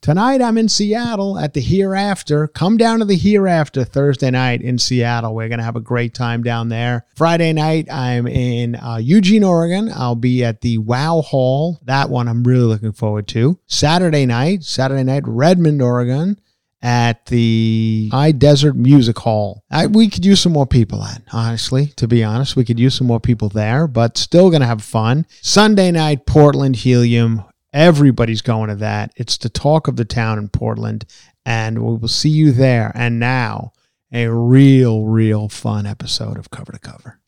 [0.00, 2.46] Tonight I'm in Seattle at the Hereafter.
[2.46, 5.34] Come down to the Hereafter Thursday night in Seattle.
[5.34, 7.04] We're going to have a great time down there.
[7.16, 9.90] Friday night I'm in uh, Eugene, Oregon.
[9.92, 11.80] I'll be at the Wow Hall.
[11.84, 13.58] That one I'm really looking forward to.
[13.66, 16.40] Saturday night, Saturday night, Redmond, Oregon
[16.80, 19.64] at the High Desert Music Hall.
[19.68, 22.54] I, we could use some more people at, honestly, to be honest.
[22.54, 25.26] We could use some more people there, but still going to have fun.
[25.42, 27.42] Sunday night, Portland Helium.
[27.72, 29.12] Everybody's going to that.
[29.16, 31.04] It's the talk of the town in Portland,
[31.44, 32.92] and we will see you there.
[32.94, 33.72] And now,
[34.12, 37.20] a real, real fun episode of Cover to Cover.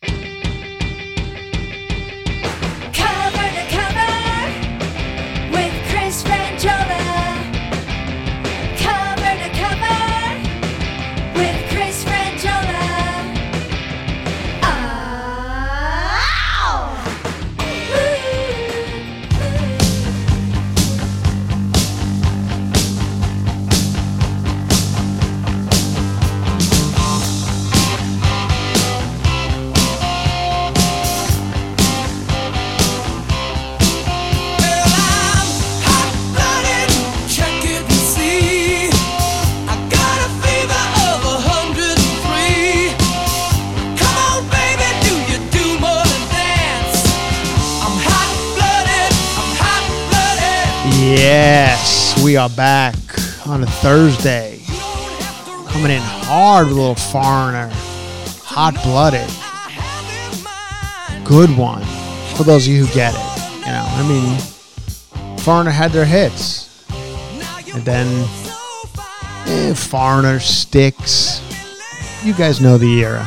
[54.00, 54.58] Thursday.
[55.68, 57.68] Coming in hard with a little foreigner.
[58.44, 59.28] Hot blooded.
[61.22, 61.82] Good one.
[62.34, 63.58] For those of you who get it.
[63.58, 66.82] You know, I mean, Foreigner had their hits.
[67.74, 68.06] And then
[69.46, 71.42] eh, Foreigner sticks.
[72.24, 73.26] You guys know the era.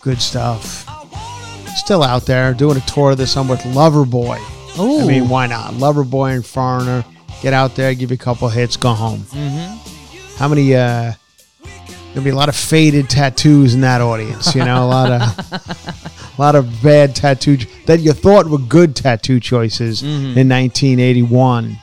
[0.00, 0.86] Good stuff.
[1.76, 3.38] Still out there doing a tour of this.
[3.38, 4.36] I'm with Loverboy.
[4.78, 5.72] I mean, why not?
[5.72, 7.06] Loverboy and Foreigner.
[7.40, 9.20] Get out there, give you a couple hits, go home.
[9.20, 10.36] Mm-hmm.
[10.36, 10.74] How many?
[10.74, 11.12] uh
[12.18, 14.54] There'll be a lot of faded tattoos in that audience.
[14.54, 15.20] You know, a lot of,
[15.52, 21.76] a lot of bad tattoo that you thought were good tattoo choices in 1981.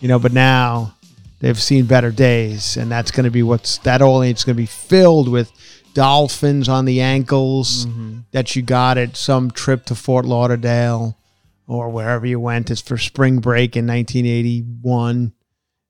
[0.00, 0.94] You know, but now
[1.40, 4.66] they've seen better days, and that's going to be what's that audience going to be
[4.66, 5.52] filled with
[5.94, 7.86] dolphins on the ankles
[8.30, 11.18] that you got at some trip to Fort Lauderdale
[11.66, 12.70] or wherever you went.
[12.70, 15.32] Is for spring break in 1981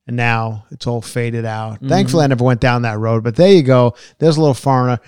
[0.06, 1.80] and now it's all faded out.
[1.80, 3.94] Thankfully i never went down that road but there you go.
[4.18, 5.00] There's a little foreigner.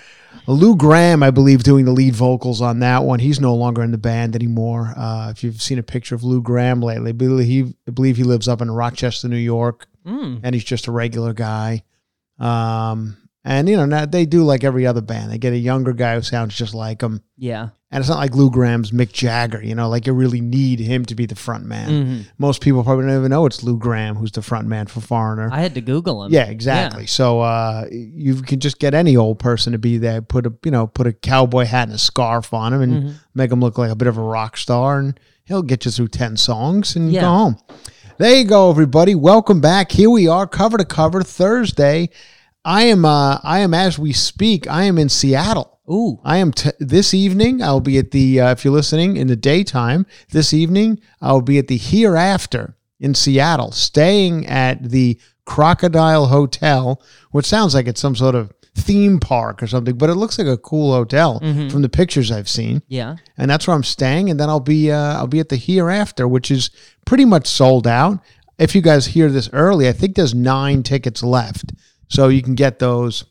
[0.47, 3.19] Lou Gramm i believe doing the lead vocals on that one.
[3.19, 4.93] He's no longer in the band anymore.
[4.97, 7.13] Uh, if you've seen a picture of lou Gramm lately
[7.45, 9.87] he, I believe he lives up in rochester new york
[10.45, 11.83] and he's just a regular guy.
[12.39, 15.31] Um, And you know, now they do like every other band.
[15.31, 17.23] They get a younger guy who sounds just like them.
[17.37, 17.69] Yeah.
[17.91, 21.05] And it's not like Lou Gramm's Mick Jagger, you know, like you really need him
[21.05, 21.89] to be the front man.
[21.91, 22.21] Mm-hmm.
[22.39, 25.49] Most people probably don't even know it's Lou Gramm who's the front man for Foreigner.
[25.53, 26.33] I had to Google him.
[26.33, 27.07] yeah, exactly.
[27.07, 30.71] So uh, you can just get any old person to be there, put a you
[30.73, 33.13] know, put a cowboy hat and a scarf on him, and Mm-hmm.
[33.35, 36.09] make him look like a bit of a rock star, and he'll get you through
[36.09, 37.21] ten songs and Yeah.
[37.21, 37.59] go home.
[38.19, 39.15] There you go, everybody.
[39.15, 39.93] Welcome back.
[39.93, 42.11] Here we are, cover to cover, Thursday.
[42.65, 44.69] I am uh, I am as we speak.
[44.69, 45.79] I am in Seattle.
[45.91, 46.19] Ooh.
[46.25, 47.63] I am t- this evening.
[47.63, 50.07] I'll be at the uh, if you're listening in the daytime.
[50.31, 57.03] This evening, I'll be at the Hereafter in Seattle, staying at the Crocodile Hotel,
[57.33, 60.49] which sounds like it's some sort of theme park or something, but it looks like
[60.49, 61.39] a cool hotel
[61.71, 62.83] from the pictures I've seen.
[62.89, 63.17] Yeah.
[63.37, 64.31] And that's where I'm staying.
[64.31, 66.71] And then I'll be uh, I'll be at the Hereafter, which is
[67.05, 68.21] pretty much sold out.
[68.59, 71.73] If you guys hear this early, I think there's nine tickets left,
[72.15, 73.25] so you can get those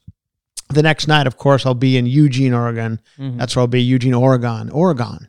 [0.69, 2.99] the next night, of course, I'll be in Eugene, Oregon.
[3.17, 3.81] That's where I'll be.
[3.81, 5.27] Eugene, Oregon, Oregon,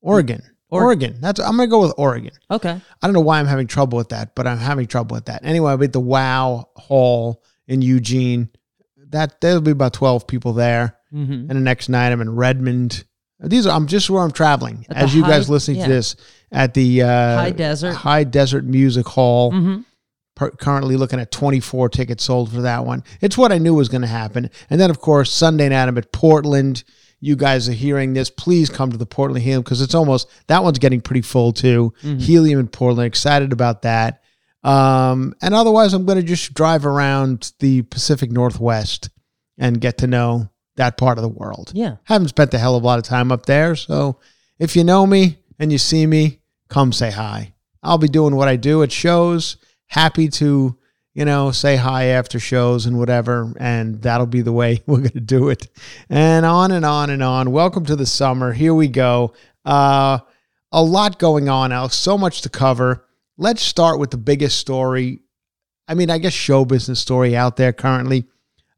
[0.00, 1.18] Oregon, Or- Oregon.
[1.20, 2.30] That's I'm gonna go with Oregon.
[2.50, 2.80] Okay.
[3.02, 5.44] I don't know why I'm having trouble with that, but I'm having trouble with that.
[5.44, 8.48] Anyway, I'll be at the Wow Hall in Eugene.
[9.10, 10.96] That there'll be about twelve people there.
[11.12, 11.32] Mm-hmm.
[11.32, 13.04] And the next night, I'm in Redmond.
[13.40, 14.86] These are I'm just where I'm traveling.
[14.88, 15.86] At As you guys high- listening yeah.
[15.88, 16.16] to this
[16.50, 17.92] at the uh, High Desert.
[17.92, 19.80] High Desert Music Hall Mm-hmm.
[20.36, 23.02] Per- currently looking at 24 tickets sold for that one.
[23.20, 24.50] It's what I knew was going to happen.
[24.70, 26.84] And then, of course, Sunday night I'm at Portland.
[27.18, 28.30] You guys are hearing this.
[28.30, 31.92] Please come to the Portland Helium because it's almost that one's getting pretty full too.
[32.02, 33.06] Helium in Portland.
[33.08, 34.22] Excited about that.
[34.62, 39.10] Um, and otherwise, I'm going to just drive around the Pacific Northwest
[39.58, 41.72] and get to know that part of the world.
[41.74, 41.96] Yeah.
[42.04, 43.74] Haven't spent a hell of a lot of time up there.
[43.76, 44.18] So
[44.58, 47.54] if you know me and you see me, come say hi.
[47.82, 49.56] I'll be doing what I do at shows.
[49.88, 50.76] Happy to,
[51.14, 53.52] you know, say hi after shows and whatever.
[53.58, 55.68] And that'll be the way we're going to do it.
[56.08, 57.52] And on and on and on.
[57.52, 58.52] Welcome to the summer.
[58.52, 59.32] Here we go.
[59.64, 60.18] Uh,
[60.72, 61.96] a lot going on, Alex.
[61.96, 63.06] So much to cover.
[63.38, 65.20] Let's start with the biggest story.
[65.88, 68.26] I mean, I guess show business story out there currently.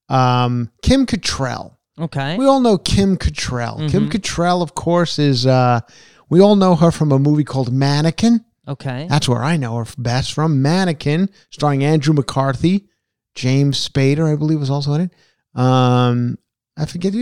[0.09, 1.77] Um, Kim Cattrall.
[1.99, 2.37] Okay.
[2.37, 3.91] We all know Kim Cattrall.
[3.91, 5.81] Kim Cattrall, of course, is uh,
[6.29, 8.45] we all know her from a movie called Mannequin.
[8.69, 9.07] Okay.
[9.09, 10.61] That's where I know her best from.
[10.61, 12.89] Mannequin, starring Andrew McCarthy,
[13.35, 15.15] James Spader, I believe, was also in it.
[15.59, 16.39] Um,
[16.77, 17.15] I forget,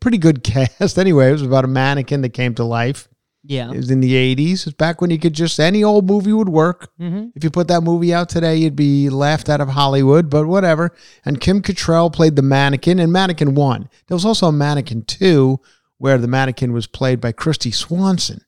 [0.00, 0.98] pretty good cast.
[0.98, 3.08] Anyway, it was about a mannequin that came to life.
[3.44, 3.72] Yeah.
[3.72, 4.66] It was in the 80s.
[4.66, 6.90] It's back when you could just, any old movie would work.
[7.00, 7.30] Mm-hmm.
[7.34, 10.94] If you put that movie out today, you'd be laughed out of Hollywood, but whatever.
[11.24, 13.88] And Kim Cattrall played the mannequin in Mannequin 1.
[14.06, 15.58] There was also a Mannequin 2
[15.98, 18.44] where the mannequin was played by Kristy Swanson.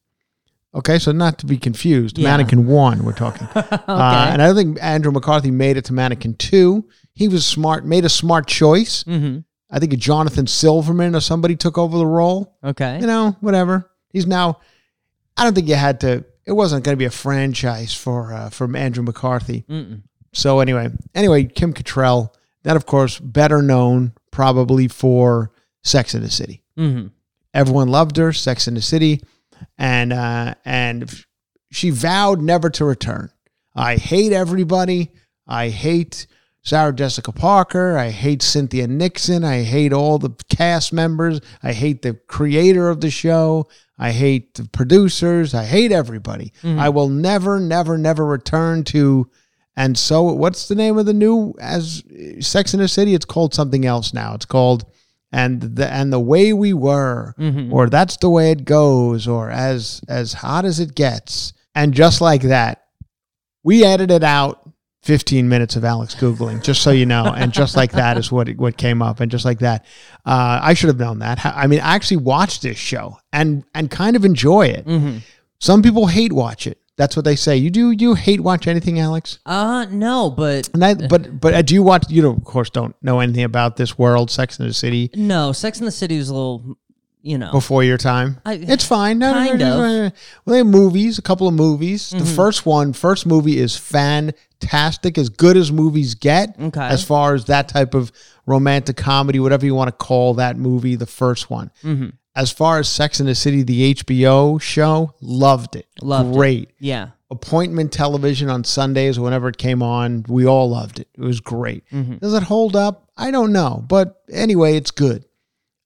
[0.75, 2.19] Okay, so not to be confused.
[2.19, 2.31] Yeah.
[2.31, 3.47] Mannequin 1, we're talking.
[3.55, 6.85] uh, and I don't think Andrew McCarthy made it to Mannequin 2.
[7.15, 9.05] He was smart, made a smart choice.
[9.05, 9.41] Mm-hmm.
[9.71, 13.01] I think Jonathan Silverman or somebody took over the role Okay.
[13.01, 13.91] you know, whatever.
[14.11, 14.61] He's now.
[15.37, 16.25] I don't think you had to.
[16.47, 19.65] It wasn't going to be a franchise for uh, from Andrew McCarthy.
[19.69, 20.03] Mm-mm.
[20.33, 22.31] So anyway, anyway, Kim Cattrall,
[22.63, 25.51] that of course better known probably for
[25.83, 26.63] Sex in the City.
[26.79, 27.09] Mm-hmm.
[27.53, 29.23] Everyone loved her, Sex in the City,
[29.79, 31.25] and uh, and
[31.71, 33.31] she vowed never to return.
[33.75, 35.11] I hate everybody.
[35.47, 36.27] I hate
[36.63, 37.99] Sarah Jessica Parker.
[37.99, 39.45] I hate Cynthia Nixon.
[39.45, 41.41] I hate all the cast members.
[41.63, 43.69] I hate the creator of the show.
[43.99, 45.55] I hate the producers.
[45.55, 46.53] I hate everybody.
[46.65, 49.31] I will never, never, never return to.
[49.77, 52.03] And so, what's the name of the new as
[52.41, 53.15] Sex in the City?
[53.15, 54.35] It's called something else now.
[54.35, 54.85] It's called
[55.35, 57.35] and the and the way we were,
[57.73, 61.53] or that's the way it goes, or as as hot as it gets.
[61.75, 62.85] And just like that,
[63.65, 64.71] we edited out
[65.03, 67.25] 15 minutes of Alex Googling, just so you know.
[67.37, 69.19] And just like that is what what came up.
[69.19, 69.85] And just like that,
[70.25, 71.45] uh, I should have known that.
[71.45, 74.87] I mean, I actually watched this show and and kind of enjoy it.
[74.87, 75.19] Mm-hmm.
[75.59, 76.79] Some people hate watch it.
[76.97, 77.57] That's what they say.
[77.57, 79.41] You do you hate watch anything, Alex?
[79.45, 82.05] Uh no, but And I, but but uh, do you watch?
[82.09, 85.53] You don't, of course, don't know anything about this world, Sex in the City, no.
[85.53, 86.77] Sex in the City was a little,
[87.21, 87.51] you know.
[87.51, 88.41] before your time.
[88.47, 89.19] I- it's fine.
[89.19, 89.79] No, no, no, kind no, of.
[89.81, 90.11] no, no.
[90.45, 92.11] Well, they have movies, a couple of movies.
[92.11, 92.37] The Mm-hmm.
[92.37, 96.55] first one, first movie is fantastic, as good as movies get.
[96.61, 96.81] Okay.
[96.81, 98.13] As far as that type of
[98.47, 101.71] romantic comedy, whatever you want to call that movie, the first one.
[101.83, 102.11] Mm-hmm.
[102.37, 105.87] As far as Sex in the City, the HBO show, loved it.
[106.03, 106.37] Loved it.
[106.37, 106.71] Great.
[106.81, 107.11] yeah.
[107.31, 111.09] appointment television on Sundays, whenever it came on, we all loved it.
[111.15, 111.85] It was great.
[111.91, 112.17] Mm-hmm.
[112.17, 113.09] Does it hold up?
[113.17, 115.25] I don't know, but anyway, it's good.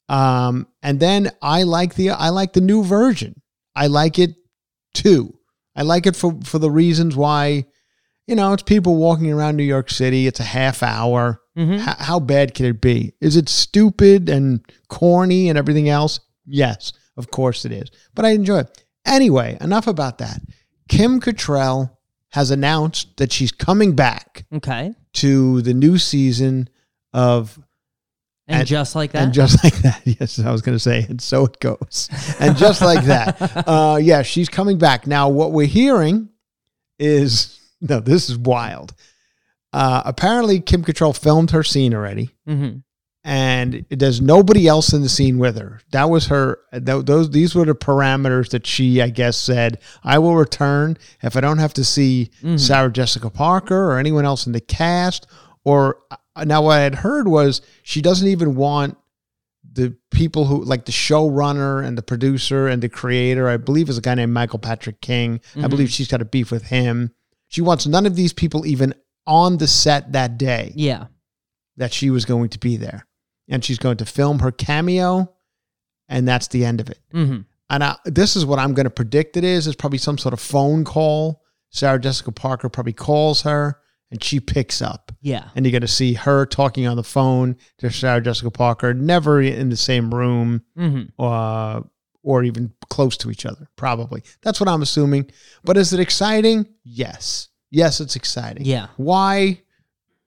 [0.09, 3.41] Um, and then I like the I like the new version.
[3.77, 4.35] I like it
[4.95, 5.39] too.
[5.77, 7.67] I like it for for the reasons why,
[8.27, 10.27] you know, it's people walking around New York City.
[10.27, 11.41] It's a half hour.
[11.59, 11.81] Mhm.
[11.87, 13.13] H- how bad can it be?
[13.21, 16.21] Is it stupid and corny and everything else?
[16.49, 17.91] Yes, of course it is.
[18.15, 18.85] But I enjoy it.
[19.05, 20.41] Anyway, enough about that.
[20.89, 21.91] Kim Cattrall
[22.31, 24.95] has announced that she's coming back Okay.
[25.15, 26.69] to the new season
[27.13, 27.59] of
[28.47, 29.23] And, And- just like that.
[29.25, 32.09] and just like that, yes, I was going to say, and so it goes.
[32.41, 33.37] And just like that,
[33.69, 35.07] uh, yeah, she's coming back.
[35.07, 36.31] Now, what we're hearing
[36.99, 38.95] is no, this is wild.
[39.73, 42.79] Uh, apparently, Kim Cattrall filmed her scene already, mm-hmm.
[43.29, 45.81] And there's nobody else in the scene with her.
[45.91, 46.61] That was her.
[46.73, 49.79] th- Those these were the parameters that she, I guess, said.
[50.03, 54.47] I will return if I don't have to see Sarah Jessica Parker or anyone else
[54.47, 55.27] in the cast.
[55.63, 58.97] Or uh, now, what I had heard was she doesn't even want
[59.71, 63.47] the people who like the showrunner and the producer and the creator.
[63.47, 65.41] I believe is a guy named Michael Patrick King.
[65.55, 67.13] I believe she's got a beef with him.
[67.49, 68.95] She wants none of these people even
[69.27, 71.09] on the set that day Yeah.
[71.77, 73.05] that she was going to be there.
[73.49, 75.33] And she's going to film her cameo,
[76.09, 76.99] and that's the end of it.
[77.15, 77.41] Mm-hmm.
[77.71, 79.67] And I, this is what I'm going to predict it is.
[79.67, 81.43] It's probably some sort of phone call.
[81.71, 83.79] Sarah Jessica Parker probably calls her,
[84.11, 85.13] and she picks up.
[85.21, 85.49] Yeah.
[85.55, 89.41] And you're going to see her talking on the phone to Sarah Jessica Parker, never
[89.41, 91.23] in the same room Mm-hmm.
[91.23, 91.81] uh,
[92.23, 94.23] or even close to each other, probably.
[94.43, 95.31] That's what I'm assuming.
[95.65, 96.67] But is it exciting?
[96.85, 97.49] Yes.
[97.71, 98.65] Yes, it's exciting.
[98.65, 98.89] Yeah.
[98.97, 99.63] Why?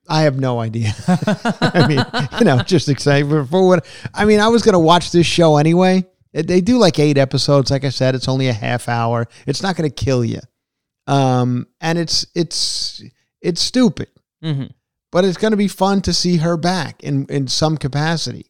[0.08, 0.92] I have no idea.
[1.08, 2.04] I mean,
[2.38, 3.86] you know, just excited for, for what.
[4.12, 6.04] I mean, I was going to watch this show anyway.
[6.32, 7.70] It- They do like eight episodes.
[7.70, 9.26] Like I said, it's only a half hour.
[9.46, 10.40] It's not going to kill you.
[11.06, 13.02] Um, and it's it's
[13.40, 14.08] it's stupid,
[14.44, 14.66] Mm-hmm.
[15.10, 18.46] but it's going to be fun to see her back in in some capacity.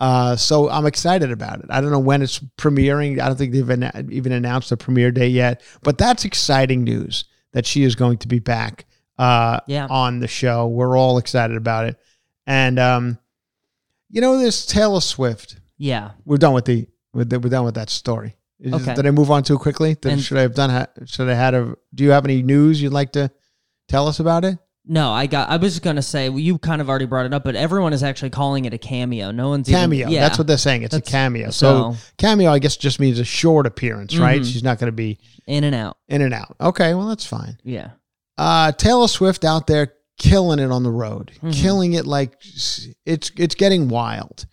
[0.00, 1.66] Uh, so I'm excited about it.
[1.70, 3.20] I don't know when it's premiering.
[3.20, 7.24] I don't think they've an- even announced the premiere date yet, but that's exciting news
[7.52, 8.86] that she is going to be back
[9.18, 9.86] uh, Yeah.
[9.88, 10.66] on the show.
[10.68, 11.96] We're all excited about it.
[12.46, 13.18] And, um,
[14.10, 16.10] you know, this Taylor Swift, Yeah.
[16.24, 18.36] we're done with the, with the we're done with that story.
[18.60, 18.94] Is- Okay.
[18.94, 19.94] Did I move on too quickly?
[19.94, 22.80] Did, And- should I have done, should I had a, do you have any news
[22.82, 23.30] you'd like to
[23.88, 24.58] tell us about it?
[24.86, 25.48] No, I got.
[25.48, 28.02] I was gonna say well, you kind of already brought it up, but everyone is
[28.02, 29.30] actually calling it a cameo.
[29.30, 30.08] No one's even- cameo.
[30.10, 30.82] yeah, That's what they're saying.
[30.82, 31.48] It's a cameo.
[31.52, 34.42] So, so- cameo, I guess, just means a short appearance, right?
[34.42, 34.52] Mhm.
[34.52, 35.96] She's not going to be in and out.
[36.08, 36.54] in and out.
[36.60, 37.56] Okay, well, that's fine.
[37.64, 37.92] Yeah.
[38.36, 41.52] Uh, Taylor Swift out there killing it on the road, Mhm.
[41.54, 42.36] killing it like
[43.06, 44.46] it's it's getting wild.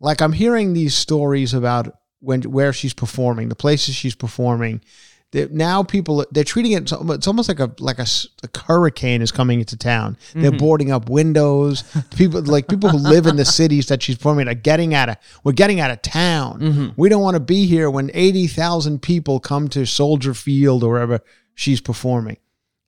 [0.00, 4.80] Like I'm hearing these stories about when where she's performing, the places she's performing.
[5.32, 6.90] That now people they're treating it.
[6.92, 8.06] It's almost like a like a
[8.66, 10.16] hurricane is coming into town.
[10.34, 11.84] They're boarding up windows.
[12.16, 15.16] People like people who live in the cities that she's performing are getting out of.
[15.44, 16.94] We're getting out of town.
[16.96, 20.90] We don't want to be here when eighty thousand people come to Soldier Field or
[20.94, 21.20] wherever
[21.54, 22.38] she's performing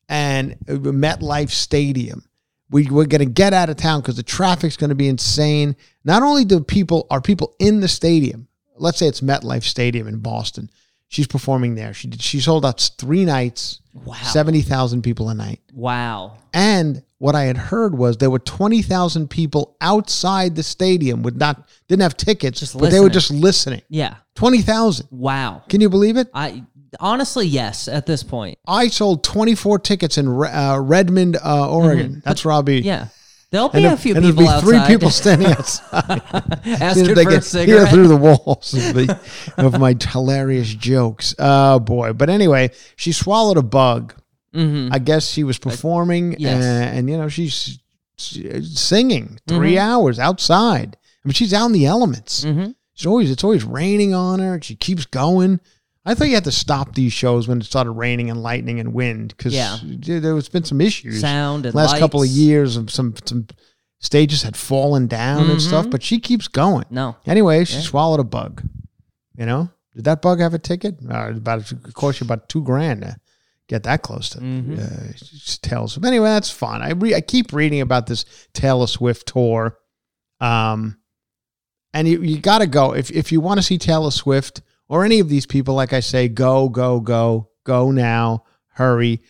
[0.09, 2.25] and MetLife Stadium.
[2.71, 5.77] We, we're going to get out of town because the traffic's going to be insane.
[6.05, 8.49] Not only do people are people in the stadium.
[8.79, 10.71] Let's say it's MetLife Stadium in Boston.
[11.09, 11.93] She's performing there.
[11.93, 14.15] She did, she sold out three nights, Wow.
[14.15, 15.61] seventy thousand people a night.
[15.75, 16.39] Wow.
[16.55, 21.37] And what I had heard was there were twenty thousand people outside the stadium with
[21.37, 23.83] not didn't have tickets, Just but they were just listening.
[23.91, 24.17] Yeah.
[24.35, 25.09] Twenty thousand.
[25.11, 25.63] Wow.
[25.69, 26.29] Can you believe it?
[26.33, 26.65] I
[27.01, 27.89] honestly yes.
[27.89, 32.23] At this point, I sold 24 tickets in Re- uh, Redmond, uh, Oregon.
[32.25, 32.81] That's where I'll be.
[32.81, 32.87] Mm-hmm.
[32.89, 33.09] yeah.
[33.51, 36.23] There'll be there- a few and there'll people be three outside people standing outside.
[36.65, 37.91] asking they for a cigarette.
[37.91, 39.21] through the walls of, the,
[39.59, 41.35] of my hilarious jokes.
[41.39, 42.15] Oh boy!
[42.15, 44.15] But anyway, she swallowed a bug.
[44.55, 44.89] Mhm.
[44.93, 46.63] I guess she was performing, yes.
[46.65, 47.79] and, and you know she's,
[48.17, 49.79] singing 3 Mhm.
[49.79, 50.97] hours outside.
[51.25, 52.45] I mean, she's out in the elements.
[52.45, 52.75] Mhm.
[52.95, 54.61] She's always it's always raining on her.
[54.63, 55.61] She keeps going.
[56.05, 58.93] I thought you had to stop these shows when it started raining and lightning and
[58.93, 59.79] wind because Yeah.
[59.83, 61.21] there was been some issues.
[61.21, 63.47] Sound and last couple of years of some some
[64.01, 65.91] stages had fallen down and stuff, Mhm.
[65.93, 66.87] but she keeps going.
[66.91, 67.17] No.
[67.25, 67.83] Anyway, she Yeah.
[67.83, 68.63] swallowed a bug.
[69.39, 70.99] You know, did that bug have a ticket?
[71.09, 73.17] Uh, about it cost you about two grand to
[73.69, 74.79] get that close to Mhm.
[74.81, 75.13] uh,
[75.63, 76.05] Taylor Swift.
[76.05, 76.83] Anyway, that's fun.
[76.83, 79.79] I re- I keep reading about this Taylor Swift tour,
[80.41, 80.97] um,
[81.95, 85.07] and you you got to go if if you want to see Taylor Swift or
[85.07, 85.75] any of these people.
[85.75, 88.45] Like I say, go go go go now,
[88.75, 89.23] hurry.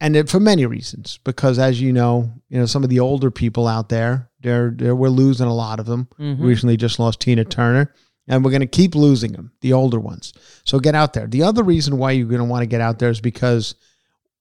[0.00, 3.30] And it, for many reasons, because as you know, you know some of the older
[3.30, 6.08] people out there, they're, they're we're losing a lot of them.
[6.18, 6.40] Mhm.
[6.40, 7.92] Recently, just lost Tina Turner,
[8.26, 10.32] and we're going to keep losing them, the older ones.
[10.64, 11.26] So get out there.
[11.26, 13.74] The other reason why you're going to want to get out there is because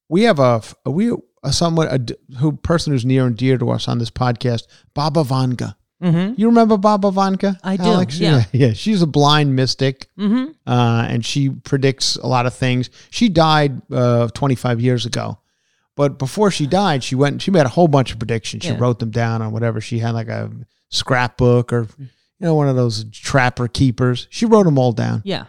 [0.09, 1.11] we have a we
[1.43, 5.23] a somewhat a who person who's near and dear to us on this podcast, Baba
[5.23, 5.75] Vanga.
[6.01, 6.33] Mm-hmm.
[6.39, 7.57] You remember Baba Vanka?
[7.63, 8.19] I do, Alex?
[8.19, 8.43] yeah.
[8.51, 8.73] yeah.
[8.73, 10.51] She's a blind mystic, Mm-hmm.
[10.69, 12.89] uh, and she predicts a lot of things.
[13.09, 15.39] She died uh, 25 years ago,
[15.95, 17.41] But before she died, she went.
[17.41, 18.63] She made a whole bunch of predictions.
[18.63, 18.77] She Yeah.
[18.79, 20.51] wrote them down on whatever she had, like a
[20.89, 22.07] scrapbook or you
[22.45, 24.27] know one of those trapper keepers.
[24.29, 25.45] She wrote them all down, Yeah.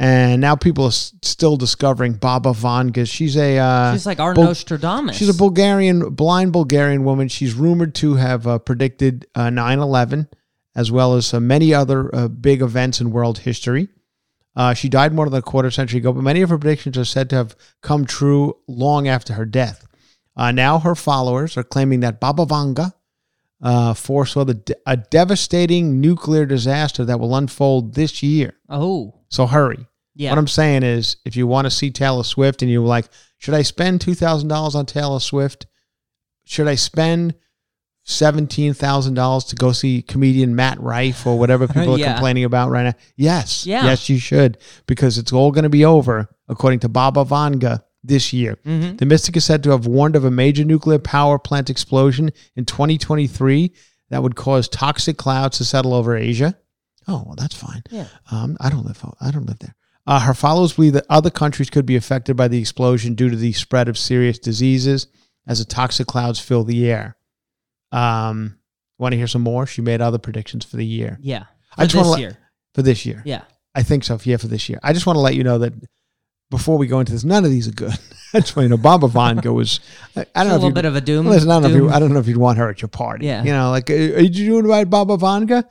[0.00, 3.06] And now people are still discovering Baba Vanga.
[3.06, 5.14] She's a uh, She's like our Bul- Nostradamus.
[5.14, 7.28] She's a Bulgarian, blind Bulgarian woman.
[7.28, 10.28] She's rumored to have uh, predicted uh, 9/11,
[10.74, 13.88] as well as uh, many other uh, big events in world history.
[14.56, 17.04] Uh, she died more than a quarter century ago, but many of her predictions are
[17.04, 19.86] said to have come true long after her death.
[20.34, 22.94] Uh, now her followers are claiming that Baba Vanga
[23.60, 28.54] uh, foresaw de- a devastating nuclear disaster that will unfold this year.
[28.70, 29.16] Oh.
[29.28, 29.86] So hurry.
[30.14, 30.30] Yeah.
[30.30, 33.06] What I'm saying is, if you want to see Taylor Swift and you're like,
[33.38, 35.66] should I spend two thousand dollars on Taylor Swift?
[36.44, 37.34] Should I spend
[38.04, 42.70] seventeen thousand dollars to go see comedian Matt Rife or whatever people are complaining about
[42.70, 42.94] right now?
[43.16, 43.84] Yes, Yeah.
[43.84, 48.32] yes, you should because it's all going to be over according to Baba Vanga this
[48.32, 48.56] year.
[48.64, 48.96] Mm-hmm.
[48.96, 52.64] The mystic is said to have warned of a major nuclear power plant explosion in
[52.64, 53.72] 2023
[54.08, 56.56] that would cause toxic clouds to settle over Asia.
[57.06, 57.82] Oh, well, that's fine.
[57.90, 58.06] Yeah.
[58.30, 59.02] Um, I don't live.
[59.20, 59.74] I don't live there.
[60.10, 63.36] Uh, her followers believe that other countries could be affected by the explosion due to
[63.36, 65.06] the spread of serious diseases
[65.46, 67.16] as the toxic clouds fill the air.
[67.92, 68.58] Um,
[68.98, 69.66] want to hear some more?
[69.66, 71.44] She made other predictions for the year Yeah.
[71.78, 72.38] I just this let- year.
[72.74, 73.22] for this year.
[73.24, 73.42] Yeah.
[73.74, 74.18] I think so.
[74.24, 74.80] Yeah, for this year.
[74.82, 75.72] I just want to let you know that
[76.50, 77.96] before we go into this, none of these are good.
[78.32, 79.78] That's want you know Baba Vanga was.
[80.16, 81.26] I, I don't a know if little bit of a doom.
[81.26, 81.88] Listen, I don't know if you.
[81.90, 83.26] I don't know if you'd want her at your party.
[83.26, 83.44] Yeah.
[83.44, 85.64] You know, like, are you doing about Baba Vanga?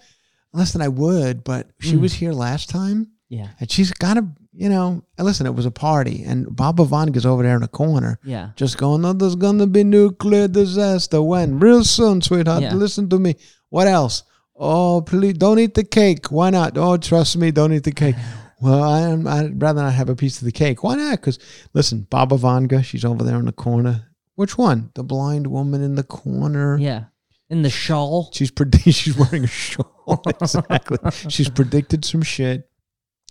[0.53, 1.99] Listen, I would, but she Mm.
[2.01, 3.47] was here last time, Yeah.
[3.59, 4.25] and she's got to.
[4.51, 8.19] You know, listen, it was a party, and Baba Vanga's over there in the corner,
[8.25, 8.49] Yeah.
[8.57, 12.63] just going, "Oh, there's gonna be nuclear disaster when real soon, sweetheart.
[12.63, 12.73] Yeah.
[12.73, 13.35] Listen to me.
[13.69, 14.23] What else?
[14.57, 16.29] Oh, please don't eat the cake.
[16.31, 16.77] Why not?
[16.77, 18.15] Oh, trust me, don't eat the cake.
[18.61, 20.83] Well, I, I'd rather not have a piece of the cake.
[20.83, 21.11] Why not?
[21.11, 21.39] Because
[21.73, 24.09] listen, Baba Vanga, she's over there in the corner.
[24.35, 24.89] Which one?
[24.95, 26.77] The blind woman in the corner.
[26.77, 27.05] Yeah.
[27.49, 28.29] In the shawl.
[28.33, 30.21] She's predi- she's wearing a shawl.
[30.27, 30.97] exactly.
[31.29, 32.68] she's predicted some shit.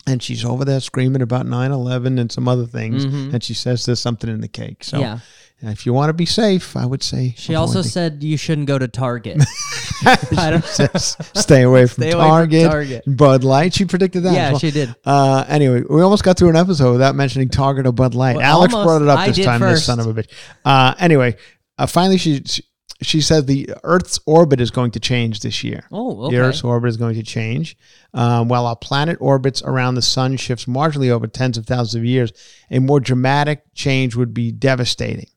[0.09, 3.07] And she's over there screaming about 9-11 and some other things.
[3.07, 3.35] Mhm.
[3.35, 4.83] And she says there's something in the cake.
[4.85, 5.19] So yeah.
[5.63, 8.67] if you want to be safe, I would say She also the- said you shouldn't
[8.69, 9.43] go to Target.
[10.05, 13.03] I don't says stay away from Stay away from Target, Target.
[13.07, 13.75] Bud Light.
[13.75, 14.33] She predicted that.
[14.35, 14.59] yeah, well.
[14.61, 14.95] she did.
[15.05, 18.37] Uh, anyway, we almost got through an episode without mentioning Target or Bud Light.
[18.37, 18.87] Well, Alex almost.
[18.87, 19.61] brought it up I this time.
[19.61, 20.31] This son of a bitch.
[20.65, 21.37] Uh, anyway,
[21.79, 22.63] uh, finally, she, she
[23.01, 25.85] she said the Earth's orbit is going to change this year.
[25.93, 26.37] Oh, okay.
[26.37, 27.77] The Earth's orbit is going to change.
[28.13, 32.05] Um, while our planet orbits around the sun shifts marginally over tens of thousands of
[32.05, 32.33] years,
[32.71, 35.29] a more dramatic change would be devastating.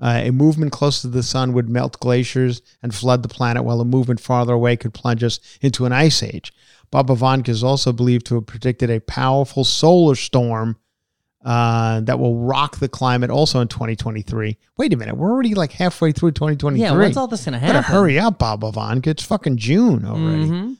[0.00, 3.80] Uh, a movement close to the sun would melt glaciers and flood the planet, while
[3.80, 6.52] a movement farther away could plunge us into an ice age.
[6.90, 10.76] Baba Vanka is also believed to have predicted a powerful solar storm
[11.46, 14.58] uh, that will rock the climate also in 2023.
[14.76, 16.82] Wait a minute, we're already like halfway through 2023.
[16.82, 17.76] Yeah, when's all this going to happen?
[17.76, 19.10] Better hurry up, Baba Vanka.
[19.10, 20.46] It's fucking June already.
[20.50, 20.76] Mhm.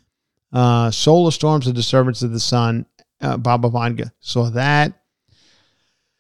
[0.52, 2.85] Uh, solar storms, the disturbance of the sun.
[3.20, 4.92] Uh, Baba Vanga saw that.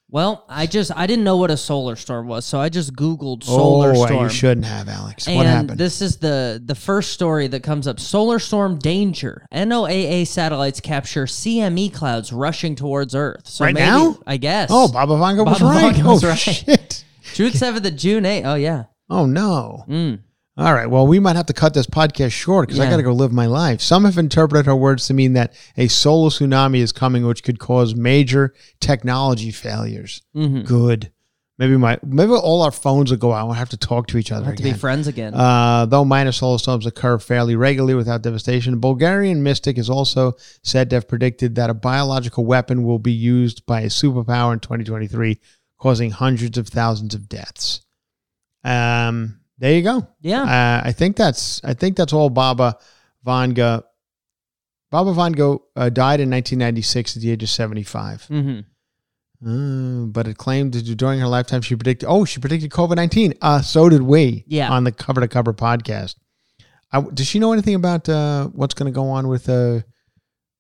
[0.08, 3.42] Well, I just I didn't know what a solar storm was, so I just Googled
[3.42, 4.22] solar oh, storm.
[4.22, 5.26] you shouldn't have, Alex.
[5.26, 5.78] And what happened?
[5.78, 7.98] this is the the first story that comes up.
[7.98, 9.46] Solar storm danger.
[9.52, 13.48] NOAA satellites capture CME clouds rushing towards Earth.
[13.48, 14.18] So Right maybe, now?
[14.26, 14.68] I guess.
[14.72, 15.94] oh, Baba Vanga was Baba right.
[15.94, 16.38] Vanga was oh, right.
[16.38, 17.04] shit.
[17.34, 18.46] June seventh to June eighth.
[18.46, 18.84] Oh yeah.
[19.08, 19.84] Oh, no.
[19.88, 20.20] Mm.
[20.58, 20.86] All right.
[20.88, 23.30] Well, we might have to cut this podcast short because I got to go live
[23.32, 23.82] my life.
[23.82, 27.58] Some have interpreted her words to mean that a solar tsunami is coming, which could
[27.58, 30.22] cause major technology failures.
[30.34, 30.64] Mhm.
[30.64, 31.10] Good.
[31.58, 33.46] Maybe my maybe all our phones will go out.
[33.46, 35.32] We'll have to talk to each other we Have to be friends again.
[35.34, 40.90] Uh, though minor solar storms occur fairly regularly without devastation, Bulgarian mystic is also said
[40.90, 45.38] to have predicted that a biological weapon will be used by a superpower in 2023,
[45.78, 47.80] causing hundreds of thousands of deaths.
[48.62, 50.06] Um, there you go.
[50.20, 50.42] yeah.
[50.42, 52.30] Uh, I think that's I think that's all.
[52.30, 52.76] Baba
[53.26, 53.82] Vanga.
[54.90, 58.24] Baba Vanga uh, died in 1996 at the age of 75.
[58.26, 58.60] hmm
[59.44, 62.08] Uh, but it claimed that during her lifetime she predicted.
[62.08, 63.34] Oh, she predicted COVID nineteen.
[63.42, 64.44] Uh, so did we.
[64.46, 64.70] Yeah.
[64.70, 66.14] On the cover to cover podcast.
[66.92, 69.48] I, does she know anything about uh, what's going to go on with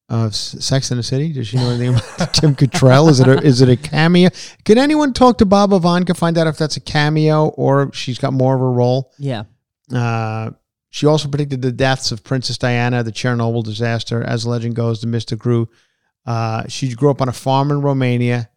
[0.08, 1.32] uh, uh, Sex in the City?
[1.32, 3.08] Does she know anything about Tim Cottrell?
[3.08, 4.30] Is it a, is it a cameo?
[4.64, 8.32] Can anyone talk to Baba Vanka find out if that's a cameo or she's got
[8.32, 9.12] more of a role?
[9.18, 9.44] Yeah.
[9.94, 10.50] Uh,
[10.90, 14.22] she also predicted the deaths of Princess Diana, the Chernobyl disaster.
[14.22, 15.68] As legend goes, the Mister grew.
[16.24, 18.48] Uh, she grew up on a farm in Romania.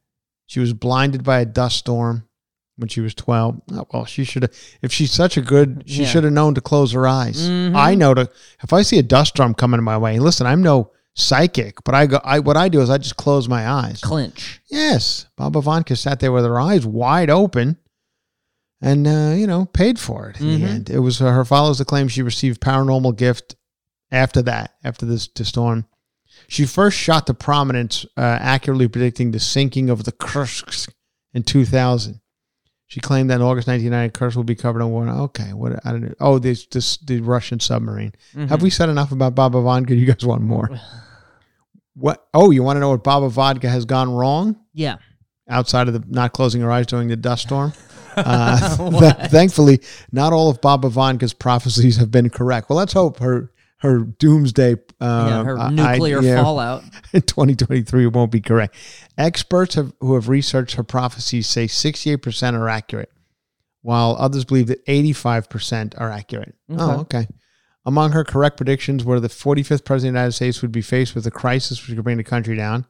[0.48, 2.28] She was blinded by a dust storm
[2.78, 3.62] when she was 12.
[3.74, 6.08] Oh, well, she should have, if she's such a good, she Yeah.
[6.08, 7.48] should have known to close her eyes.
[7.48, 7.76] Mhm.
[7.76, 8.30] I know to,
[8.64, 12.06] if I see a dust storm coming my way, listen, I'm no psychic, but I
[12.08, 14.02] go, I, what I do is I just close my eyes.
[14.02, 14.62] Clinch.
[14.70, 15.26] Yes.
[15.38, 17.78] Baba Vanka sat there with her eyes wide open.
[18.82, 20.60] and uh, you know paid for it in Mhm.
[20.62, 20.90] the end.
[20.90, 23.56] It was uh, her followers that claim she received paranormal gift
[24.12, 25.86] after that, after this the storm.
[26.48, 30.94] She first shot to prominence, uh, accurately predicting the sinking of the Kursk
[31.34, 32.22] in 2000.
[32.88, 35.12] She claimed that in August 1990, Kursk will be covered on water.
[35.12, 36.14] Okay, what I don't know.
[36.22, 38.14] Oh, this, this the Russian submarine.
[38.48, 39.94] Have we said enough about Baba Vodka?
[39.94, 40.70] You guys want more?
[41.96, 42.26] What?
[42.34, 44.58] Oh, you want to know what Baba Vodka has gone wrong?
[44.74, 44.98] Yeah.
[45.50, 47.74] outside of the not closing her eyes during the dust storm.
[48.18, 49.80] Uh, th- thankfully,
[50.12, 52.70] not all of Baba Vodka's prophecies have been correct.
[52.70, 56.84] Well, let's hope her her doomsday uh, yeah, her nuclear yeah, fallout.
[57.14, 58.76] in 2023 won't be correct.
[59.18, 63.12] Experts have, who have researched her prophecies say 68% are accurate,
[63.82, 66.56] while others believe that 85% are accurate.
[66.70, 67.28] Oh, okay.
[67.86, 71.16] Among her correct predictions were the 45th president of the United States would be faced
[71.16, 72.86] with a crisis which could bring the country down.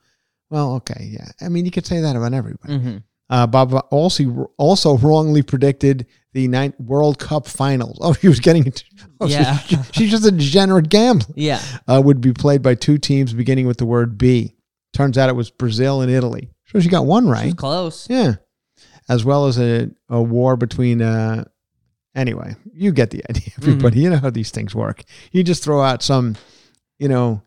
[0.49, 1.27] Well, okay, yeah.
[1.41, 2.77] I mean, you could say that about everybody.
[2.77, 2.97] hmm
[3.29, 7.97] Uh, Bob also also wrongly predicted the ninth World Cup finals.
[8.01, 8.83] Oh, she was getting into.
[9.21, 9.57] Oh, Yeah.
[9.59, 11.33] she- she's just a degenerate gambler.
[11.35, 11.61] Yeah.
[11.87, 14.55] Uh, would be played by two teams beginning with the word B.
[14.93, 16.49] Turns out it was Brazil and Italy.
[16.65, 17.55] So she got one She's right.
[17.57, 18.07] close.
[18.09, 18.35] Yeah,
[19.07, 21.01] as well as a, a war between.
[21.03, 21.45] Uh,
[22.15, 23.99] anyway, you get the idea, everybody.
[24.01, 25.03] You know how these things work.
[25.31, 26.35] You just throw out some,
[26.97, 27.41] you know.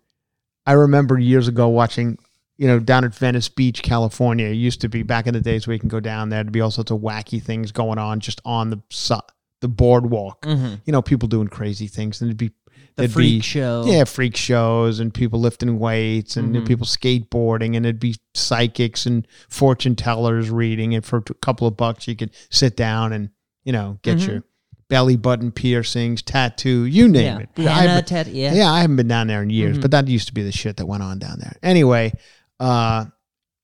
[0.65, 2.19] I remember years ago watching,
[2.57, 4.47] you know, down at Venice Beach, California.
[4.47, 6.51] It used to be back in the days where you can go down there to
[6.53, 9.17] be all sorts of wacky things going on just on the su-
[9.61, 10.45] the boardwalk.
[10.45, 12.55] hmm You know, people doing crazy things, and it'd be The
[13.03, 13.85] there'd freak be- show.
[13.87, 16.67] yeah, freak shows and people lifting weights and Mhm.
[16.67, 21.77] people skateboarding and it'd be psychics and fortune tellers reading and for a couple of
[21.77, 23.31] bucks you could sit down and
[23.65, 24.27] you know get Mhm.
[24.29, 24.45] your
[24.93, 27.39] belly button piercings, tattoo, you name Yeah.
[27.39, 27.49] it.
[27.57, 28.53] Henna, I, tat- yeah.
[28.53, 29.81] yeah, I haven't been down there in years, Mhm.
[29.81, 31.57] but that used to be the shit that went on down there.
[31.63, 32.13] Anyway,
[32.61, 33.07] uh,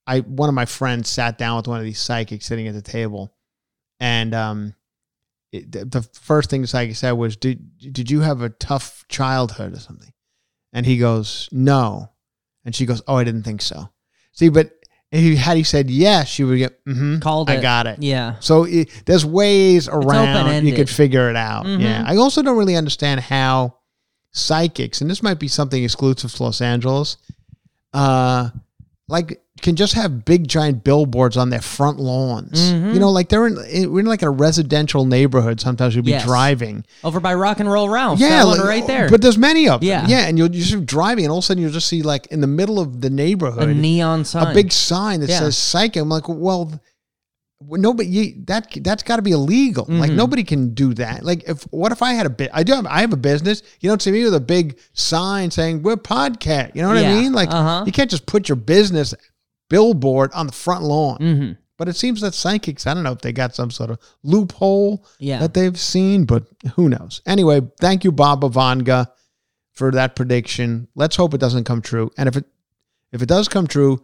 [0.07, 2.81] I one of my friends sat down with one of these psychics sitting at the
[2.81, 3.35] table,
[4.01, 4.75] and um,
[5.53, 9.05] it, the, the first thing the psychic said was, "Did did you have a tough
[9.09, 10.13] childhood or something?"
[10.73, 12.11] And he goes, "No,"
[12.65, 13.91] and she goes, "Oh, I didn't think so."
[14.33, 14.71] See, but
[15.11, 17.63] if he had he said yes, she would get mm-hmm, Called I it.
[17.63, 18.03] got it.
[18.03, 18.37] Yeah.
[18.41, 21.65] So it, there's ways around you could figure it out.
[21.65, 21.81] Mhm.
[21.81, 22.05] Yeah.
[22.07, 23.77] I also don't really understand how
[24.33, 27.17] psychics, and this might be something exclusive to Los Angeles,
[27.95, 28.51] uh,
[29.09, 32.73] like can just have big giant billboards on their front lawns.
[32.73, 32.95] Mhm.
[32.95, 33.55] You know, like they're in
[33.93, 35.61] we're in like a residential neighborhood.
[35.61, 36.25] Sometimes you'll be Yes.
[36.25, 36.85] driving.
[37.05, 38.19] Over by Rock and Roll Ralph.
[38.21, 39.09] yeah, like- right there.
[39.09, 39.89] But there's many of them.
[39.89, 40.07] Yeah.
[40.09, 42.27] Yeah, and you'll you're just driving, and all of a sudden you'll just see like
[42.29, 44.47] in the middle of the neighborhood a neon sign.
[44.49, 45.41] a big sign that Yeah.
[45.41, 46.81] says "Psycho." I'm like, well,
[47.71, 49.85] nobody you, that that's got to be illegal.
[49.89, 50.15] Like Mhm.
[50.17, 51.25] nobody can do that.
[51.25, 52.51] Like if what if I had a bit?
[52.55, 52.73] I do.
[52.75, 53.63] Have, I have a business.
[53.81, 56.77] You don't see me with a big sign saying we're podcast.
[56.77, 57.11] You know what Yeah.
[57.11, 57.33] I mean?
[57.33, 57.83] Like Uh-huh.
[57.85, 59.13] you can't just put your business
[59.69, 61.17] billboard on the front lawn.
[61.19, 62.87] hmm But it seems that psychics.
[62.87, 65.39] I don't know if they got some sort of loophole Yeah.
[65.41, 67.21] that they've seen, but who knows?
[67.27, 69.07] Anyway, thank you, Bob Avanga,
[69.73, 70.89] for that prediction.
[70.95, 72.11] Let's hope it doesn't come true.
[72.19, 72.45] And if it
[73.13, 74.03] if it does come true,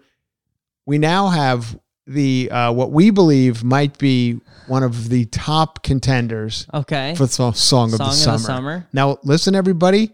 [0.86, 6.66] we now have the uh, what we believe might be one of the top contenders
[6.72, 7.14] Okay.
[7.16, 8.36] for the song, of, Song the, of summer.
[8.38, 8.88] the summer.
[8.92, 10.12] Now, listen, everybody.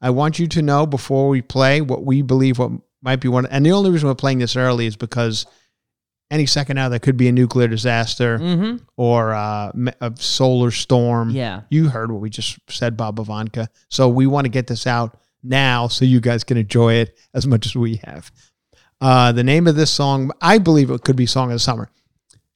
[0.00, 2.70] I want you to know before we play what we believe what
[3.02, 3.46] might be one.
[3.46, 5.46] And the only reason we're playing this early is because
[6.30, 8.76] any second now there could be a nuclear disaster Mm-hmm.
[8.96, 11.30] or uh, a solar storm.
[11.30, 11.62] Yeah.
[11.70, 13.68] You heard what we just said, Bob Ivanka.
[13.88, 17.46] So we want to get this out now so you guys can enjoy it as
[17.46, 18.30] much as we have.
[19.00, 21.88] Uh, the name of this song, I believe it could be Song of the Summer.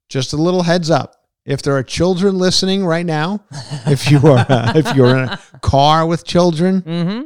[0.09, 1.14] Just a little heads up.
[1.46, 3.44] If there are children listening right now,
[3.87, 7.22] if you are uh, if you're in a car with children, Mm-hmm.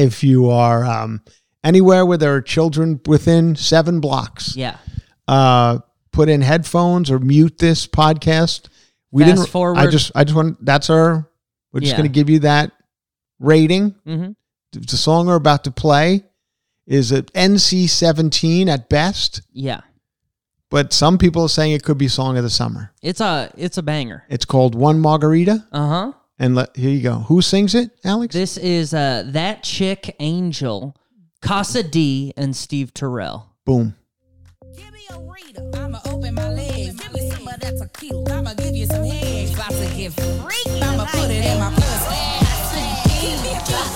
[0.00, 1.22] if you are um,
[1.68, 4.76] anywhere where there are children within seven blocks, Yeah.
[5.28, 5.78] uh,
[6.12, 8.68] put in headphones or mute this podcast.
[9.10, 9.48] We Fast didn't.
[9.50, 9.78] forward.
[9.78, 10.12] I just.
[10.14, 10.64] I just want.
[10.64, 11.28] That's our.
[11.72, 11.98] We're just Yeah.
[11.98, 12.72] going to give you that
[13.38, 13.94] rating.
[14.06, 14.32] Mm-hmm.
[14.72, 16.24] The song we're about to play
[16.86, 19.80] is at NC seventeen at best, Yeah.
[20.70, 22.92] but some people are saying it could be song of the summer.
[23.02, 24.24] It's a it's a banger.
[24.28, 26.12] It's called One Margarita, Uh huh.
[26.38, 27.14] and let, here you go.
[27.28, 28.34] Who sings it, Alex?
[28.34, 30.94] This is uh that chick Angel,
[31.40, 33.54] Casa Di, and Steve Terrell.
[33.64, 33.94] Boom.
[34.76, 35.70] Give me a reader.
[35.74, 36.94] I'ma open my legs.
[37.00, 38.38] Give me some of that tequila.
[38.38, 39.54] I'ma give you some head.
[39.54, 40.82] About to get freaky.
[40.82, 42.38] I'ma put it in my pussy.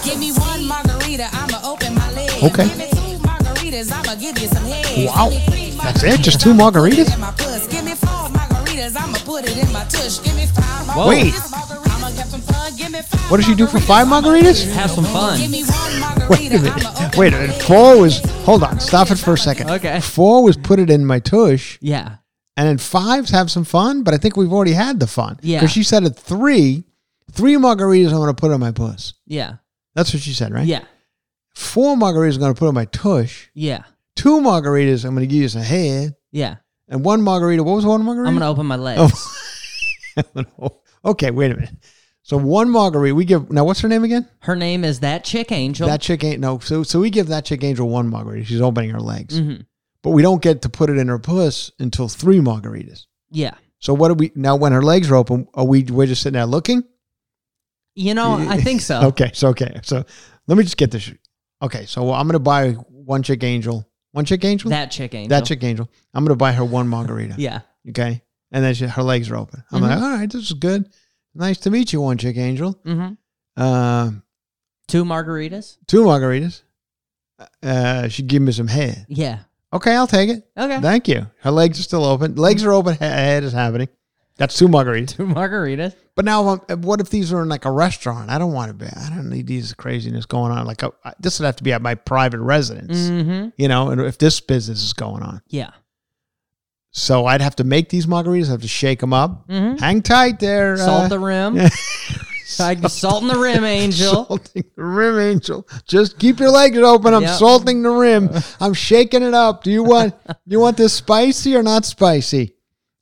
[0.09, 1.29] Give me one margarita.
[1.33, 2.43] I'ma open my legs.
[2.43, 2.69] Okay.
[2.69, 3.93] Give me two margaritas.
[3.93, 5.07] I'ma give you some head.
[5.07, 5.31] Wow.
[5.31, 6.21] Give me three That's it?
[6.21, 7.11] Just two margaritas?
[8.83, 8.99] In my puss.
[8.99, 9.14] Give me four margaritas.
[9.14, 10.18] I'ma put it in my tush.
[10.18, 11.09] Give me five Whoa.
[11.09, 11.35] Wait.
[11.35, 12.77] I'ma have some fun.
[12.77, 14.73] Give me five What does she do for five margaritas?
[14.73, 15.38] Have some fun.
[15.38, 16.29] Give me one margarita.
[16.29, 16.87] Wait a I'ma minute.
[17.07, 17.62] open Wait a minute.
[17.62, 18.18] Four was.
[18.45, 18.81] Hold on.
[18.81, 19.71] Stop it for a second.
[19.71, 20.01] Okay.
[20.01, 21.79] Four was put it in my tush.
[21.81, 22.16] Yeah.
[22.57, 25.38] And then fives have some fun, but I think we've already had the fun.
[25.42, 25.61] Yeah.
[25.61, 26.85] Because she said at three,
[27.31, 29.14] three margaritas I'm going to put on my puss.
[29.27, 29.57] Yeah.
[29.95, 30.66] That's what she said, right?
[30.66, 30.85] Yeah.
[31.55, 33.49] Four margaritas I'm going to put on my tush.
[33.55, 33.85] Yeah.
[34.16, 36.16] Two margaritas I'm going to give you some head.
[36.33, 36.57] Yeah.
[36.88, 38.29] And one margarita, what was one margarita?
[38.29, 39.12] I'm gonna open my legs.
[40.59, 40.81] Oh.
[41.05, 41.75] okay, wait a minute.
[42.23, 43.64] So one margarita, we give now.
[43.64, 44.29] What's her name again?
[44.40, 45.88] Her name is that chick Angel.
[45.88, 46.59] That chick ain't no.
[46.61, 48.45] So so we give that chick Angel one margarita.
[48.45, 49.66] She's opening her legs, Mhm.
[50.03, 53.07] but we don't get to put it in her puss until three margaritas.
[53.31, 53.55] Yeah.
[53.81, 54.55] So what do we now?
[54.55, 56.85] When her legs are open, are we we're just sitting there looking?
[57.95, 59.01] You know, I think so.
[59.09, 60.05] Okay, so okay, so
[60.47, 61.11] let me just get this.
[61.61, 65.29] Okay, so I'm gonna buy one chick Angel, one chick Angel, That chick Angel.
[65.29, 65.90] that chick Angel.
[66.14, 67.35] I'm gonna buy her one margarita.
[67.38, 67.61] Yeah.
[67.88, 68.22] Okay,
[68.53, 69.64] and then she, her legs are open.
[69.72, 70.03] I'm like, Mhm.
[70.03, 70.88] all right, this is good.
[71.35, 72.75] Nice to meet you, one chick Angel.
[72.87, 73.62] Mm-hmm.
[73.62, 74.22] Um,
[74.88, 75.79] Two margaritas.
[75.87, 76.62] two margaritas.
[77.62, 79.05] Uh, she give me some head.
[79.09, 79.40] Yeah.
[79.72, 80.46] Okay, I'll take it.
[80.57, 80.81] Okay.
[80.81, 81.27] Thank you.
[81.40, 82.37] Her legs are still open.
[82.37, 82.92] Legs are open.
[82.94, 83.88] he- Head is happening.
[84.37, 85.16] That's two margaritas.
[85.16, 85.95] Two margaritas.
[86.14, 88.31] But now, um, what if these are in like a restaurant?
[88.31, 88.87] I don't want to be.
[88.87, 90.66] I don't need these craziness going on.
[90.66, 92.99] Like a, I- this would have to be at my private residence.
[92.99, 93.49] Mm-hmm.
[93.57, 95.71] You know, and if this business is going on, Yeah.
[96.90, 98.49] so I'd have to make these margaritas.
[98.49, 99.49] I have to shake them up.
[99.49, 99.79] Mhm.
[99.81, 100.77] Hang tight there.
[100.77, 101.57] Salt uh, the rim.
[101.57, 101.68] yeah.
[102.61, 104.27] I salt in the rim, Angel.
[104.27, 105.66] Salting the rim, Angel.
[105.87, 107.14] Just keep your legs open.
[107.14, 107.38] I'm Yep.
[107.38, 108.29] salting the rim.
[108.61, 109.64] I'm shaking it up.
[109.64, 110.14] Do you want
[110.47, 112.55] you want this spicy or not spicy?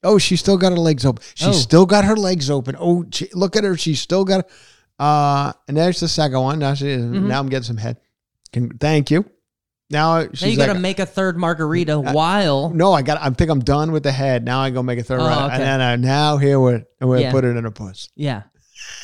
[0.03, 1.23] Oh, she still got her legs open.
[1.35, 1.53] She's Oh.
[1.53, 2.75] still got her legs open.
[2.79, 3.77] Oh, she, look at her.
[3.77, 4.49] She's still got.
[4.99, 6.59] Uh, and there's the second one.
[6.59, 6.97] Now she.
[6.97, 7.99] Now I'm getting some head.
[8.53, 9.25] Can, thank you.
[9.91, 10.45] Now she's Mm-hmm.
[10.47, 12.71] Now you like, got to make a third margarita while.
[12.71, 13.21] no, I got.
[13.21, 14.45] I think I'm done with the head.
[14.45, 15.55] Now I go make a third Oh, okay.
[15.55, 17.31] and then uh, now here we're we're Yeah.
[17.33, 18.43] put it in a puss, Yeah.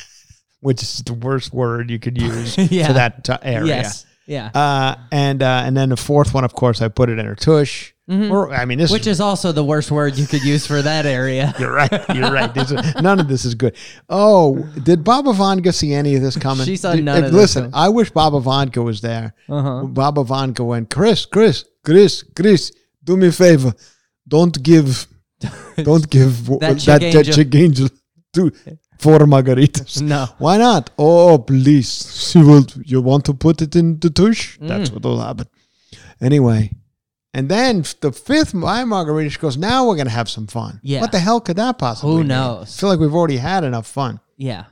[0.61, 2.87] which is the worst word you could use Yeah.
[2.87, 3.67] for that t- area.
[3.67, 4.05] Yes.
[4.25, 4.49] Yeah.
[4.53, 7.35] Uh, and uh, and then the fourth one, of course, I put it in her
[7.35, 7.93] tush.
[8.09, 8.93] Or I mean, this Mm-hmm.
[8.93, 11.53] Which is also the worst word you could use for that area.
[11.59, 11.91] You're right.
[12.15, 12.53] You're right.
[12.53, 13.75] This is- none of this is good.
[14.07, 16.65] Oh, did Baba Vanka see any of this coming?
[16.65, 17.71] She saw Did- none of this Listen.
[17.73, 19.33] I wish Baba Vanka was there.
[19.49, 19.83] Uh-huh.
[19.87, 22.71] Baba Vanka went, Chris, Chris, Chris, Chris,
[23.03, 23.73] do me a favor.
[24.25, 25.05] Don't give,
[25.77, 27.33] don't give That that, chick that angel.
[27.33, 27.89] chick angel
[28.35, 28.51] to
[28.99, 30.01] four margaritas.
[30.13, 30.27] No.
[30.37, 30.91] Why not?
[30.97, 32.29] Oh, please.
[32.31, 32.65] She will.
[32.85, 34.57] You want to put it in the tush?
[34.59, 34.67] Mm.
[34.69, 35.47] That's what will happen.
[36.21, 36.71] Anyway,
[37.37, 40.79] and then the fifth my margarita, she goes, now we're gonna have some fun.
[40.81, 41.01] Yeah.
[41.01, 42.09] What the hell could that possibly?
[42.09, 42.13] Be?
[42.13, 42.29] Who mean?
[42.29, 42.75] knows?
[42.75, 44.19] I feel like we've already had enough fun.
[44.37, 44.65] Yeah.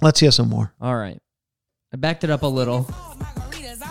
[0.00, 0.72] Let's hear some more.
[0.80, 1.20] All right.
[1.92, 2.88] I backed it up a little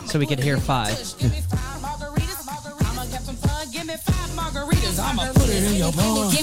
[0.06, 0.96] so we could hear five.
[1.20, 1.34] Give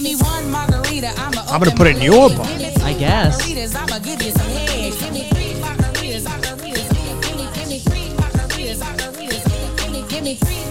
[0.02, 2.46] me one margarita, I'ma I'm gonna put it in your butt.
[2.82, 3.40] I guess.
[3.74, 4.92] I'ma give you some head.
[4.92, 6.88] Give me three margaritas, margaritas.
[7.22, 9.44] Give me, give me three margaritas, margaritas.
[9.78, 10.63] Give me, give me three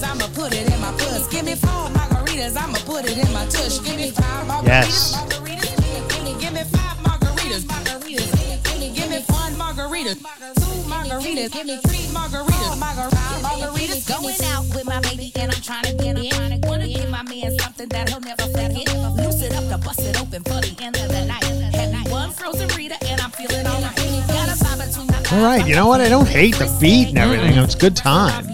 [0.00, 1.28] margaritas, I'ma put it in my puss.
[1.28, 3.78] Give me four margaritas, I'ma put it in my tush.
[3.80, 5.16] Give me five margaritas, Yes.
[5.16, 6.40] margaritas.
[6.40, 8.94] Give me, five margaritas, margaritas.
[8.94, 11.52] Give me, one margarita, two margaritas.
[11.52, 14.08] Give me three margaritas, margaritas, margaritas.
[14.08, 16.60] Going out with my baby and I'm trying to get in.
[16.62, 18.86] Wanna give my man something that he'll never forget.
[19.16, 21.44] Loose it up to bust it open for the end of the night.
[21.74, 23.96] Had one frozen Rita and I'm feeling alright.
[24.28, 26.00] Got a vibe between my All right, you know what?
[26.00, 27.56] I don't hate the beat and everything.
[27.58, 28.46] It's a good time.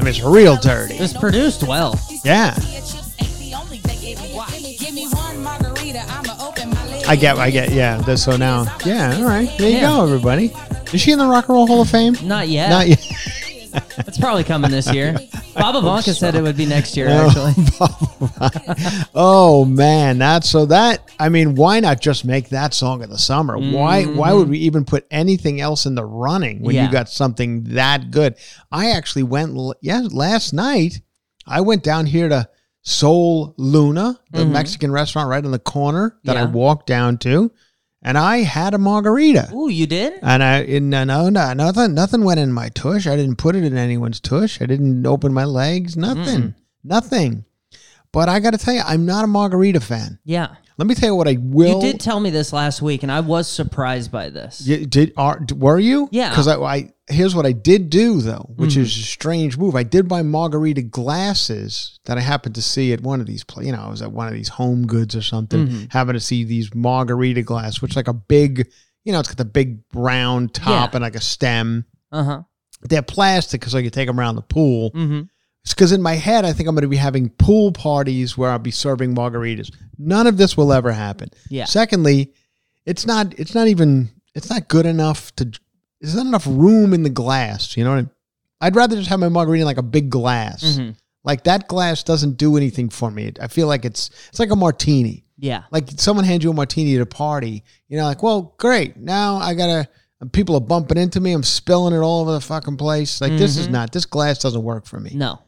[0.00, 0.94] I mean, it's real dirty.
[0.94, 2.00] It's produced well.
[2.24, 2.54] Yeah,
[4.78, 7.06] Give me one margarita, I'ma open my legs.
[7.06, 7.70] I get, I get.
[7.70, 8.64] Yeah, that's so now.
[8.86, 9.50] Yeah, all right.
[9.58, 9.82] There you Yeah.
[9.82, 10.52] go, everybody.
[10.94, 12.16] Is she in the Rock and Roll Hall of Fame?
[12.22, 12.70] Not yet.
[12.70, 12.98] Not yet.
[13.98, 15.16] It's probably coming this year.
[15.54, 17.26] Baba Vanka said it would be next year, Oh.
[17.28, 17.54] actually.
[19.14, 23.18] Oh man, that's so that I mean, why not just make that song of the
[23.18, 23.58] summer?
[23.58, 26.86] Why why would we even put anything else in the running when Yeah.
[26.86, 28.36] you got something that good?
[28.70, 31.00] I actually went yeah, last night.
[31.46, 32.48] I went down here to
[32.82, 36.52] Soul Luna, the Mexican restaurant right on the corner that I Mm-hmm.
[36.54, 37.50] Walked down to,
[38.02, 39.50] and I had a margarita.
[39.54, 40.14] Ooh, you did?
[40.22, 43.06] And I in no no no nothing nothing went in my tush.
[43.06, 44.60] I didn't put it in anyone's tush.
[44.60, 45.96] I didn't open my legs.
[45.96, 46.54] Nothing.
[46.82, 47.44] Nothing.
[48.12, 50.18] But I got to tell you, I'm not a margarita fan.
[50.24, 50.56] Yeah.
[50.78, 51.82] Let me tell you what I will.
[51.82, 54.66] You did tell me this last week, and I was surprised by this.
[54.66, 56.08] You did are were you?
[56.10, 56.30] Yeah.
[56.30, 58.80] Because I, I here's what I did do though, which Mm-hmm.
[58.82, 59.74] is a strange move.
[59.76, 63.44] I did buy margarita glasses that I happened to see at one of these.
[63.60, 65.66] You know, I was at one of these Home Goods or something.
[65.66, 65.84] Mm-hmm.
[65.90, 68.68] Happened to see these margarita glass, which like a big.
[69.04, 70.96] You know, it's got the big round top Yeah.
[70.96, 71.84] and like a stem.
[72.12, 72.42] Uh huh.
[72.82, 74.90] They're plastic, so you can take them around the pool.
[74.92, 75.22] Mm-hmm.
[75.64, 78.50] It's because in my head, I think I'm going to be having pool parties where
[78.50, 79.70] I'll be serving margaritas.
[79.98, 81.28] None of this will ever happen.
[81.50, 81.64] Yeah.
[81.66, 82.32] Secondly,
[82.86, 83.38] it's not.
[83.38, 84.10] It's not even.
[84.34, 85.50] It's not good enough to.
[86.00, 87.76] There's not enough room in the glass.
[87.76, 88.10] You know what I mean?
[88.62, 90.96] I'd rather just have my margarita in like a big glass, Mhm.
[91.24, 93.32] Like that glass doesn't do anything for me.
[93.40, 95.24] I feel like it's it's like a martini.
[95.38, 95.62] Yeah.
[95.70, 98.96] Like someone hands you a martini at a party, you know, like, well, great.
[98.96, 99.88] Now I gotta.
[100.32, 101.32] People are bumping into me.
[101.32, 103.20] I'm spilling it all over the fucking place.
[103.22, 103.92] Like this is not.
[103.92, 105.12] This glass doesn't work for me.
[105.14, 105.38] No.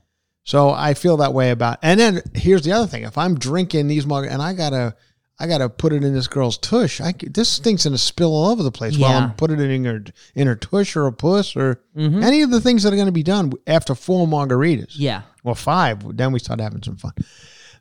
[0.45, 1.79] So I feel that way about.
[1.83, 4.95] And then here's the other thing: if I'm drinking these mug and I gotta,
[5.43, 7.01] I gotta put it in this girl's tush.
[7.01, 9.19] I this thing's gonna spill all over the place while Yeah.
[9.25, 10.05] I'm putting it in her
[10.37, 12.23] in her tush or a puss or Mm-hmm.
[12.23, 14.93] any of the things that are gonna be done after four margaritas.
[14.97, 15.23] Yeah.
[15.45, 16.17] Well, five.
[16.17, 17.13] Then we start having some fun.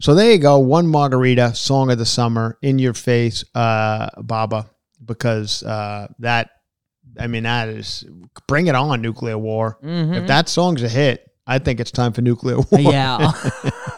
[0.02, 0.58] So there you go.
[0.60, 4.68] One margarita, song of the summer, in your face, uh, Baba,
[5.06, 6.50] because uh, that.
[7.20, 8.06] I mean, that is
[8.48, 9.78] bring it on, nuclear war.
[9.84, 12.66] If that song's a hit, I think it's time for nuclear war.
[12.80, 13.32] Yeah.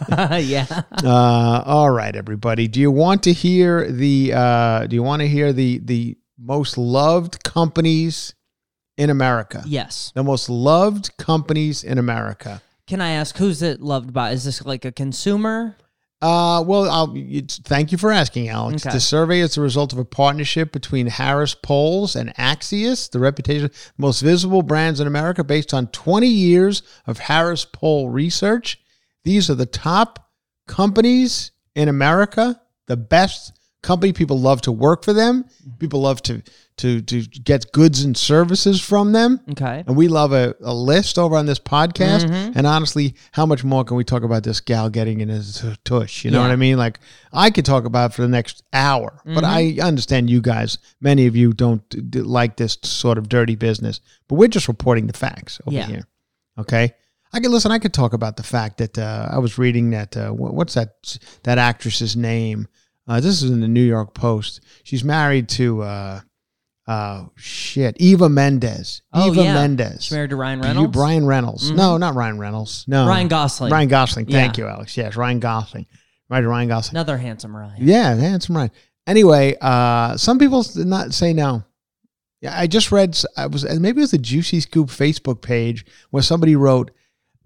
[0.37, 0.65] yeah.
[1.03, 2.67] Uh, all right, everybody.
[2.67, 4.33] Do you want to hear the?
[4.33, 8.33] Uh, do you want to hear the the most loved companies
[8.97, 9.63] in America?
[9.65, 10.11] Yes.
[10.15, 12.61] The most loved companies in America.
[12.87, 14.31] Can I ask who's it loved by?
[14.31, 15.77] Is this like a consumer?
[16.23, 18.85] Uh, well, I'll, it's, thank you for asking, Alex.
[18.85, 18.95] Okay.
[18.95, 23.69] The survey is the result of a partnership between Harris Polls and Axios, the reputation
[23.97, 28.79] most visible brands in America, based on 20 years of Harris Poll research.
[29.25, 30.29] These are the top
[30.65, 34.13] companies in America, the best company.
[34.13, 35.43] People love to work for them.
[35.77, 36.41] People love to
[36.77, 39.39] to to get goods and services from them.
[39.51, 39.83] Okay.
[39.85, 42.29] And we love a, a list over on this podcast.
[42.55, 46.25] And honestly, how much more can we talk about this gal getting in his tush?
[46.25, 46.47] You know Yeah.
[46.47, 46.77] what I mean?
[46.77, 46.99] Like,
[47.31, 51.27] I could talk about it for the next hour, but I understand you guys, many
[51.27, 55.07] of you don't d- d- like this sort of dirty business, but we're just reporting
[55.07, 55.85] the facts over Yeah.
[55.87, 56.07] here.
[56.57, 56.93] Okay.
[57.35, 57.71] I could listen.
[57.71, 60.15] I could talk about the fact that uh, I was reading that.
[60.15, 61.17] Uh, what's that?
[61.43, 62.67] That actress's name?
[63.07, 64.61] Uh, this is in the New York Post.
[64.83, 65.81] She's married to
[66.87, 69.01] uh, shit Eva Mendes.
[69.13, 69.53] Oh, Eva yeah.
[69.53, 70.03] Mendes.
[70.03, 70.87] She's married to Ryan You- Reynolds.
[70.87, 70.99] Mm-hmm.
[70.99, 71.71] Brian Reynolds.
[71.71, 72.85] No, not Ryan Reynolds.
[72.87, 73.71] No, Ryan Gosling.
[73.71, 74.25] Ryan Gosling.
[74.25, 74.65] Thank Yeah.
[74.65, 74.97] you, Alex.
[74.97, 75.85] Yes, Ryan Gosling.
[76.29, 76.95] Right, Ryan Gosling.
[76.97, 77.75] Another handsome Ryan.
[77.79, 78.71] Yeah, handsome Ryan.
[79.05, 81.63] Anyway, uh, some people did not say no.
[82.41, 83.17] Yeah, I just read.
[83.37, 86.91] I was maybe it was the Juicy Scoop Facebook page where somebody wrote,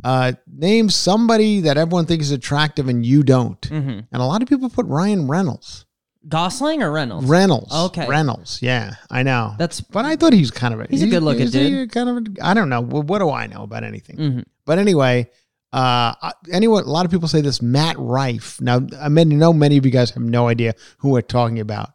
[0.04, 3.90] uh, "Name somebody that everyone thinks is attractive and you don't." Mm-hmm.
[4.12, 5.86] And a lot of people put Ryan Reynolds.
[6.28, 7.28] Gosling or Reynolds?
[7.28, 7.74] Reynolds.
[7.74, 8.08] Okay.
[8.08, 8.62] Reynolds.
[8.62, 9.56] Yeah, I know.
[9.58, 11.92] That's But I thought he's kind of a He's a good-looking he's a dude.
[11.92, 12.82] Kind of, a, I don't know.
[12.82, 14.18] What, what do I know about anything?
[14.18, 14.44] Mhm.
[14.66, 15.30] But anyway,
[15.72, 16.14] uh,
[16.52, 18.60] anyone, a lot of people say this Matt Rife.
[18.62, 21.92] Now, I mean, know many of you guys have no idea who we're talking about,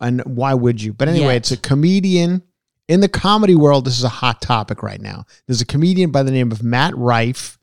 [0.00, 0.92] and why would you?
[0.92, 1.36] But anyway, Yet.
[1.36, 2.42] it's a comedian
[2.88, 3.84] in the comedy world.
[3.86, 5.24] This is a hot topic right now.
[5.46, 7.58] There's a comedian by the name of Matt Rife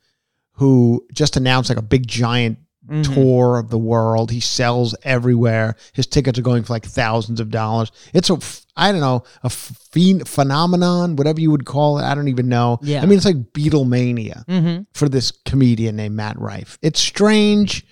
[0.53, 3.13] who just announced like a big giant Mm-hmm.
[3.13, 4.31] tour of the world.
[4.31, 5.75] He sells everywhere.
[5.93, 7.91] His tickets are going for like thousands of dollars.
[8.11, 8.39] It's a,
[8.75, 12.03] I don't know, a phen- phenomenon, whatever you would call it.
[12.03, 12.79] I don't even know.
[12.81, 13.03] Yeah.
[13.03, 14.87] I mean, it's like Beatlemania Mhm.
[14.93, 16.79] for this comedian named Matt Rife.
[16.81, 17.85] It's strange.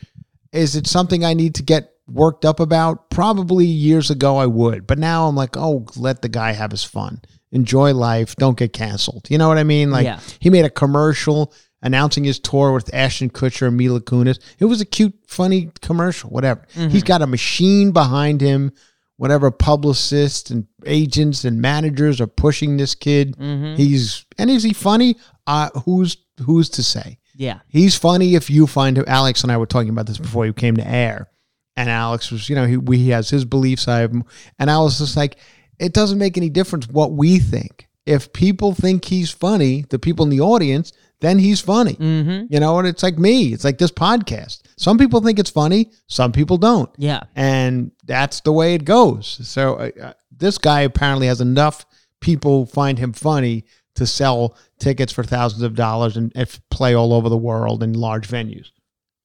[0.52, 3.12] Is it something I need to get worked up about?
[3.12, 6.84] Probably years ago I would, but now I'm like, oh, let the guy have his
[6.84, 7.22] fun.
[7.52, 8.36] Enjoy life.
[8.38, 9.28] Don't get canceled.
[9.30, 9.92] You know what I mean?
[9.92, 10.20] Like Yeah.
[10.40, 14.40] he made a commercial announcing his tour with Ashton Kutcher and Mila Kunis.
[14.60, 16.66] It was a cute, funny commercial, whatever.
[16.74, 18.72] He's got a machine behind him.
[19.18, 23.36] Whatever publicists and agents and managers are pushing this kid.
[23.76, 25.18] He's and is he funny?
[25.46, 26.16] Uh, who's
[26.46, 27.20] who's to say?
[27.36, 27.60] Yeah.
[27.68, 29.04] He's funny if you find him.
[29.08, 31.30] Alex and I were talking about this before you came to air,
[31.76, 33.90] and Alex was, you know, he, we, he has his beliefs.
[33.90, 34.14] I have,
[34.58, 35.38] and I was just like,
[35.80, 37.90] it doesn't make any difference what we think.
[38.06, 41.94] If people think he's funny, the people in the audience, then he's funny.
[41.96, 42.54] Mm-hmm.
[42.54, 43.54] You know, and it's like me.
[43.54, 44.62] It's like this podcast.
[44.78, 47.22] Some people think it's funny, some people don't Yeah.
[47.36, 49.40] and that's the way it goes.
[49.48, 51.86] So uh, uh, this guy apparently has enough
[52.22, 57.12] people find him funny to sell tickets for thousands of dollars and if play all
[57.14, 58.68] over the world in large venues.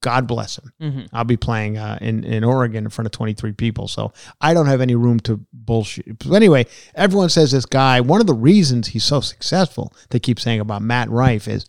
[0.03, 0.73] God bless him.
[0.83, 1.09] Mhm.
[1.15, 4.67] I'll be playing uh, in in Oregon in front of 23 people, so I don't
[4.67, 6.19] have any room to bullshit.
[6.19, 8.03] But anyway, everyone says this guy.
[8.03, 11.65] One of the reasons he's so successful, they keep saying about Matt Rife is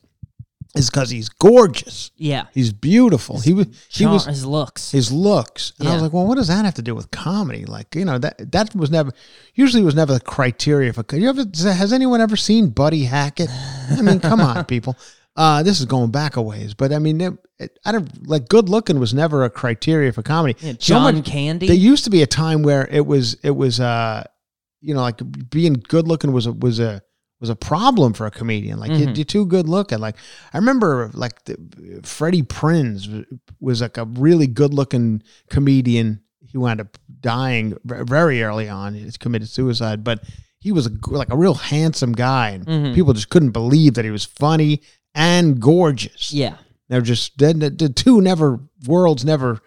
[0.75, 2.11] is because he's gorgeous.
[2.17, 2.45] Yeah.
[2.53, 3.39] He's beautiful.
[3.39, 4.91] He was he was his looks.
[4.91, 5.73] his looks.
[5.79, 7.65] And I was like, well, what does that have to do with comedy?
[7.65, 9.11] Like, you know, that that was never
[9.53, 13.49] usually was never the criteria for you ever has anyone ever seen Buddy Hackett?
[13.91, 14.95] I mean, come on, people.
[15.37, 18.47] Uh, this is going back a ways, but I mean, it, it, I don't like
[18.47, 20.55] good looking was never a criteria for comedy.
[20.61, 21.67] Yeah, So John much- Candy.
[21.67, 24.23] There used to be a time where it was it was uh,
[24.79, 27.01] you know, like being good looking was a was a
[27.45, 28.79] was a problem for a comedian.
[28.79, 29.03] Like Mm-hmm.
[29.03, 29.99] you're, you're too good looking.
[29.99, 30.15] Like
[30.53, 31.55] I remember, like the,
[32.03, 33.25] Freddie Prinze was,
[33.59, 36.21] was like a really good looking comedian.
[36.47, 38.93] He wound up dying very early on.
[38.93, 40.23] He committed suicide, but
[40.59, 42.93] he was a, like a real handsome guy, and Mm-hmm.
[42.95, 44.81] people just couldn't believe that he was funny
[45.13, 46.31] and gorgeous.
[46.33, 46.57] yeah.
[46.87, 49.59] They're just the, the two never worlds never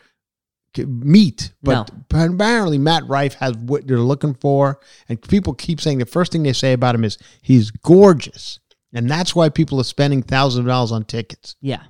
[0.87, 1.53] meet.
[1.63, 6.33] But apparently, Matt Rife has what they're looking for, and people keep saying the first
[6.33, 8.61] thing they say about him is he's gorgeous,
[8.93, 11.57] and that's why people are spending thousands of dollars on tickets.
[11.61, 11.83] Yeah.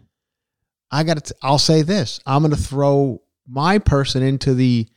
[0.90, 1.34] I got to.
[1.42, 4.88] I'll say this: I'm going to throw my person into the.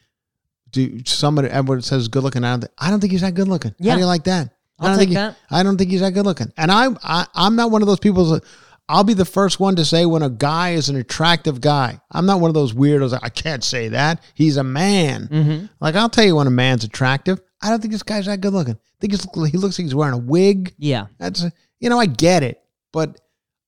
[0.70, 2.46] Do somebody everyone says good looking?
[2.46, 2.62] I don't.
[2.62, 3.76] Think, I don't think he's that good looking.
[3.78, 3.92] Yeah.
[3.92, 4.52] How do you like that?
[4.80, 5.36] I I'll don't take think he- that.
[5.50, 6.52] I don't think he's that good looking.
[6.58, 8.24] And I'm I, I'm not one of those people.
[8.32, 8.44] That,
[8.92, 12.02] I'll be the first one to say when a guy is an attractive guy.
[12.12, 13.18] I'm not one of those weirdos.
[13.24, 14.22] I can't say that.
[14.34, 15.30] He's a man.
[15.30, 15.66] Mm-hmm.
[15.80, 17.40] Like I'll tell you when a man's attractive.
[17.62, 18.74] I don't think this guy's that good looking.
[18.74, 20.76] I think he's, he looks like he's wearing a wig.
[20.78, 21.08] Yeah.
[21.20, 21.46] That's
[21.80, 22.62] you know I get it,
[22.92, 23.18] but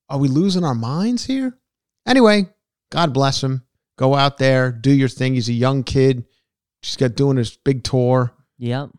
[0.10, 1.58] are we losing our minds here?
[2.06, 2.50] Anyway,
[2.92, 3.64] God bless him.
[3.98, 5.36] Go out there, do your thing.
[5.36, 6.26] He's a young kid.
[6.82, 8.34] Just got doing his big tour.
[8.58, 8.90] Yep.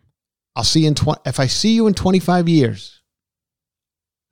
[0.57, 3.03] I'll see you in tw- if I see you in 25 years,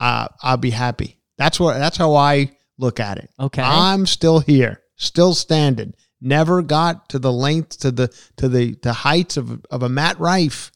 [0.00, 1.18] uh, I'll be happy.
[1.42, 3.30] That's what that's how I look at it.
[3.40, 3.62] Okay.
[3.62, 5.92] I'm still here, still standing.
[6.20, 10.20] Never got to the length to the to the the heights of of a Matt
[10.20, 10.70] Rife,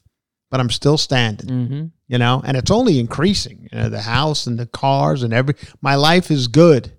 [0.50, 1.48] but I'm still standing.
[1.48, 1.84] Mm-hmm.
[2.08, 3.68] You know, and it's only increasing.
[3.70, 6.92] You know, the house and the cars and every my life is good.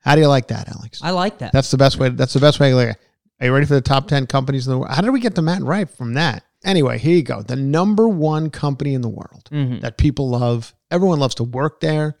[0.00, 1.00] How do you like that, Alex?
[1.02, 1.52] I like that.
[1.52, 2.10] That's the best way.
[2.10, 2.96] That's the best way look.
[3.40, 4.92] Are you ready for the top 10 companies in the world?
[4.94, 6.44] How did we get to Matt Rife from that?
[6.64, 7.42] Anyway, here you go.
[7.42, 9.80] The number one company in the world Mhm.
[9.82, 10.74] that people love.
[10.90, 12.16] Everyone loves to work there.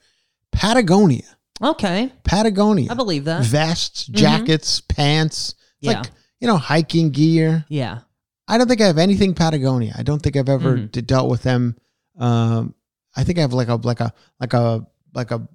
[0.56, 1.22] Patagonia.
[1.62, 2.12] Okay.
[2.24, 2.88] Patagonia.
[2.90, 3.44] I believe that.
[3.44, 5.54] Vests, jackets, pants.
[5.80, 5.98] It's Yeah.
[6.00, 7.64] like, you know, hiking gear.
[7.68, 8.00] Yeah.
[8.48, 9.94] I don't think I have anything Patagonia.
[9.98, 11.06] I don't think I've ever Mhm.
[11.06, 11.76] dealt with them.
[12.18, 12.74] Um,
[13.16, 15.46] I think I have like a like a like a like a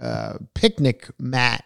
[0.00, 1.64] uh, picnic mat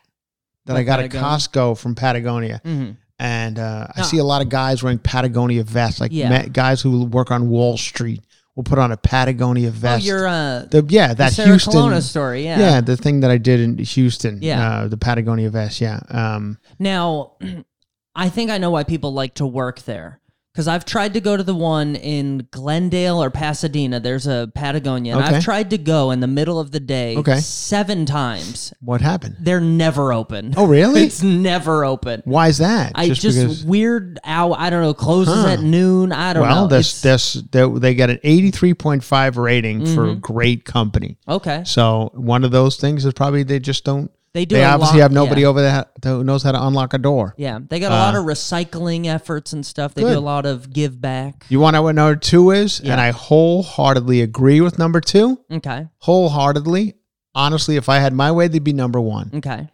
[0.67, 1.27] that I Like got Patagonia?
[1.29, 2.93] at Costco from Patagonia, Mm-hmm.
[3.19, 4.07] and uh, I No.
[4.07, 6.29] see a lot of guys wearing Patagonia vests, like Yeah.
[6.31, 8.23] ma- guys who work on Wall Street
[8.55, 9.85] will put on a Patagonia vest.
[9.85, 10.05] Oh, vest.
[10.07, 12.45] your uh, the yeah that Sarah Houston Colonna story.
[12.45, 12.59] Yeah.
[12.59, 12.81] yeah.
[12.81, 14.83] the thing that I did in Houston Yeah.
[14.83, 17.33] uh, the Patagonia vest yeah um Now,
[18.15, 20.21] I think I know why people like to work there.
[20.55, 23.99] Because I've tried to go to the one in Glendale or Pasadena.
[23.99, 25.17] There's a Patagonia.
[25.17, 25.37] And Okay.
[25.39, 27.41] I've tried to go in the middle of the day Okay.
[27.41, 28.73] seven times.
[28.81, 30.55] what happened They're never open.
[30.57, 32.23] oh really it's never open.
[32.25, 34.55] why is that I just, because- weird hour.
[34.57, 34.95] I don't know.
[34.95, 35.49] Closes Huh.
[35.55, 36.13] at noon.
[36.13, 36.69] I don't well, know.
[36.69, 40.21] this It's- this they, they got an eighty three point five rating for Mm-hmm.
[40.21, 41.19] great company.
[41.29, 41.63] okay.
[41.67, 44.09] So one of those things is probably they just don't.
[44.35, 44.57] They do.
[44.57, 45.47] They a obviously lot- have nobody yeah.
[45.47, 47.35] over there who knows how to unlock a door.
[47.39, 49.95] Yeah, they got a lot Uh, of recycling efforts and stuff.
[49.95, 50.13] They good.
[50.15, 51.47] do a lot of give back.
[51.49, 52.81] You want to know what number two is?
[52.83, 52.93] Yeah.
[52.93, 55.39] And I wholeheartedly agree with number two.
[55.51, 55.87] Okay.
[55.99, 56.95] Wholeheartedly.
[57.37, 59.31] Honestly, if I had my way, they'd be number one.
[59.35, 59.69] Okay.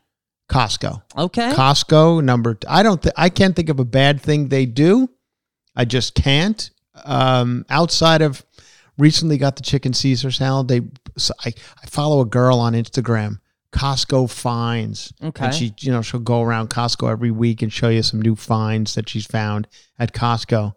[0.50, 1.02] Costco.
[1.16, 1.52] Okay.
[1.52, 2.58] Costco number.
[2.68, 3.02] I don't.
[3.02, 5.08] Th- I can't think of a bad thing they do.
[5.76, 6.70] I just can't.
[7.04, 8.44] Um, outside of
[8.98, 10.68] recently got the chicken Caesar salad.
[10.68, 10.80] They.
[11.16, 13.38] So I I follow a girl on Instagram.
[13.72, 15.12] Costco finds.
[15.22, 15.44] Okay.
[15.46, 18.34] And she, you know, she'll go around Costco every week and show you some new
[18.34, 19.68] finds that she's found
[19.98, 20.74] at Costco.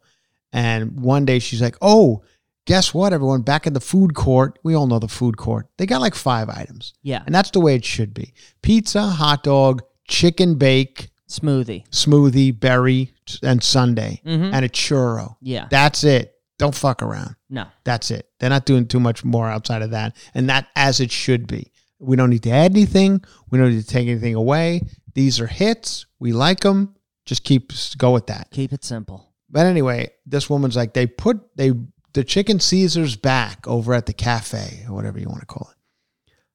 [0.52, 2.24] And one day she's like, "Oh,
[2.66, 3.42] guess what, everyone?
[3.42, 5.68] Back in the food court, we all know the food court.
[5.78, 7.24] They got like five items, yeah.
[7.26, 11.88] and that's the way it should be: pizza, hot dog, chicken bake, Smoothie.
[11.90, 14.54] smoothie, berry, and sundae, Mhm.
[14.54, 15.36] and a churro.
[15.42, 15.66] Yeah.
[15.72, 16.30] That's it.
[16.60, 17.36] Don't fuck around.
[17.50, 17.66] No.
[17.84, 18.30] That's it.
[18.40, 21.72] They're not doing too much more outside of that, and that as it should be.
[22.00, 23.24] We don't need to add anything.
[23.50, 24.82] We don't need to take anything away.
[25.14, 26.06] These are hits.
[26.20, 26.96] We like them.
[27.26, 28.50] Just keep go with that.
[28.52, 29.34] Keep it simple.
[29.50, 31.72] But anyway, this woman's like they put they
[32.14, 35.78] the chicken Caesars back over at the cafe or whatever you want to call it.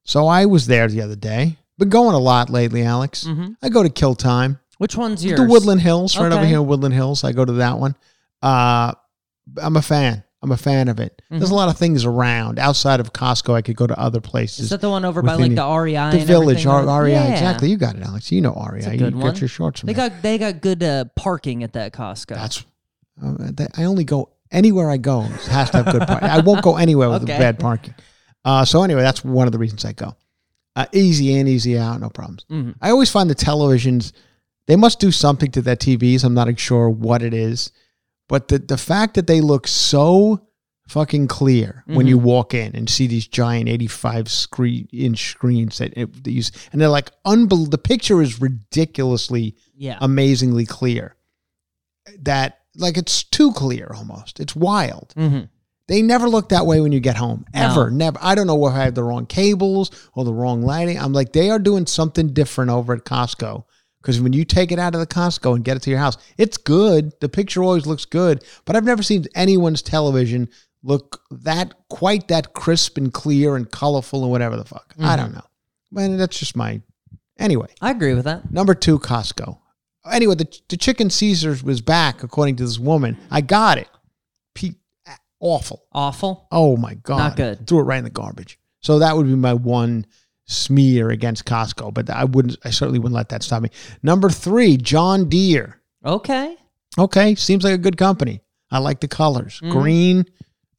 [0.04, 1.58] So I was there the other day.
[1.78, 3.24] Been going a lot lately, Alex.
[3.24, 3.56] Mhm.
[3.62, 4.58] I go to Kill Time.
[4.78, 5.38] Which one's yours?
[5.40, 7.24] The Woodland Hills, right over here Woodland Hills.
[7.24, 7.96] I go to that one.
[8.42, 8.92] Uh,
[9.56, 10.22] I'm a fan.
[10.40, 11.20] I'm a fan of it.
[11.30, 13.54] There's a lot of things around outside of Costco.
[13.54, 14.56] I could go to other places.
[14.58, 14.62] Mm-hmm.
[14.64, 15.92] Is that the one over by like the REI?
[15.94, 16.64] the and village?
[16.64, 17.10] R- REI.
[17.12, 17.32] Yeah.
[17.32, 17.70] Exactly.
[17.70, 18.30] You got it, Alex.
[18.30, 18.92] You know REI.
[18.92, 20.10] you good get your shorts from They there.
[20.10, 22.34] got they got good uh, parking at that Costco.
[22.36, 22.64] That's.
[23.20, 26.28] Uh, that- I only go anywhere I go it has to have good parking.
[26.28, 27.36] I won't go anywhere with Okay.
[27.36, 27.94] bad parking.
[28.44, 30.16] Uh, so anyway, that's one of the reasons I go.
[30.76, 32.44] Uh, easy in, easy out, no problems.
[32.48, 32.76] Mhm.
[32.80, 34.12] I always find the televisions.
[34.68, 36.22] They must do something to their TVs.
[36.22, 37.72] I'm not sure what it is,
[38.28, 40.44] but the the fact that they look so
[40.88, 42.08] fucking clear when Mm-hmm.
[42.08, 46.50] you walk in and see these giant 85 screen inch screens that, it, that use,
[46.72, 49.98] and they're like unbel- The picture is ridiculously yeah.
[50.00, 51.14] amazingly clear.
[52.20, 54.40] That like it's too clear almost.
[54.40, 55.12] It's wild.
[55.16, 55.40] hmm
[55.88, 57.44] They never look that way when you get home.
[57.52, 57.90] Ever.
[57.90, 57.96] No.
[58.06, 58.18] Never.
[58.22, 60.98] I don't know if I have the wrong cables or the wrong lighting.
[60.98, 63.64] I'm like, they are doing something different over at Costco.
[64.00, 66.16] Because when you take it out of the Costco and get it to your house,
[66.36, 67.12] it's good.
[67.20, 68.44] The picture always looks good.
[68.64, 70.48] But I've never seen anyone's television
[70.82, 74.94] look that quite that crisp and clear and colorful and whatever the fuck.
[74.98, 75.16] I mm-hmm.
[75.16, 75.44] don't know.
[75.90, 76.80] Man, that's just my
[77.38, 78.50] Anyway, I agree with that.
[78.50, 79.58] number two, Costco.
[80.10, 83.16] Anyway, the, the chicken Caesars was back, according to this woman.
[83.30, 83.88] I got it.
[84.54, 84.74] Pe-
[85.38, 85.84] awful.
[85.92, 86.48] Awful.
[86.50, 87.66] Oh my god, Not good.
[87.66, 88.58] Threw it right in the garbage.
[88.80, 90.06] So that would be my one
[90.48, 92.56] smear against Costco, but I wouldn't.
[92.64, 93.70] I certainly wouldn't let that stop me.
[94.02, 95.80] Number three, John Deere.
[96.04, 96.56] Okay.
[96.98, 98.40] Okay, seems like a good company.
[98.70, 99.70] I like the colors, Mhm.
[99.70, 100.24] green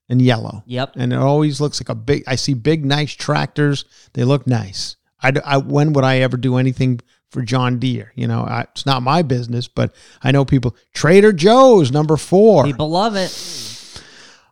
[0.10, 0.94] and yellow, Yep.
[0.98, 2.24] and it always looks like a big.
[2.28, 3.86] I see big, nice tractors.
[4.14, 4.96] They look nice.
[5.22, 7.00] I, I- when would I ever do anything
[7.32, 8.12] for John Deere?
[8.16, 9.94] You know, I, it's not my business, but
[10.24, 10.76] I know people.
[10.94, 12.64] Trader Joe's number four.
[12.64, 13.32] People love it.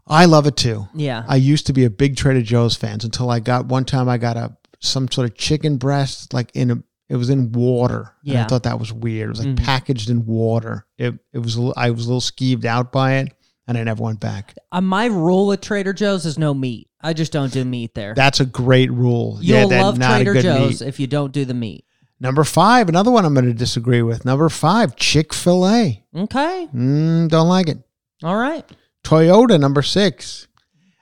[0.09, 0.87] I love it too.
[0.95, 1.23] Yeah.
[1.27, 4.17] I used to be a big Trader Joe's fans until I got one time I
[4.17, 8.13] got a some sort of chicken breast like in a it was in water.
[8.25, 8.43] And Yeah.
[8.43, 9.27] I thought that was weird.
[9.27, 9.63] It was like Mhm.
[9.63, 10.85] packaged in water.
[10.97, 13.33] It it was I was a little skeeved out by it
[13.67, 14.55] and I never went back.
[14.71, 16.89] Uh, my rule at Trader Joe's is no meat.
[17.01, 18.13] I just don't do meat there.
[18.15, 19.37] That's a great rule.
[19.41, 20.87] You'll yeah, that's love Trader Joe's meat.
[20.87, 21.85] if you don't do the meat.
[22.19, 24.25] Number five, another one I'm going to disagree with.
[24.25, 26.03] Number five, Chick Fil A.
[26.15, 26.67] Okay.
[26.73, 27.77] Mm, don't like it.
[28.23, 28.65] All right.
[29.03, 30.47] Toyota, number six.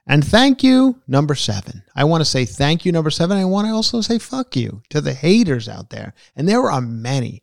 [0.08, 1.82] And thank you, number seven.
[1.96, 3.38] I want to say thank you, number seven.
[3.38, 6.14] I want to also say fuck you to the haters out there.
[6.36, 7.42] And there are many.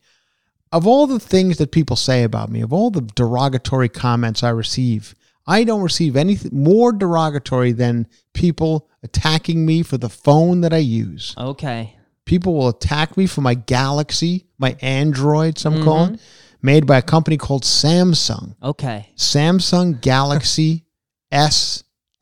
[0.71, 4.51] Of all the things that people say about me, of all the derogatory comments I
[4.51, 5.15] receive,
[5.47, 10.79] I don't receive anything more derogatory than people attacking me for the phone that I
[10.79, 11.35] use.
[11.37, 11.97] Okay.
[12.25, 15.85] People will attack me for my Galaxy, my Android, some Mm-hmm.
[15.85, 16.21] call it,
[16.63, 18.55] made by a company called Samsung.
[18.63, 19.11] Okay.
[19.17, 20.85] Samsung Galaxy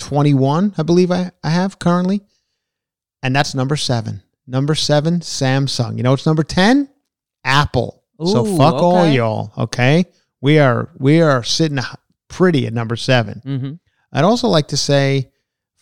[0.00, 2.22] S21, I believe I, I have currently.
[3.22, 4.22] And that's number seven.
[4.46, 5.96] Number seven, Samsung.
[5.96, 6.88] You know what's number 10?
[7.44, 8.02] Apple.
[8.24, 9.52] so Ooh, fuck all y'all.
[9.56, 10.04] Okay.
[10.40, 11.78] We are we are sitting
[12.28, 13.42] pretty at number seven.
[13.44, 13.72] Mm-hmm.
[14.12, 15.30] I'd also like to say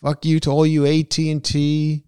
[0.01, 2.03] fuck you to all you AT&T,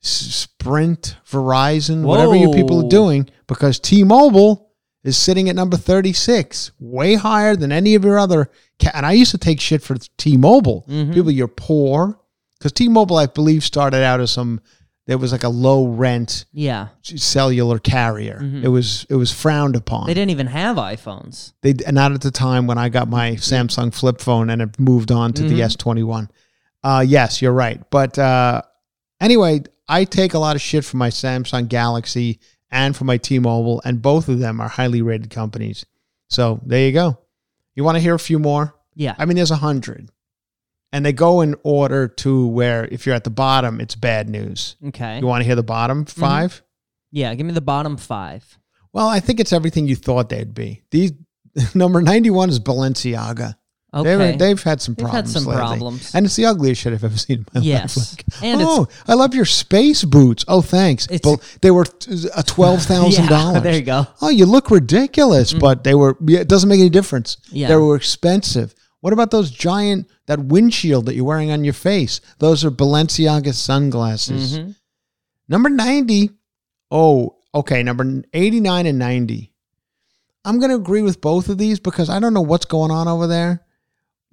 [0.00, 4.65] Sprint, Verizon, whatever you people are doing, because T-Mobile
[5.06, 8.50] is sitting at number 36, way higher than any of your other.
[8.82, 10.84] Ca- and I used to take shit for T-Mobile.
[10.88, 11.14] Mhm.
[11.14, 12.18] People, you're poor.
[12.58, 14.60] Because T-Mobile, I believe, started out as some,
[15.06, 16.88] there was like a low rent Yeah.
[17.02, 18.40] cellular carrier.
[18.42, 18.64] Mhm.
[18.64, 20.06] It was it was frowned upon.
[20.06, 21.52] They didn't even have iPhones.
[21.62, 25.12] They not at the time when I got my Samsung flip phone and it moved
[25.12, 25.64] on to the Mhm.
[25.64, 26.28] S21.
[26.82, 27.80] Uh, yes, you're right.
[27.90, 28.62] But uh,
[29.20, 32.40] anyway, I take a lot of shit from my Samsung Galaxy
[32.70, 35.86] and for my T-Mobile, and both of them are highly rated companies.
[36.28, 37.18] So there you go.
[37.74, 38.74] You want to hear a few more?
[38.94, 39.14] Yeah.
[39.18, 40.10] I mean, there's a hundred,
[40.92, 44.76] and they go in order to where if you're at the bottom, it's bad news.
[44.86, 45.18] Okay.
[45.18, 46.20] You want to hear the bottom mm-hmm.
[46.20, 46.62] 5
[47.12, 47.34] Yeah.
[47.34, 48.58] Give me the bottom five.
[48.92, 50.82] Well, I think it's everything you thought they'd be.
[50.90, 51.12] These
[51.74, 53.56] number 91 is Balenciaga.
[53.96, 54.16] Okay.
[54.16, 55.32] They've, they've had some They've had problems.
[55.32, 55.60] some lately.
[55.62, 56.14] problems.
[56.14, 57.96] And it's the ugliest shit I've ever seen in my Yes.
[57.96, 58.10] life.
[58.18, 60.44] Like, And it's- oh, I love your space boots.
[60.48, 61.06] Oh, thanks.
[61.10, 61.86] It's- they were
[62.36, 63.62] a twelve thousand Yeah, dollars.
[63.62, 64.06] there you go.
[64.20, 66.16] Oh, you look ridiculous, but they were.
[66.26, 67.36] yeah, It doesn't make any difference.
[67.50, 67.68] Yeah.
[67.68, 68.74] They were expensive.
[69.00, 72.20] What about those giant that windshield that you're wearing on your face?
[72.38, 74.58] Those are Balenciaga sunglasses.
[74.58, 74.74] Mhm.
[75.48, 76.30] Number 90.
[76.90, 77.82] Oh, okay.
[77.82, 79.52] Number 89 and 90.
[80.44, 83.08] I'm going to agree with both of these because I don't know what's going on
[83.08, 83.62] over there.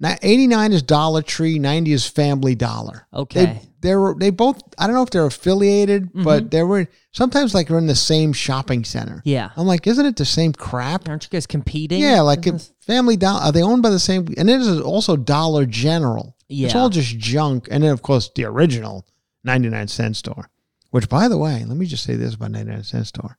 [0.00, 3.06] Now, 89 is Dollar Tree, 90 is Family Dollar.
[3.14, 3.44] Okay.
[3.44, 6.24] They, they're, they both, I don't know if they're affiliated, Mm-hmm.
[6.24, 9.22] but they were sometimes like they're in the same shopping center.
[9.24, 9.50] Yeah.
[9.56, 11.08] I'm like, isn't it the same crap?
[11.08, 12.00] Aren't you guys competing?
[12.02, 12.44] Yeah, like
[12.80, 14.26] Family Dollar, are they owned by the same?
[14.36, 16.36] And it is also Dollar General.
[16.48, 16.66] Yeah.
[16.66, 17.68] It's all just junk.
[17.70, 19.06] And then, of course, the original
[19.44, 20.50] 99 cent store,
[20.90, 23.38] which, by the way, let me just say this about 99 cent store.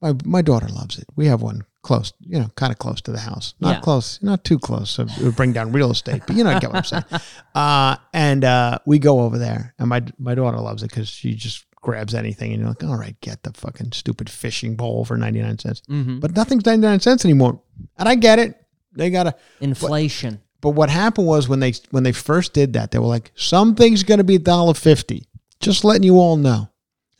[0.00, 1.06] My, my daughter loves it.
[1.16, 3.54] We have one close, you know, kind of close to the house.
[3.60, 3.80] Not Yeah.
[3.80, 4.90] close, not too close.
[4.90, 7.04] So it would bring down real estate, but you know, I get what I'm saying.
[7.54, 11.34] Uh, and uh, we go over there, and my my daughter loves it because she
[11.34, 15.16] just grabs anything, and you're like, all right, get the fucking stupid fishing bowl for
[15.18, 15.82] 99 cents.
[15.90, 16.20] Mhm.
[16.20, 17.60] But nothing's 99 cents anymore.
[17.98, 18.54] And I get it.
[18.94, 20.40] They got to, inflation.
[20.60, 24.02] but what happened was when they when they first did that, they were like, something's
[24.02, 25.24] going to be a dollar fifty.
[25.60, 26.68] Just letting you all know.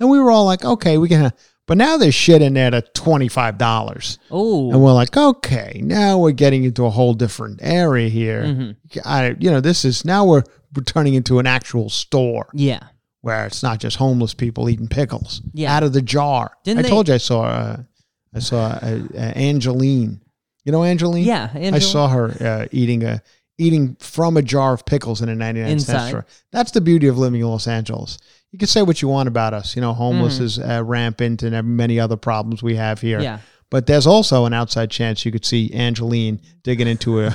[0.01, 1.33] And we were all like, okay, we can.
[1.73, 2.71] But now there's shit in there
[3.31, 4.71] five dollars, Oh.
[4.73, 8.43] and we're like, okay, now we're getting into a whole different area here.
[8.43, 8.99] Mm-hmm.
[9.07, 10.43] I, you know, this is now we're,
[10.77, 12.81] we're turning into an actual store Yeah.
[13.23, 15.75] where it's not just homeless people eating pickles Yeah.
[15.75, 16.53] out of the jar.
[16.63, 17.77] Didn't I they- told you I saw uh,
[18.35, 20.21] I saw uh, uh, Angeline.
[20.67, 21.25] You know Angeline?
[21.25, 21.49] Yeah.
[21.55, 23.23] I saw her uh, eating a
[23.57, 26.27] eating from a jar of pickles in a 99 cent store.
[26.51, 28.19] That's the beauty of living in Los Angeles.
[28.53, 29.75] You can say what you want about us.
[29.75, 33.21] You know, homeless is uh, rampant and many other problems we have here.
[33.21, 33.39] Yeah.
[33.71, 37.35] But there's also an outside chance you could see Angeline digging into a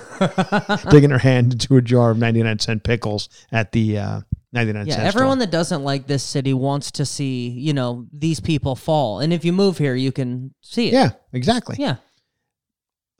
[0.91, 4.21] digging her hand into a jar of 99 cent pickles at the uh,
[4.53, 5.45] 99 Yeah, cent everyone store.
[5.47, 9.19] that doesn't like this city wants to see, you know, these people fall.
[9.19, 10.93] And if you move here, you can see it.
[10.93, 11.77] Yeah, exactly.
[11.79, 11.95] Yeah.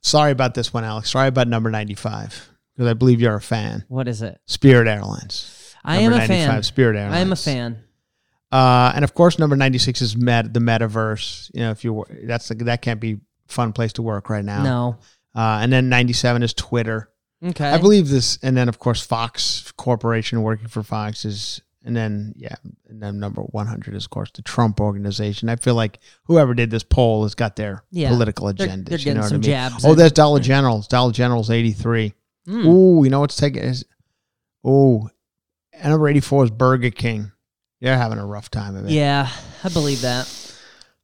[0.04, 1.10] Sorry about this one, Alex.
[1.10, 3.84] Sorry about number 95 because I believe you're a fan.
[3.88, 4.39] What is it?
[4.45, 5.76] Spirit Airlines.
[5.84, 6.62] I am a fan.
[6.62, 7.16] Spirit Airlines.
[7.16, 7.84] I am a fan.
[8.52, 11.52] Uh, and of course, number 96 is met, the metaverse.
[11.54, 13.18] You know, if you that's that can't be
[13.48, 14.64] fun place to work right now.
[14.64, 14.98] No.
[15.36, 17.10] Uh, and then 97 is Twitter.
[17.45, 17.70] Okay.
[17.70, 22.34] I believe this, and then of course Fox Corporation working for Fox is, and then
[22.36, 22.56] yeah,
[22.89, 25.48] and then number one hundred is of course the Trump organization.
[25.48, 28.10] I feel like whoever did this poll has got their Yeah.
[28.10, 29.43] political They're- they're you getting know what some I mean?
[29.43, 30.88] jabs Oh, there's Dollar Generals.
[30.88, 32.14] Dollar Generals eighty three.
[32.48, 32.66] Mm.
[32.66, 33.86] Ooh, you know what's taking is,
[34.64, 35.10] oh,
[35.74, 37.32] and number eighty four is Burger King.
[37.82, 38.91] They're having a rough time of it.
[38.91, 39.30] Yeah,
[39.63, 40.28] I believe that.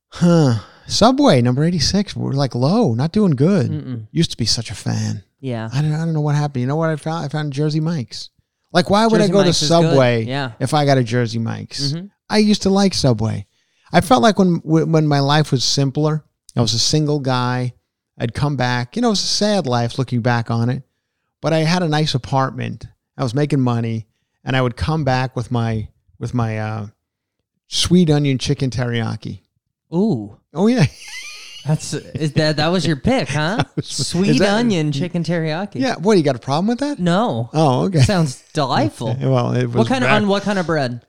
[0.09, 0.55] Huh.
[0.88, 2.15] Subway number eighty six.
[2.15, 3.69] We're like low, not doing good.
[3.71, 4.07] Mm-mm.
[4.11, 5.24] Used to be such a fan.
[5.39, 5.69] Yeah.
[5.74, 6.61] I don't, I don't know what happened.
[6.61, 7.26] You know what I found?
[7.26, 8.30] I found Jersey Mike's.
[8.71, 9.65] Like, why would Jersey I go Mike's to.
[9.65, 10.53] Subway Yeah.
[10.59, 11.93] if I got a Jersey Mike's?
[11.93, 12.09] Mhm.
[12.30, 13.45] I used to like Subway.
[13.91, 17.74] I felt like when when my life was simpler, I was a single guy.
[18.17, 18.95] I'd come back.
[18.95, 20.84] You know, it was a sad life looking back on it,
[21.41, 22.88] but I had a nice apartment.
[23.17, 24.07] I was making money,
[24.43, 25.88] and I would come back with my
[26.24, 26.88] with my uh,
[27.67, 29.41] sweet onion chicken teriyaki.
[29.93, 30.38] Ooh.
[30.53, 30.86] Oh yeah,
[31.65, 33.63] That's is that that was your pick, huh?
[33.76, 35.76] was- Sweet that- onion chicken teriyaki.
[35.76, 35.95] yeah.
[35.97, 36.17] What?
[36.17, 36.97] You got a problem with that?
[36.97, 37.49] No.
[37.53, 37.99] Oh, okay.
[38.01, 39.15] Sounds delightful.
[39.19, 41.05] Well, it was what kind of on what kind of bread?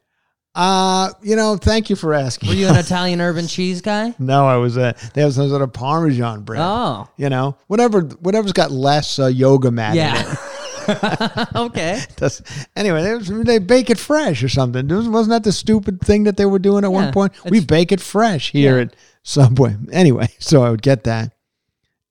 [0.57, 2.49] Uh, you know, thank you for asking.
[2.49, 4.15] Were you an Italian herb and cheese guy?
[4.21, 4.77] No, I was.
[4.77, 4.95] a.
[5.13, 6.61] they have some sort of Parmesan bread.
[6.63, 7.09] Oh.
[7.17, 10.05] You know, whatever, whatever's got less uh, yoga mat in it.
[10.05, 10.37] Yeah.
[11.55, 12.01] okay.
[12.77, 14.89] Anyway, they, was- they bake it fresh or something.
[14.89, 17.33] Wasn't that the stupid thing that they were doing at Yeah, one point?
[17.45, 18.83] We bake it fresh here Yeah.
[18.85, 19.77] at Subway.
[19.93, 21.33] Anyway, so I would get that,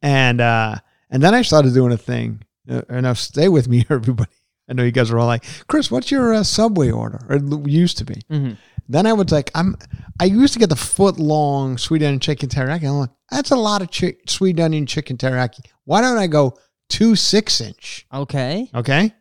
[0.01, 0.75] and uh,
[1.09, 2.43] and then I started doing a thing.
[2.69, 4.31] Uh, and now stay with me, everybody.
[4.69, 7.19] I know you guys are all like, Chris, what's your uh, Subway order?
[7.27, 8.21] Or it used to be.
[8.31, 8.57] Mhm.
[8.89, 9.75] Then I was like, I'm.
[10.19, 12.83] I used to get the foot long sweet onion chicken teriyaki.
[12.87, 15.65] I'm like, that's a lot of chi- sweet onion chicken teriyaki.
[15.85, 16.57] Why don't I go
[16.89, 18.05] two six inch?
[18.13, 18.69] Okay.
[18.73, 19.13] Okay,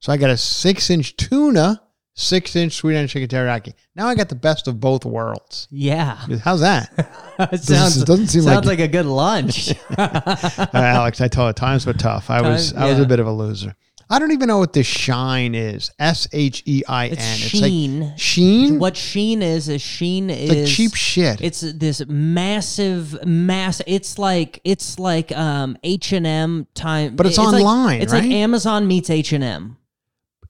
[0.00, 1.82] so I got a six inch tuna,
[2.20, 3.72] six inch sweet onion chicken teriyaki.
[3.94, 5.68] Now I got the best of both worlds.
[5.70, 6.16] Yeah.
[6.42, 6.90] How's that,
[7.52, 9.72] it sounds, it doesn't seem sounds like- like, a good lunch.
[9.98, 11.20] Uh, Alex?
[11.20, 12.28] I told you times were tough.
[12.30, 13.04] I was Time- I was yeah.
[13.04, 13.74] a bit of a loser.
[14.10, 15.90] I don't even know what this shine is.
[15.98, 17.12] S H E I N.
[17.12, 18.00] It's Sheen.
[18.00, 18.78] like sheen.
[18.78, 21.40] what Sheen is is Sheen is like cheap shit.
[21.42, 23.82] It's this massive, mass.
[23.86, 28.22] It's like it's like um H and M time, But it's like- online, it's right?
[28.22, 29.76] like Amazon meets H and M.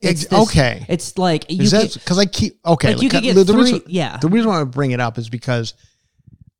[0.02, 0.86] Ex- okay.
[0.88, 2.94] It's like you Is that get, because I keep okay?
[2.94, 4.16] like, you could the- get the three- reason, yeah.
[4.18, 5.74] The reason why I bring it up is because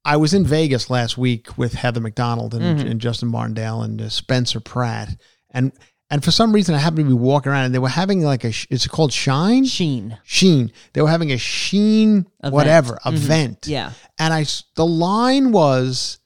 [0.04, 2.88] I was in Vegas last week with Heather McDonald and, Mm-hmm.
[2.88, 5.16] and Justin Martindale and uh, Spencer Pratt,
[5.50, 5.72] and
[6.10, 8.42] and for some reason I happened to be walking around and they were having like
[8.44, 10.18] a it's called Shine Sheen.
[10.24, 10.72] Sheen.
[10.94, 12.54] They were having a Sheen Event.
[12.54, 13.12] whatever Mhm.
[13.14, 13.66] event.
[13.68, 13.92] Yeah.
[14.18, 16.18] and I the line was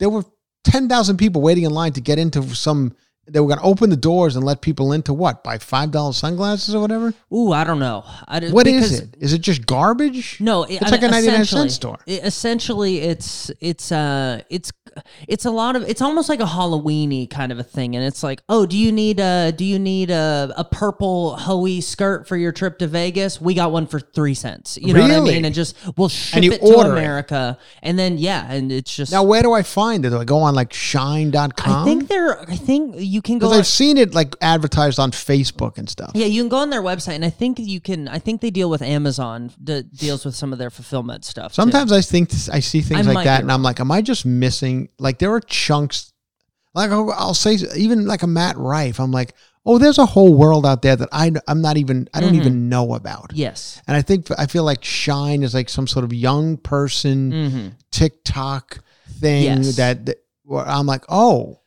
[0.00, 0.24] there were
[0.64, 2.94] ten thousand people waiting in line to get into some.
[3.28, 5.44] They were going to open the doors and let people into what?
[5.44, 7.14] Buy five dollars sunglasses or whatever.
[7.32, 8.04] Ooh, I don't know.
[8.26, 9.00] I, don't- what is
[9.32, 10.38] it just garbage?
[10.40, 11.98] No, it, It's I like a mean, 99 cent store.
[12.06, 14.72] it- essentially, it's it's uh it's
[15.26, 18.22] it's a lot of it's almost like a Halloweeny kind of a thing, and it's
[18.24, 22.36] like, oh, do you need a do you need a, a purple Hoey skirt for
[22.36, 23.40] your trip to Vegas?
[23.40, 24.76] We got one for three cents.
[24.82, 25.44] You know what I mean?
[25.44, 26.98] And just we'll ship it to order it.
[26.98, 30.10] America, and then yeah, and it's just Now, where do I find it?
[30.10, 31.52] Do I go on like shine.com?
[31.82, 33.46] I think they're I think you can go.
[33.48, 36.12] Because I've seen it like advertised on Facebook and stuff.
[36.14, 38.08] yeah, you can go on their website, and I think you can.
[38.08, 41.52] I think they deal with Amazon that deals with some of their fulfillment stuff.
[41.52, 41.56] too.
[41.62, 44.24] Sometimes I think I see things I like that, and I'm like, am I just
[44.24, 44.88] missing?
[44.98, 46.12] Like there are chunks.
[46.74, 49.34] Like I'll, I'll say, even like a Matt Rife, I'm like,
[49.66, 52.40] oh, there's a whole world out there that I I'm not even I don't Mm-hmm.
[52.40, 53.32] even know about.
[53.34, 57.74] yes, And I think I feel like Shine is like some sort of young person
[57.90, 58.78] TikTok
[59.20, 59.62] thing Mm-hmm.
[59.62, 59.76] Yes.
[59.76, 61.60] that, that where I'm like, oh,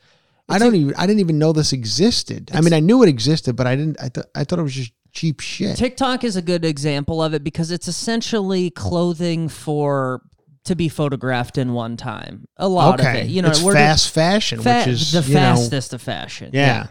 [0.47, 2.51] I don't even I didn't even know this existed.
[2.53, 3.97] I mean, I knew it existed, but I didn't.
[4.01, 5.77] I thought I thought it was just cheap shit.
[5.77, 10.21] TikTok is a good example of it because it's essentially clothing for
[10.65, 12.47] to be photographed in one time.
[12.57, 15.35] A lot okay, of it, you know, it's fast fashion, fa- which is the you
[15.35, 16.51] know, fastest of fashion.
[16.53, 16.87] yeah.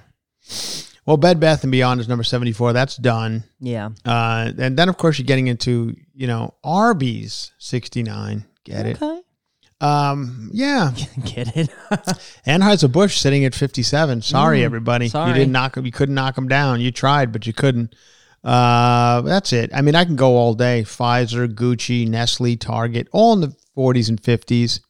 [1.07, 2.73] Well, Bed Bath and Beyond is number seventy four.
[2.73, 3.45] That's done.
[3.61, 3.91] yeah.
[4.05, 8.47] Uh, and then of course you're getting into you know Arby's sixty nine.
[8.65, 9.24] Get it?
[9.85, 10.93] Um, yeah.
[11.25, 11.69] get it?
[12.47, 14.23] Anheuser Busch sitting at 57.
[14.23, 15.09] Sorry, Mm, everybody.
[15.09, 15.31] sorry.
[15.31, 15.77] You didn't knock.
[15.77, 16.81] You couldn't knock him down.
[16.81, 17.95] You tried, but you couldn't.
[18.43, 19.71] Uh, that's it.
[19.75, 20.83] I mean, I can go all day.
[20.83, 24.81] Pfizer, Gucci, Nestle, Target, all in the 40s and 50s.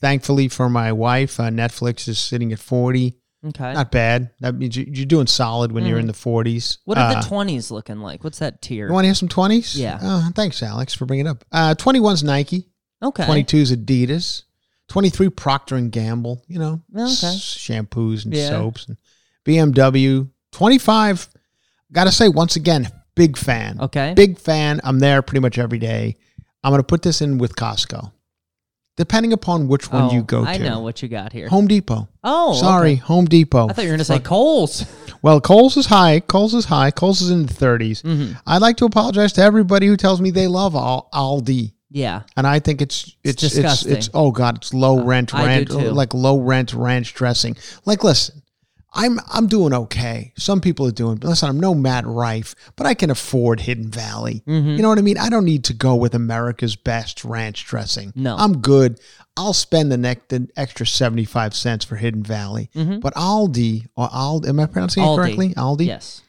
[0.00, 3.16] Thankfully for my wife, uh, Netflix is sitting at 40.
[3.48, 3.72] Okay.
[3.72, 4.30] Not bad.
[4.40, 6.78] That means you- you're doing solid when you're in the 40s.
[6.84, 8.24] what are Uh, the 20s looking like?
[8.24, 8.88] What's that tier?
[8.88, 9.76] You want to hear some 20s?
[9.76, 9.98] Yeah.
[10.02, 11.44] Oh, thanks, Alex, for bringing it up.
[11.52, 12.66] Uh, 21's Nike.
[13.02, 13.24] Okay.
[13.24, 14.42] 22 is Adidas.
[14.88, 16.42] 23 Procter and Gamble.
[16.48, 17.04] You know, Okay.
[17.04, 18.48] s- shampoos and Yeah.
[18.48, 18.96] soaps and
[19.44, 20.28] BMW.
[20.52, 21.28] 25.
[21.92, 23.78] Got to say once again, big fan.
[23.80, 24.14] Okay.
[24.14, 24.80] Big fan.
[24.84, 26.16] I'm there pretty much every day.
[26.64, 28.12] I'm going to put this in with Costco.
[28.96, 30.50] Depending upon which one Oh, you go to.
[30.50, 31.48] I know what you got here.
[31.48, 32.08] Home Depot.
[32.24, 33.00] Oh, Sorry, okay.
[33.02, 33.68] Home Depot.
[33.68, 34.84] I thought you were going to say Kohl's.
[35.22, 36.18] Well, Kohl's is high.
[36.18, 36.90] Kohl's is high.
[36.90, 38.02] Kohl's is in the 30s.
[38.02, 38.32] Mm-hmm.
[38.44, 41.74] I'd like to apologize to everybody who tells me they love Al- Aldi.
[41.90, 42.22] Yeah.
[42.36, 43.96] And I think it's it's it's disgusting.
[43.96, 45.90] it's, oh god, it's low rent I do ranch too.
[45.92, 47.56] like low rent ranch dressing.
[47.86, 48.42] Like listen,
[48.92, 50.32] I'm I'm doing okay.
[50.36, 51.18] Some people are doing.
[51.18, 54.42] Listen, I'm no Matt Rife, but I can afford Hidden Valley.
[54.46, 54.68] Mm-hmm.
[54.70, 55.18] You know what I mean?
[55.18, 58.12] I don't need to go with America's best ranch dressing.
[58.14, 58.36] No.
[58.36, 59.00] I'm good.
[59.36, 62.70] I'll spend the next the extra 75 cents for Hidden Valley.
[62.74, 65.12] But Aldi or Aldi, am I pronouncing it Mm-hmm.
[65.20, 65.24] Aldi.
[65.24, 65.54] correctly?
[65.54, 65.86] Aldi.
[65.86, 66.22] Yes.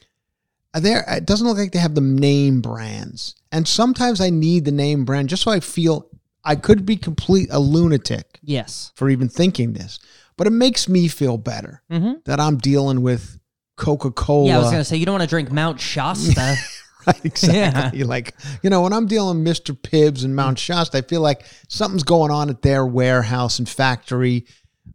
[0.74, 4.70] There it doesn't look like they have the name brands and sometimes i need the
[4.72, 6.06] name brand just so i feel
[6.44, 8.92] i could be complete a lunatic Yes.
[8.94, 9.98] for even thinking this
[10.36, 11.82] but it makes me feel better
[12.24, 13.38] that i'm dealing with
[13.76, 14.48] coca-cola Mm-hmm.
[14.48, 16.56] Yeah, I was going to say, you don't want to drink Mount Shasta.
[17.06, 21.00] right exactly like you know when i'm dealing with mr pibbs and mount shasta i
[21.00, 24.44] feel like something's going on at their warehouse and factory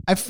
[0.08, 0.30] i f-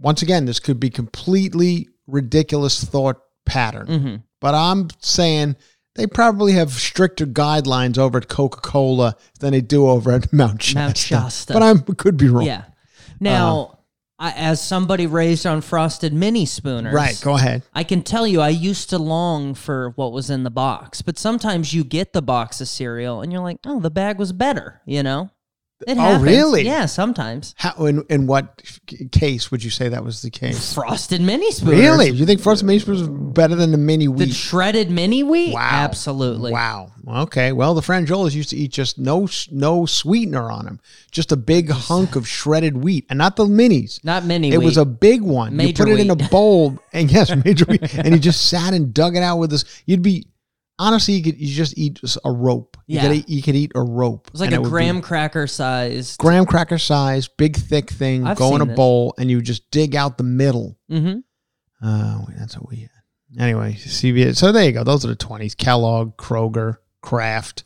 [0.00, 4.16] once again this could be completely ridiculous thought pattern Mm-hmm.
[4.40, 5.56] But i'm saying
[5.94, 10.78] they probably have stricter guidelines over at coca-cola than they do over at mount shasta,
[10.78, 11.52] Mount Shasta.
[11.52, 12.64] but i could be wrong yeah.
[13.20, 13.74] Now, uh,
[14.20, 18.40] I, as somebody raised on frosted mini spooners, right go ahead I can tell you,
[18.40, 22.22] I used to long for what was in the box, but sometimes you get the
[22.22, 25.30] box of cereal and you're like, oh, the bag was better, you know?
[25.86, 26.22] It Oh, happens.
[26.24, 26.62] really?
[26.64, 27.54] Yeah, sometimes.
[27.56, 28.62] how in, in what
[29.12, 31.78] case would you say that was the case Frosted mini spooners.
[31.78, 34.26] really you think frosted mini spoons better than the mini wheat?
[34.26, 35.54] The shredded mini wheat?
[35.54, 35.68] Wow.
[35.70, 36.50] Absolutely.
[36.52, 36.92] Wow.
[37.06, 37.52] Okay.
[37.52, 40.80] Well, the Franjolas used to eat just no no sweetener on them,
[41.12, 44.02] just a big hunk of shredded wheat, and not the minis.
[44.02, 45.54] Not mini It was a big one.
[45.56, 48.74] Major you put it in a bowl, and yes, major wheat, and you just sat
[48.74, 49.64] and dug it out with this.
[49.86, 50.26] You'd be
[50.78, 52.76] honestly, you could you just eat a rope.
[52.86, 53.08] You Yeah.
[53.08, 54.28] could you could eat a rope.
[54.32, 56.18] It's like a be graham cracker sized.
[56.18, 58.26] graham cracker size, big thick thing.
[58.26, 58.76] I've go in a this.
[58.76, 60.78] bowl, and you just dig out the middle.
[60.90, 61.18] Mm-hmm.
[61.86, 62.90] Uh, that's what we had.
[63.42, 64.36] Anyway, CVS.
[64.36, 64.84] So there you go.
[64.84, 65.54] Those are the twenties.
[65.54, 67.64] Kellogg, Kroger, Kraft,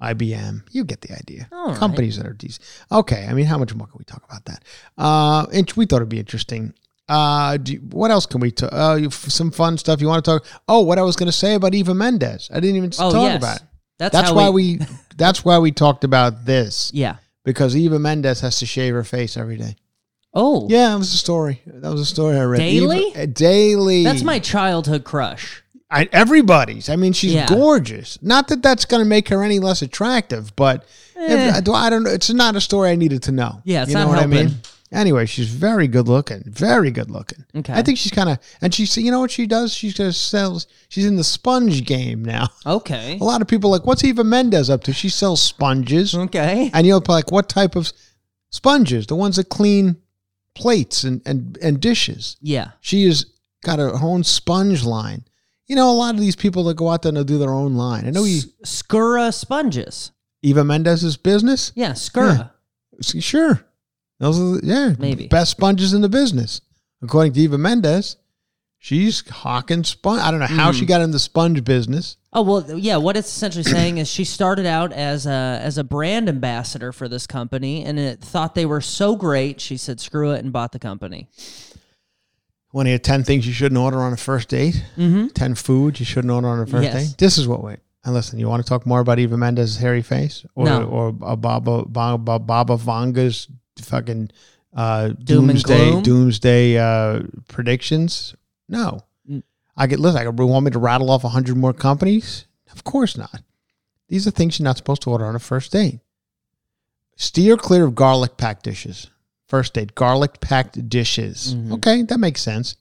[0.00, 0.62] IBM.
[0.72, 1.48] You get the idea.
[1.52, 1.76] All right.
[1.76, 2.58] Companies that are these.
[2.90, 3.26] Okay.
[3.28, 4.64] I mean, how much more can we talk about that?
[4.98, 6.74] Uh, and we thought it'd be interesting.
[7.12, 8.70] Uh, you- what else can we talk?
[8.72, 10.46] Uh, some fun stuff you want to talk?
[10.68, 12.48] Oh, what I was going to say about Eva Mendes.
[12.52, 13.36] I didn't even Oh, talk yes.
[13.38, 13.62] about it.
[13.98, 14.80] That's, That's why we.
[15.16, 17.16] That's why we talked about this Yeah.
[17.44, 19.76] because Eva Mendes has to shave her face every day.
[20.34, 20.66] Oh.
[20.70, 21.60] Yeah, that was a story.
[21.66, 22.58] That was a story I read.
[22.58, 23.08] Daily?
[23.08, 24.02] Eva- uh, daily.
[24.04, 25.62] That's my childhood crush.
[25.90, 26.88] I, everybody's.
[26.88, 27.46] I mean, she's Yeah.
[27.46, 28.18] gorgeous.
[28.22, 31.90] Not that that's going to make her any less attractive, but if, I don't- I
[31.90, 32.10] don't know.
[32.10, 33.56] It's not a story I needed to know.
[33.58, 33.60] Eh.
[33.66, 34.54] Yeah, it's you know not what I mean.
[34.92, 36.42] Anyway, she's very good looking.
[36.46, 37.44] Very good looking.
[37.56, 37.72] Okay.
[37.72, 39.72] I think she's kind of, and she's, you know what she does?
[39.72, 40.62] She's gonna sell.
[40.88, 42.48] She's in the sponge game now.
[42.66, 43.18] Okay.
[43.20, 44.92] A lot of people are like, what's Eva Mendes up to?
[44.92, 46.70] She sells sponges, Okay.
[46.74, 47.90] and you'll be like, what type of
[48.50, 49.06] sponges?
[49.06, 49.96] The ones that clean
[50.54, 52.36] plates and and and dishes.
[52.42, 52.72] Yeah.
[52.80, 53.24] She has
[53.64, 55.24] got her own sponge line.
[55.66, 57.74] You know, a lot of these people that go out there and do their own
[57.76, 58.06] line.
[58.06, 60.10] I know you, S- Skura sponges.
[60.42, 61.72] Eva Mendes's business.
[61.74, 62.50] Yeah, Skura.
[63.00, 63.64] S- Sure,
[64.22, 65.26] those are the, yeah Maybe.
[65.26, 66.60] best sponges in the business,
[67.02, 68.16] according to Eva Mendes.
[68.78, 70.20] She's hawking sponge.
[70.22, 70.74] I don't know how Mm.
[70.78, 72.16] she got in the sponge business.
[72.32, 72.96] Oh well, yeah.
[72.96, 77.06] What it's essentially saying is she started out as a as a brand ambassador for
[77.08, 79.60] this company, and it thought they were so great.
[79.60, 81.28] She said, "Screw it," and bought the company.
[82.72, 84.82] Want to hear ten things you shouldn't order on a first date?
[84.96, 85.28] Mm-hmm.
[85.28, 87.08] Ten foods you shouldn't order on a first Yes.
[87.10, 87.18] date.
[87.18, 87.74] This is what we.
[88.04, 90.82] And listen, you want to talk more about Eva Mendes's hairy face, or No.
[90.84, 93.46] or uh, Baba Baba Baba Vanga's
[93.80, 94.30] fucking
[94.74, 96.02] uh, Doom and doomsday gloom?
[96.02, 98.34] doomsday uh, predictions?
[98.68, 99.00] No,
[99.30, 99.42] Mm.
[99.76, 100.00] I get.
[100.00, 102.46] Listen, I could- want me to rattle off hundred more companies?
[102.72, 103.42] Of course not.
[104.08, 106.00] These are things you're not supposed to order on a first date.
[107.16, 109.08] Steer clear of garlic packed dishes.
[109.46, 111.54] First date, garlic packed dishes.
[111.54, 111.72] Mhm.
[111.74, 112.76] Okay, that makes sense.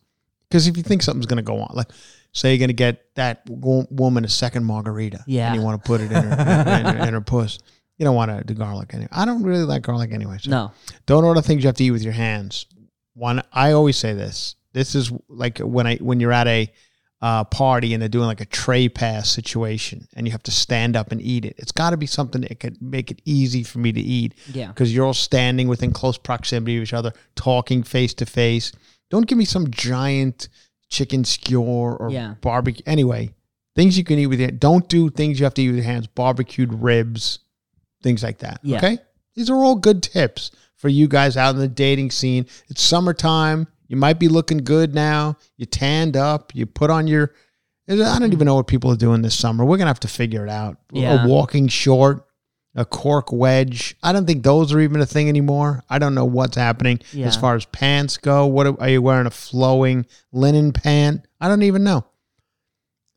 [0.50, 1.90] Because if you think something's going to go on, like
[2.34, 5.48] say you're going to get that wo- woman a second margarita, Yeah.
[5.48, 6.32] and you want to put it in her,
[6.80, 7.60] in, her, in her puss,
[8.02, 9.10] you don't want to do garlic anyway.
[9.12, 10.38] I don't really like garlic anyway.
[10.42, 10.72] So No.
[11.06, 12.66] don't order things you have to eat with your hands.
[13.14, 14.56] One, I always say this.
[14.74, 16.72] This is like when I when you're at a
[17.22, 20.96] uh, party and they're doing like a tray pass situation, and you have to stand
[20.96, 21.54] up and eat it.
[21.60, 24.70] It's got to be something that could make it easy for me to eat Yeah.
[24.70, 28.72] because you're all standing within close proximity of each other, talking face to face.
[29.12, 30.50] Don't give me some giant
[30.90, 32.34] chicken skewer or Yeah.
[32.42, 32.82] barbecue.
[32.88, 33.36] Anyway,
[33.76, 35.86] things you can eat with your Don't do things you have to eat with your
[35.86, 36.08] hands.
[36.08, 37.38] Barbecued ribs,
[38.04, 38.60] things like that.
[38.64, 38.78] Yeah.
[38.78, 38.98] Okay,
[39.36, 42.46] these are all good tips for you guys out in the dating scene.
[42.70, 43.68] It's summertime.
[43.88, 45.38] You might be looking good now.
[45.58, 46.56] You tanned up.
[46.56, 47.34] You put on your.
[47.90, 49.66] I don't even know what people are doing this summer.
[49.66, 50.78] We're gonna have to figure it out.
[50.94, 51.26] Yeah.
[51.26, 52.26] A walking short,
[52.74, 53.98] a cork wedge.
[54.02, 55.84] I don't think those are even a thing anymore.
[55.90, 57.28] I don't know what's happening Yeah.
[57.28, 58.46] as far as pants go.
[58.46, 59.28] What are, are you wearing?
[59.28, 61.28] A flowing linen pant?
[61.42, 62.06] I don't even know.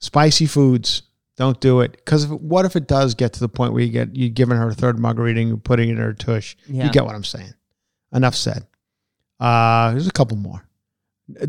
[0.01, 1.03] Spicy foods.
[1.37, 1.93] Don't do it.
[1.93, 4.69] Because what if it does get to the point where you get you giving her
[4.69, 6.57] a third margarita and you're putting it in her tush?
[6.67, 6.85] Yeah.
[6.87, 7.55] You get what I'm saying.
[8.13, 8.67] Enough said.
[9.41, 10.65] Uh, there's a couple more.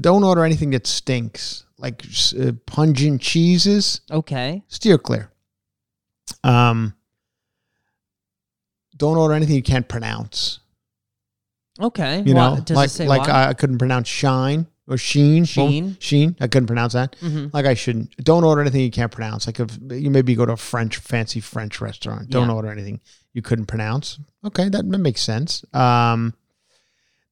[0.02, 2.04] Don't order anything that stinks, like
[2.40, 4.02] uh, pungent cheeses.
[4.10, 4.64] Okay.
[4.68, 5.32] Steer clear.
[6.44, 6.96] Um,
[8.98, 10.60] don't order anything you can't pronounce.
[11.80, 12.24] Okay.
[12.26, 13.30] You know, does like it say like?
[13.30, 15.42] I couldn't pronounce shine or sheen.
[15.58, 15.98] Well, Sheen?
[16.00, 16.36] sheen.
[16.40, 17.16] I couldn't pronounce that.
[17.22, 17.52] Mhm.
[17.54, 18.16] Like I shouldn't.
[18.18, 19.48] Don't order anything you can't pronounce.
[19.48, 22.30] Like if you maybe go to a French fancy French restaurant.
[22.30, 22.54] Don't Yeah.
[22.56, 23.00] order anything
[23.34, 24.20] you couldn't pronounce.
[24.46, 25.66] Okay, that, that makes sense.
[25.74, 26.34] Um,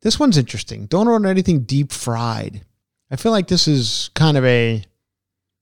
[0.01, 0.87] this one's interesting.
[0.87, 2.65] Don't order anything deep fried.
[3.11, 4.83] I feel like this is kind of a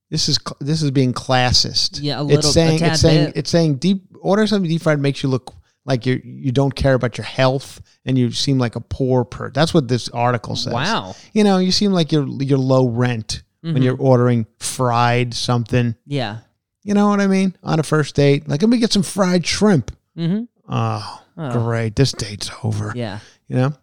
[0.09, 1.99] this is this is being classist.
[2.01, 3.37] Yeah, a little- It's saying it's saying bit.
[3.37, 5.53] it's saying deep order something deep fried makes you look
[5.85, 9.53] like you you don't care about your health and you seem like a poor person.
[9.53, 10.73] That's what this article says.
[10.73, 11.15] Wow.
[11.33, 13.83] You know, you seem like you're you're low rent when Mhm.
[13.83, 15.95] you're ordering fried something.
[16.05, 16.39] Yeah.
[16.83, 17.55] You know what I mean?
[17.63, 19.91] On a first date, like let me get some fried shrimp.
[20.17, 20.43] Mm-hmm.
[20.73, 21.51] Oh, Oh.
[21.51, 21.95] great!
[21.95, 22.91] This date's over.
[22.95, 23.19] Yeah.
[23.47, 23.73] You know,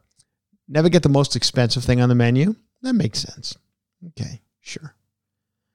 [0.69, 2.55] never get the most expensive thing on the menu.
[2.83, 3.57] That makes sense.
[4.09, 4.95] Okay, sure.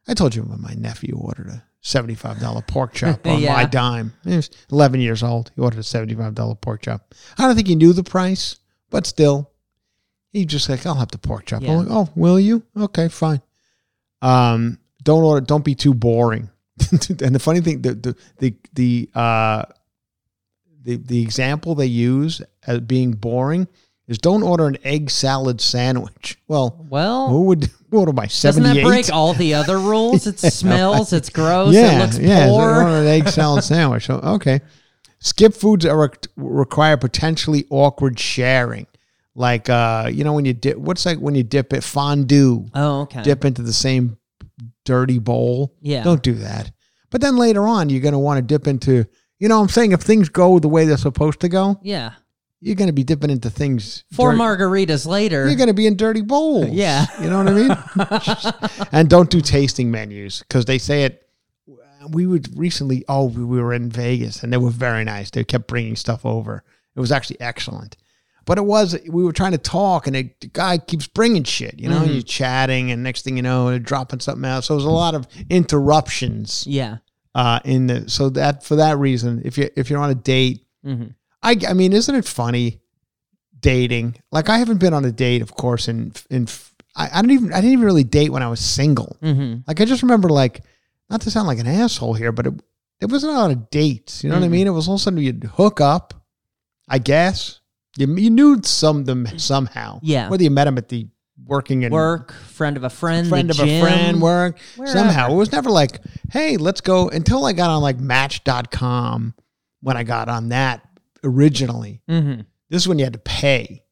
[0.08, 3.54] I told you when my nephew ordered a seventy-five dollar pork chop on Yeah.
[3.54, 4.14] my dime.
[4.24, 5.52] He was eleven years old.
[5.56, 7.14] He ordered a seventy-five dollar pork chop.
[7.38, 8.58] I don't think he knew the price,
[8.90, 9.52] but still,
[10.32, 11.72] he just like, "I'll have the pork chop." Yeah.
[11.74, 12.64] I'm like, "Oh, will you?
[12.76, 13.42] Okay, fine."
[14.22, 15.46] Um, don't order.
[15.46, 16.50] Don't be too boring.
[16.92, 19.64] and the funny thing, the the the the uh,
[20.82, 23.68] the the example they use as being boring
[24.08, 26.38] is don't order an egg salad sandwich.
[26.48, 30.28] Well, Well, who would order my doesn't that break all the other rules?
[30.28, 31.14] It smells.
[31.14, 31.74] It's gross.
[31.74, 32.62] yeah, it looks yeah, poor.
[32.76, 34.06] order an egg salad sandwich.
[34.06, 34.62] So, okay,
[35.20, 38.88] skip foods that re- require potentially awkward sharing,
[39.36, 40.78] like uh, you know when you dip.
[40.78, 42.66] What's like when you dip it fondue?
[42.74, 43.24] oh, okay.
[43.24, 44.18] Dip into the same
[44.86, 45.74] dirty bowl.
[45.82, 46.04] Yeah.
[46.04, 46.72] Don't do that.
[47.10, 49.06] But then later on, you're going to want to dip into.
[49.40, 52.14] You know, what I'm saying if things go the way they're supposed to go, Yeah.
[52.66, 54.04] You're going to be dipping into things.
[54.14, 55.46] Four dirt- margaritas later.
[55.48, 56.68] You're going to be in dirty bowls.
[56.72, 57.06] Yeah.
[57.22, 58.88] You know what I mean?
[58.92, 61.20] and don't do tasting menus because they say it.
[62.10, 65.30] We would recently, oh, we we were in Vegas and they were very nice.
[65.30, 66.64] They kept bringing stuff over.
[66.96, 67.96] It was actually excellent.
[68.46, 71.80] But it was, we were trying to talk and it, the guy keeps bringing shit,
[71.80, 72.12] you know, Mm-hmm.
[72.14, 74.66] you're chatting and next thing you know, they're dropping something out.
[74.66, 76.98] So it was a lot of interruptions yeah.
[77.36, 80.66] uh, in the, so that, for that reason, if you, if you're on a date,
[80.84, 81.06] hmm
[81.44, 82.80] I, I mean, isn't it funny
[83.60, 84.16] dating?
[84.32, 86.48] Like, I haven't been on a date, of course, in in
[86.96, 89.18] I, I don't even I didn't even really date when I was single.
[89.22, 90.64] hmm Like, I just remember like
[91.10, 92.54] not to sound like an asshole here, but it
[93.02, 94.24] it wasn't a lot of dates.
[94.24, 94.52] You know what I Mhm.
[94.52, 94.68] mean?
[94.68, 96.14] It was all of a sudden you'd hook up.
[96.88, 97.60] I guess
[97.98, 100.00] you you knew some of them somehow.
[100.02, 100.30] Yeah.
[100.30, 101.08] whether you met them at the
[101.46, 104.98] working and Work, friend of a friend, friend of a friend, work wherever.
[104.98, 105.32] somehow.
[105.32, 106.00] It was never like,
[106.32, 109.34] hey, let's go until I got on like Match.com
[109.82, 110.82] when I got on that
[111.24, 112.02] originally.
[112.10, 112.42] Mm-hmm.
[112.70, 113.84] This is when you had to pay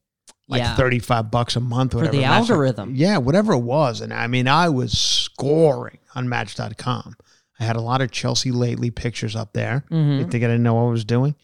[0.48, 0.74] like Yeah.
[0.76, 2.16] 35 bucks a month or For whatever.
[2.16, 2.94] the Match- algorithm.
[2.94, 4.00] Yeah, whatever it was.
[4.00, 7.16] And I mean, I was scoring on Match.com.
[7.60, 9.84] I had a lot of Chelsea Lately pictures up there.
[9.90, 10.18] Mhm.
[10.18, 11.34] You think I didn't know what I was doing?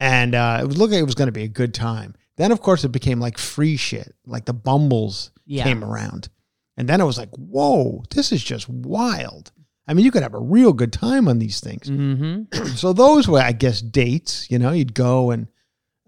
[0.00, 2.14] And uh, it was looking like it was going to be a good time.
[2.36, 4.14] Then, of course, it became like free shit.
[4.24, 5.64] Like the Bumbles Yeah.
[5.64, 6.28] came around.
[6.76, 9.50] And then it was like, whoa, this is just wild.
[9.88, 11.88] I mean, you could have a real good time on these things.
[11.88, 12.66] Mm-hmm.
[12.76, 14.50] so those were, I guess, dates.
[14.50, 15.48] You know, you'd go and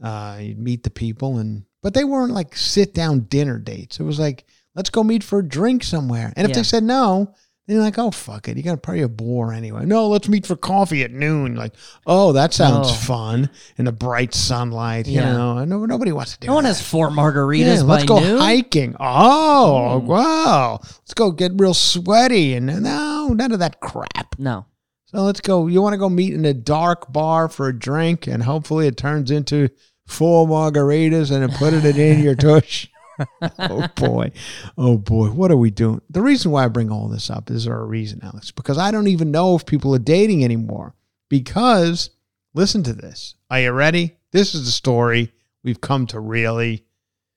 [0.03, 3.99] uh, you'd meet the people, and but they weren't like sit down dinner dates.
[3.99, 6.33] It was like, let's go meet for a drink somewhere.
[6.37, 6.57] And if Yeah.
[6.57, 7.35] they said no,
[7.71, 9.85] then you're like, oh fuck it, you're gonna probably a bore anyway.
[9.87, 11.55] No, let's meet for coffee at noon.
[11.55, 11.75] Like,
[12.07, 12.95] oh, that sounds Oh.
[12.95, 15.07] fun in the bright sunlight.
[15.07, 15.33] You Yeah.
[15.33, 16.49] know, no, nobody wants to do.
[16.49, 16.71] No one that.
[16.71, 18.39] has four margaritas Yeah, let's go noon.
[18.41, 18.97] hiking.
[18.99, 20.07] Oh, Mm.
[20.07, 20.79] wow.
[20.83, 24.35] Let's go get real sweaty and no, none of that crap.
[24.39, 24.67] No.
[25.07, 25.67] So let's go.
[25.67, 28.97] You want to go meet in a dark bar for a drink and hopefully it
[28.97, 29.69] turns into
[30.07, 32.89] four margaritas and then put it in your tush.
[33.59, 34.33] oh boy.
[34.79, 35.29] Oh boy.
[35.29, 36.01] What are we doing?
[36.11, 38.51] The reason why I bring all this up is there a reason, Alex?
[38.51, 40.95] Because I don't even know if people are dating anymore.
[41.29, 42.11] Because
[42.55, 43.35] listen to this.
[43.51, 44.17] Are you ready?
[44.33, 46.85] This is the story we've come to really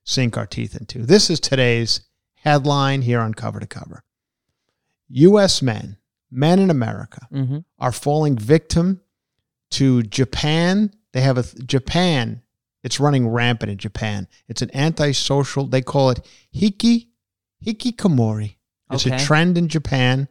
[0.04, 1.06] sink our teeth into.
[1.06, 2.02] This is today's
[2.36, 4.04] headline here on Cover to Cover.
[5.10, 5.62] U.S.
[5.62, 5.98] men,
[6.32, 7.60] men in America, Mm-hmm.
[7.80, 9.02] are falling victim
[9.72, 10.92] to Japan.
[11.14, 12.42] They have a Japan.
[12.84, 14.28] It's running rampant in Japan.
[14.48, 15.66] It's an antisocial.
[15.68, 16.20] They call it
[16.54, 17.08] hiki
[17.66, 18.56] hikikomori.
[18.92, 19.16] It's Okay.
[19.16, 20.28] a trend in Japan.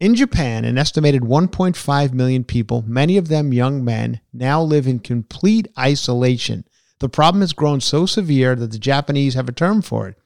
[0.00, 4.98] In Japan, an estimated 1.5 million people, many of them young men, now live in
[4.98, 6.64] complete isolation.
[7.00, 10.16] The problem has grown so severe that the Japanese have a term for it.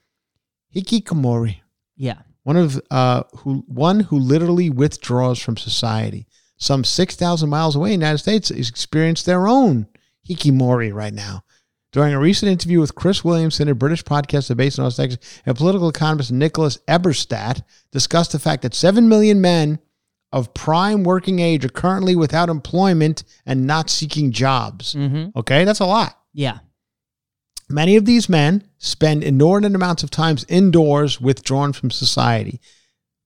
[0.73, 1.57] Hikikomori
[1.95, 2.19] Yeah.
[2.43, 6.27] one of uh, who one who literally withdraws from society.
[6.57, 9.87] Some six thousand miles away in the United States has experienced their own
[10.27, 11.43] hikimori right now.
[11.91, 15.55] During a recent interview with Chris Williamson, a British podcaster based in Austin, Texas, and
[15.55, 19.79] political economist Nicholas Eberstadt discussed the fact that seven million men
[20.33, 24.93] of prime working age are currently without employment and not seeking jobs.
[24.93, 25.37] Mm-hmm.
[25.39, 26.19] Okay, that's a lot.
[26.33, 26.59] Yeah.
[27.69, 32.59] Many of these men spend inordinate amounts of times indoors, withdrawn from society.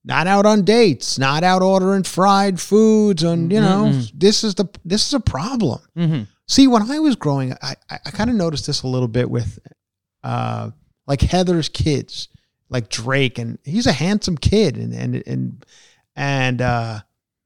[0.06, 4.70] Not out on dates, not out ordering fried foods, and you know, this is the
[4.86, 5.82] this is a problem.
[5.97, 6.24] Mm-hmm.
[6.50, 9.30] See, when I was growing, I I, I kind of noticed this a little bit
[9.30, 9.60] with,
[10.24, 10.72] uh,
[11.08, 12.28] like Heather's kids,
[12.70, 15.66] like Drake, and he's a handsome kid, and and and
[16.16, 17.00] and uh,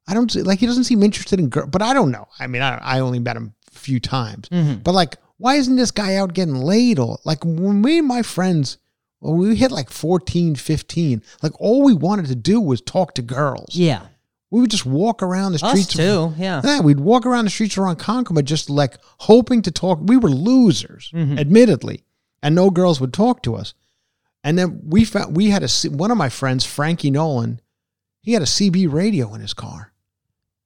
[0.07, 2.27] I don't like he doesn't seem interested in girl, but I don't know.
[2.39, 4.79] I mean, I I only met him a few times, Mm-hmm.
[4.83, 6.97] but like, why isn't this guy out getting laid?
[6.97, 8.77] Or like when me and my friends,
[9.19, 13.21] when we hit like 14, 15, like all we wanted to do was talk to
[13.21, 13.75] girls.
[13.75, 14.07] Yeah.
[14.53, 15.89] We would just walk around the streets.
[15.89, 16.33] Us too.
[16.37, 16.61] Yeah.
[16.63, 19.99] Yeah, we'd walk around the streets around Ronkonkoma just like hoping to talk.
[20.03, 21.39] We were losers, Mhm.
[21.39, 22.03] admittedly,
[22.43, 23.73] and no girls would talk to us.
[24.43, 27.61] And then we found we had a one of my friends, Frankie Nolan.
[28.21, 29.91] He had a CB radio in his car.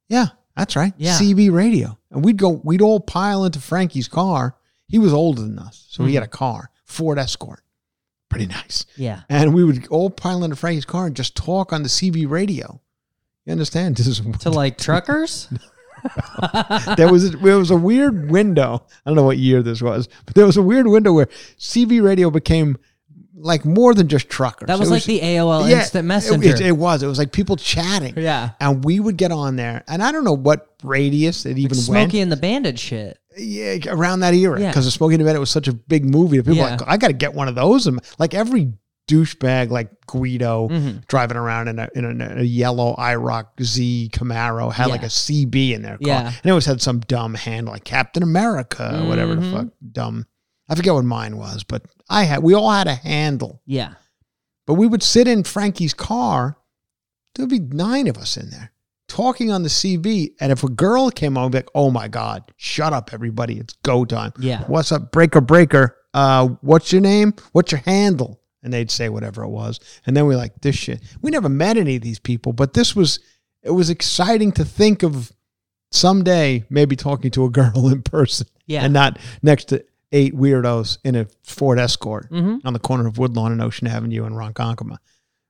[0.09, 0.93] Yeah, that's right.
[0.97, 1.17] Yeah.
[1.17, 2.49] CB radio, and we'd go.
[2.65, 4.55] We'd all pile into Frankie's car.
[4.89, 7.61] He was older than us, so he had a car, Ford Escort,
[8.29, 8.85] pretty nice.
[8.97, 9.21] Yeah.
[9.29, 12.81] And we would all pile into Frankie's car and just talk on the CB radio.
[13.47, 13.95] You understand?
[13.97, 15.47] This is To like truckers?
[16.97, 18.83] there was a, there was a weird window.
[19.05, 21.27] I don't know what year this was, but there was a weird window where
[21.57, 22.77] CB radio became
[23.39, 24.67] like more than just truckers.
[24.67, 26.49] That was It like the AOL yeah, Instant it- Messenger.
[26.49, 27.03] It, it was.
[27.03, 28.13] It was like people chatting.
[28.17, 28.51] Yeah.
[28.59, 31.91] and we would get on there, and I don't know what radius it even Smokey
[31.99, 32.11] went.
[32.11, 33.17] Smokey and the Bandit shit.
[33.37, 34.71] Yeah, around that era because Yeah.
[34.71, 36.37] because the Bandit was such a big movie.
[36.37, 36.75] that People were Yeah.
[36.77, 37.85] like, I got to get one of those.
[37.87, 38.73] And like every
[39.07, 40.99] douchebag like Guido Mm-hmm.
[41.07, 45.71] driving around in a, in a, a yellow IROC Z Camaro had like a CB
[45.73, 46.07] in their car.
[46.07, 46.27] Yeah.
[46.27, 49.51] And it always had some dumb handle like Captain America or whatever Mm-hmm.
[49.51, 50.25] the fuck dumb.
[50.69, 53.61] I forget what mine was, but I had, we all had a handle.
[53.65, 53.93] Yeah.
[54.65, 56.57] But we would sit in Frankie's car.
[57.35, 58.73] There'd be nine of us in there
[59.07, 60.31] talking on the CB.
[60.41, 63.59] And if a girl came on, be like, oh my God, shut up, everybody.
[63.59, 64.33] It's go time.
[64.39, 64.63] Yeah.
[64.67, 65.95] What's up, breaker, breaker?
[66.13, 67.33] Uh, what's your name?
[67.53, 68.41] What's your handle?
[68.63, 69.79] And they'd say whatever it was.
[70.05, 71.01] And then we're like, this shit.
[71.21, 73.19] We never met any of these people, but this was,
[73.63, 75.31] it was exciting to think of
[75.91, 78.83] someday maybe talking to a girl in person Yeah.
[78.83, 82.61] and not next to eight weirdos in a Ford Escort Mhm.
[82.65, 84.97] on the corner of Woodlawn and Ocean Avenue in Ronkonkoma.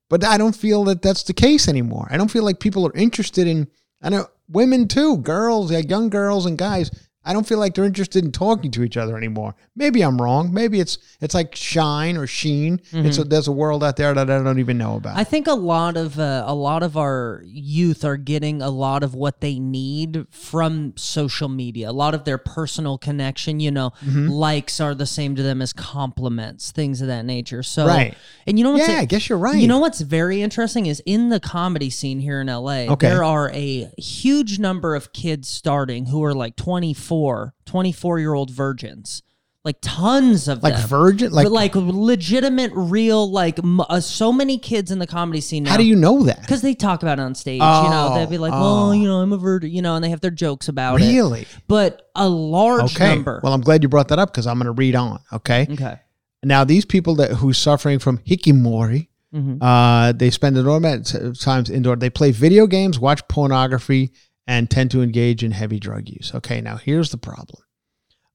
[0.09, 2.07] But I don't feel that that's the case anymore.
[2.09, 3.67] I don't feel like people are interested in.
[4.01, 6.89] I know women too, girls, young girls and guys.
[7.27, 9.53] I don't feel like they're interested in talking to each other anymore.
[9.75, 10.53] Maybe I'm wrong.
[10.53, 12.81] Maybe it's it's like Shine or Sheen.
[12.91, 15.11] It's a, there's a world out there that I don't even know about.
[15.11, 15.19] Mm-hmm.
[15.19, 19.03] I think a lot of uh, a lot of our youth are getting a lot
[19.03, 21.89] of what they need from social media.
[21.89, 24.27] A lot of their personal connection, you know, Mm-hmm.
[24.29, 27.61] likes are the same to them as compliments, things of that nature.
[27.63, 28.15] So, Right.
[28.45, 29.57] And you know what's yeah, I guess you're right.
[29.57, 33.09] You know what's very interesting is in the comedy scene here in LA, Okay.
[33.09, 37.16] there are a huge number of kids starting who are like 24,
[37.65, 39.21] 24 year old virgins.
[39.65, 40.87] Like tons of like them.
[40.87, 41.31] Virgin.
[41.33, 45.71] Like, like legitimate, real, like m- uh, so many kids in the comedy scene now.
[45.71, 46.39] how do you know that?
[46.39, 48.61] Because they talk about it on stage, you know, Oh, they'd be like, oh.
[48.61, 51.05] "Well, you know, I'm a virgin," you know, and they have their jokes about it.
[51.07, 51.45] Really?
[51.67, 53.09] But a large Okay.
[53.15, 53.41] number.
[53.43, 55.19] Well, I'm glad you brought that up because I'm going to read on.
[55.33, 55.67] Okay.
[55.69, 55.99] okay.
[56.45, 59.57] Now, these people that who's suffering from hikimori, Mhm.
[59.59, 61.97] uh, they spend enormous times indoor.
[61.97, 64.13] They play video games, watch pornography,
[64.47, 66.31] and tend to engage in heavy drug use.
[66.33, 67.61] Okay, now here's the problem.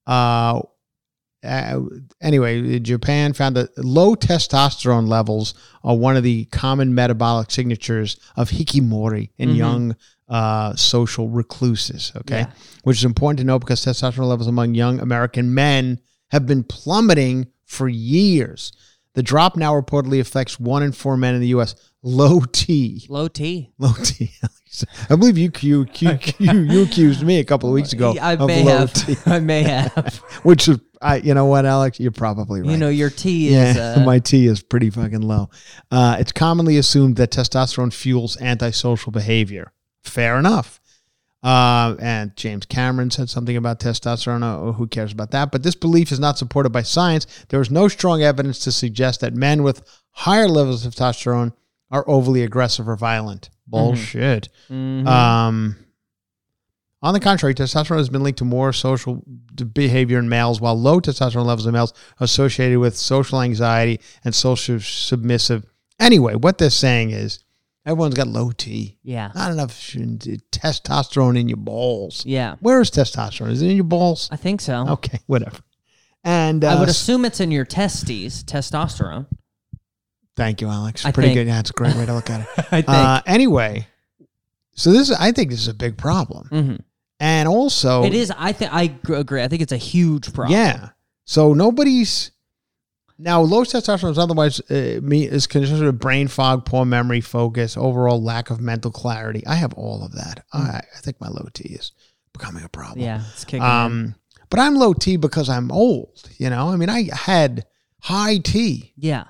[0.06, 0.60] Uh,
[1.44, 1.80] uh,
[2.20, 8.50] anyway, Japan found that low testosterone levels are one of the common metabolic signatures of
[8.50, 9.56] hikimori in Mhm.
[9.56, 9.96] young
[10.28, 12.10] uh, social recluses.
[12.16, 12.50] Okay, Yeah.
[12.84, 15.98] which is important to know because testosterone levels among young American men
[16.30, 18.72] have been plummeting for years.
[19.14, 21.74] The drop now reportedly affects one in four men in the U.S.
[22.02, 23.04] low T.
[23.10, 23.72] Low T.
[23.78, 24.30] Low T.
[25.10, 28.36] I believe you you you, you, you accused me a couple of weeks ago I
[28.36, 28.92] may have.
[28.92, 30.16] T, I may have.
[30.42, 31.16] which is I.
[31.16, 32.00] You know what, Alex?
[32.00, 32.70] You're probably right.
[32.70, 33.76] You know, your T is.
[33.76, 35.50] yeah, uh, my T is pretty fucking low.
[35.90, 39.72] Uh, it's commonly assumed that testosterone fuels antisocial behavior.
[40.02, 40.80] Fair enough.
[41.42, 44.44] Uh, and James Cameron said something about testosterone.
[44.44, 45.50] Oh, who cares about that?
[45.50, 47.26] But this belief is not supported by science.
[47.48, 51.52] There is no strong evidence to suggest that men with higher levels of testosterone
[51.90, 53.50] are overly aggressive or violent.
[53.72, 54.48] Bullshit.
[54.70, 55.06] mhm.
[55.06, 55.76] Um,
[57.02, 59.24] on the contrary, testosterone has been linked to more social
[59.72, 64.78] behavior in males, while low testosterone levels in males associated with social anxiety and social
[64.78, 65.64] submissive.
[65.98, 67.42] Anyway, what they're saying is
[67.84, 68.98] everyone's got low T.
[69.02, 69.32] yeah.
[69.34, 69.96] Not enough sh-
[70.52, 72.24] testosterone in your balls.
[72.24, 72.54] Yeah.
[72.60, 73.50] Where is testosterone?
[73.50, 74.28] Is it in your balls?
[74.30, 74.86] I think so.
[74.90, 75.58] Okay, whatever.
[76.22, 79.26] And uh, I would assume it's in your testes, testosterone.
[80.36, 81.04] Thank you, Alex.
[81.04, 81.40] I Pretty think.
[81.40, 81.46] good.
[81.48, 82.46] Yeah, it's a great way to look at it.
[82.72, 82.88] I think.
[82.88, 83.86] Uh, anyway,
[84.74, 86.80] so this is, I think this is a big problem, Mhm.
[87.20, 88.32] and also It is.
[88.36, 88.72] I think.
[88.72, 89.42] I agree.
[89.42, 90.58] I think it's a huge problem.
[90.58, 90.90] Yeah.
[91.24, 92.30] So nobody's
[93.18, 97.76] now low testosterone is otherwise uh, me is considered a brain fog, poor memory, focus,
[97.76, 99.46] overall lack of mental clarity.
[99.46, 100.44] I have all of that.
[100.52, 101.92] I, I think my low T is
[102.32, 103.00] becoming a problem.
[103.04, 103.22] Yeah.
[103.32, 103.70] It's kicking in.
[103.70, 104.14] Um,
[104.50, 106.28] but I'm low T because I'm old.
[106.38, 107.66] You know, I mean, I had
[108.00, 109.24] high T Yeah.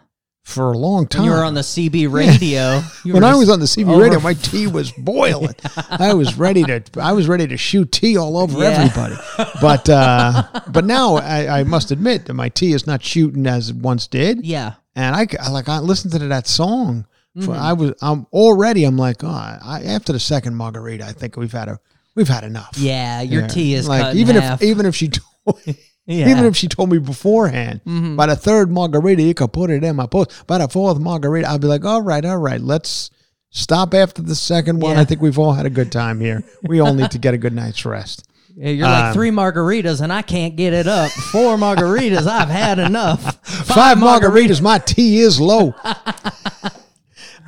[0.53, 1.23] For a long time.
[1.23, 2.83] When you were on the CB radio.
[3.05, 5.55] you when I was on the CB over- radio, my tea was boiling.
[5.91, 8.69] I was ready to I was ready to shoot tea all over Yeah.
[8.71, 9.17] everybody.
[9.61, 13.71] But uh, but now I, I must admit that my tea is not shooting as
[13.71, 14.45] it once did.
[14.47, 14.75] Yeah.
[14.95, 17.07] And I, like I listened to that song.
[17.37, 17.47] Mm-hmm.
[17.47, 21.37] For, I was I'm already I'm like oh I, after the second margarita I think
[21.39, 21.81] we've had a
[22.15, 22.75] we've had enough.
[22.77, 23.23] Yeah.
[23.23, 23.49] Your Yeah.
[23.49, 24.63] T is like even if half.
[24.63, 25.11] even if she
[26.13, 26.29] Yeah.
[26.31, 28.17] even if she told me beforehand Mhm.
[28.17, 31.49] by the third margarita you could put it in my post by the fourth margarita
[31.51, 33.11] I'd be like all right all right let's
[33.51, 35.01] stop after the second one Yeah.
[35.03, 37.39] I think we've all had a good time here we all need to get a
[37.39, 38.25] good night's rest
[38.57, 41.11] Yeah, You're like Um, three margaritas and I can't get it up.
[41.11, 43.39] Four margaritas, I've had enough.
[43.47, 45.75] five, margaritas my tea is low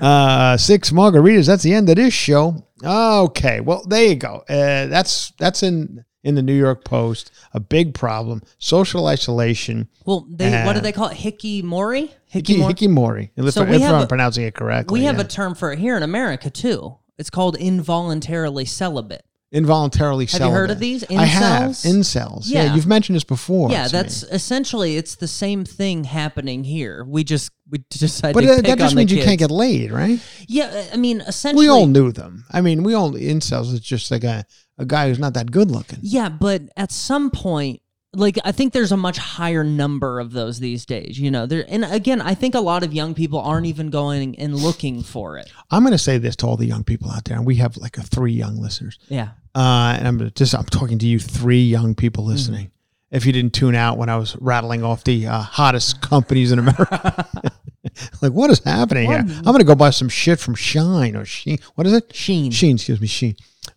[0.00, 4.86] uh six margaritas that's the end of this show okay well there you go uh
[4.86, 10.64] that's that's in in the new york post a big problem social isolation Well, they
[10.64, 11.16] what do they call it?
[11.18, 12.10] Hickey Mori?
[12.26, 12.88] Hickey, Mori?
[12.88, 13.32] Mori.
[13.36, 14.98] If, So if we have I'm a- pronouncing it correctly.
[15.00, 15.22] We have yeah.
[15.22, 16.96] a term for it here in America too.
[17.16, 19.24] It's called involuntarily celibate.
[19.52, 21.04] Involuntarily Have you heard of these?
[21.10, 21.86] I have Incels?
[21.86, 22.42] incels.
[22.46, 22.64] Yeah.
[22.64, 22.74] Yeah.
[22.74, 23.70] you've mentioned this before.
[23.70, 24.28] yeah, that's me.
[24.32, 27.04] essentially it's the same thing happening here.
[27.04, 30.20] We just we decided But to uh, that just means you can't get laid, right?
[30.48, 32.44] Yeah, I mean, essentially We all knew them.
[32.50, 34.44] I mean, we all incels is just like a,
[34.78, 36.00] a guy who's not that good looking.
[36.02, 37.80] Yeah, but at some point,
[38.14, 41.18] like I think there's a much higher number of those these days.
[41.18, 44.38] You know, there and again, I think a lot of young people aren't even going
[44.38, 45.50] and looking for it.
[45.70, 47.76] I'm going to say this to all the young people out there, and we have
[47.76, 48.98] like a three young listeners.
[49.08, 52.70] Yeah, Uh, and I'm just I'm talking to you three young people listening.
[53.10, 56.58] If you didn't tune out when I was rattling off the uh, hottest companies in
[56.58, 57.28] America,
[58.22, 59.18] like what is happening here?
[59.18, 61.58] I'm going to go buy some shit from Shine or Sheen.
[61.76, 62.08] What is it?
[62.08, 62.48] Shein.
[62.48, 63.36] Shein, excuse me, Shein.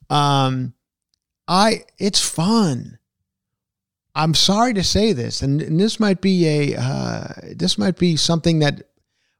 [0.10, 0.74] Um,
[1.48, 2.97] I it's fun.
[4.18, 8.16] I'm sorry to say this, and, and this might be a uh, this might be
[8.16, 8.82] something that,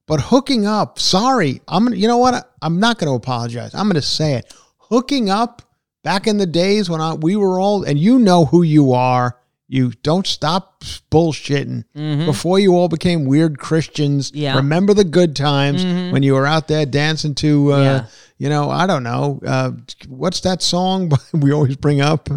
[0.06, 1.00] but hooking up.
[1.00, 1.96] Sorry, I'm gonna.
[1.98, 2.54] You know what?
[2.62, 3.74] I'm not going to apologize.
[3.74, 4.54] I'm going to say it.
[4.78, 5.64] Hooking up
[6.04, 9.38] back in the days when I, we were all, and you know who you are.
[9.70, 14.32] You don't stop bullshitting before you all became weird Christians.
[14.34, 14.56] Yeah.
[14.56, 18.06] Remember the good times when you were out there dancing to, uh, Yeah.
[18.38, 19.72] you know, I don't know, uh,
[20.08, 22.30] what's that song we always bring up?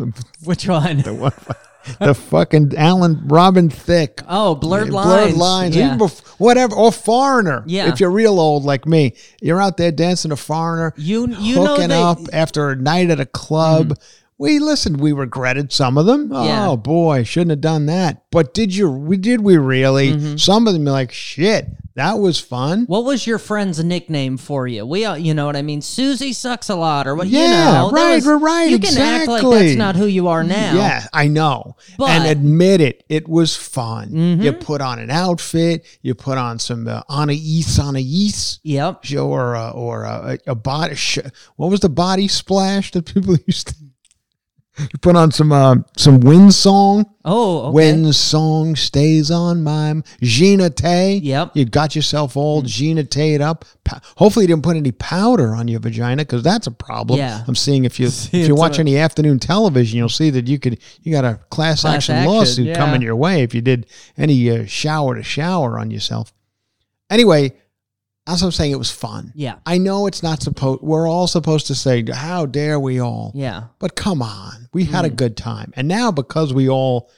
[0.42, 1.02] Which one?
[1.02, 1.32] the,
[2.00, 4.22] the fucking Alan Robin Thicke.
[4.28, 5.08] Oh, blurred Yeah, lines.
[5.08, 5.76] Blurred lines.
[5.76, 5.86] Yeah.
[5.94, 6.74] Even bef- whatever.
[6.74, 7.62] Or foreigner.
[7.66, 7.88] Yeah.
[7.92, 10.92] If you're real old like me, you're out there dancing a foreigner.
[10.96, 12.24] You- you know hooking they- Mm-hmm.
[12.24, 13.98] up after a night at a club.
[14.40, 14.98] We listened.
[15.00, 16.30] We regretted some of them.
[16.32, 16.68] Yeah.
[16.70, 18.22] Oh boy, shouldn't have done that.
[18.30, 18.90] But did you?
[18.90, 19.42] We did.
[19.42, 20.12] We really?
[20.12, 20.36] Mm-hmm.
[20.38, 21.66] Some of them are like, shit.
[21.96, 22.84] That was fun.
[22.86, 24.86] What was your friend's nickname for you?
[24.86, 25.82] We, all, you know what I mean.
[25.82, 27.26] Susie sucks a lot, or what?
[27.26, 30.28] you Yeah, know, that right, was- right, You can act like that's not who you
[30.28, 30.74] are now.
[30.76, 31.76] Yeah, I know.
[31.98, 32.22] But- Mm-hmm.
[32.22, 34.40] and admit it, it was fun.
[34.40, 38.30] You put on an outfit, you put on some uh, Anais Anais
[38.62, 39.04] Yep.
[39.18, 40.94] or uh, or uh, a, a body.
[40.94, 41.18] Sh-
[41.56, 43.74] what was the body splash that people used to?
[44.80, 47.04] You put on some uh, some wind song.
[47.24, 47.74] Oh, okay.
[47.74, 51.16] Wind song stays on my Gina Tay.
[51.16, 51.52] Yep.
[51.54, 53.64] You got yourself all Gina Tayed up.
[53.84, 57.18] Pa- Hopefully, you didn't put any powder on your vagina because that's a problem.
[57.18, 57.44] Yeah.
[57.46, 60.78] I'm seeing if you if you watch any afternoon television, you'll see that you could
[61.02, 62.76] you got a class, Class action, action, lawsuit yeah.
[62.76, 63.86] coming your way if you did
[64.16, 66.32] any uh, shower to shower on yourself.
[67.10, 67.52] Anyway,
[68.30, 68.72] That's what I'm saying.
[68.72, 69.32] It was fun.
[69.34, 69.56] Yeah.
[69.66, 70.82] I know it's not supposed.
[70.82, 73.64] We're all supposed to say, "How dare we all?" Yeah.
[73.78, 75.08] But come on, we had Mm.
[75.08, 77.10] a good time, and now because we all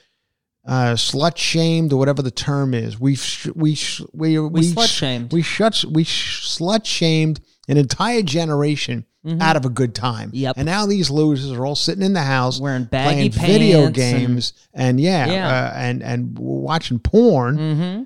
[0.65, 4.87] uh, slut shamed or whatever the term is, we sh- we sh- we we, slut
[4.87, 5.33] shamed.
[5.33, 9.05] we shut we sh- slut shamed an entire generation
[9.39, 10.27] out of a good time.
[10.29, 10.35] Mm-hmm.
[10.37, 10.53] Yep.
[10.57, 13.85] And now these losers are all sitting in the house Wearing baggy playing video pants
[13.85, 13.95] and-
[14.27, 15.47] games and, yeah, Yeah.
[15.47, 17.57] Uh, and and watching porn.
[17.57, 18.03] Mm-hmm.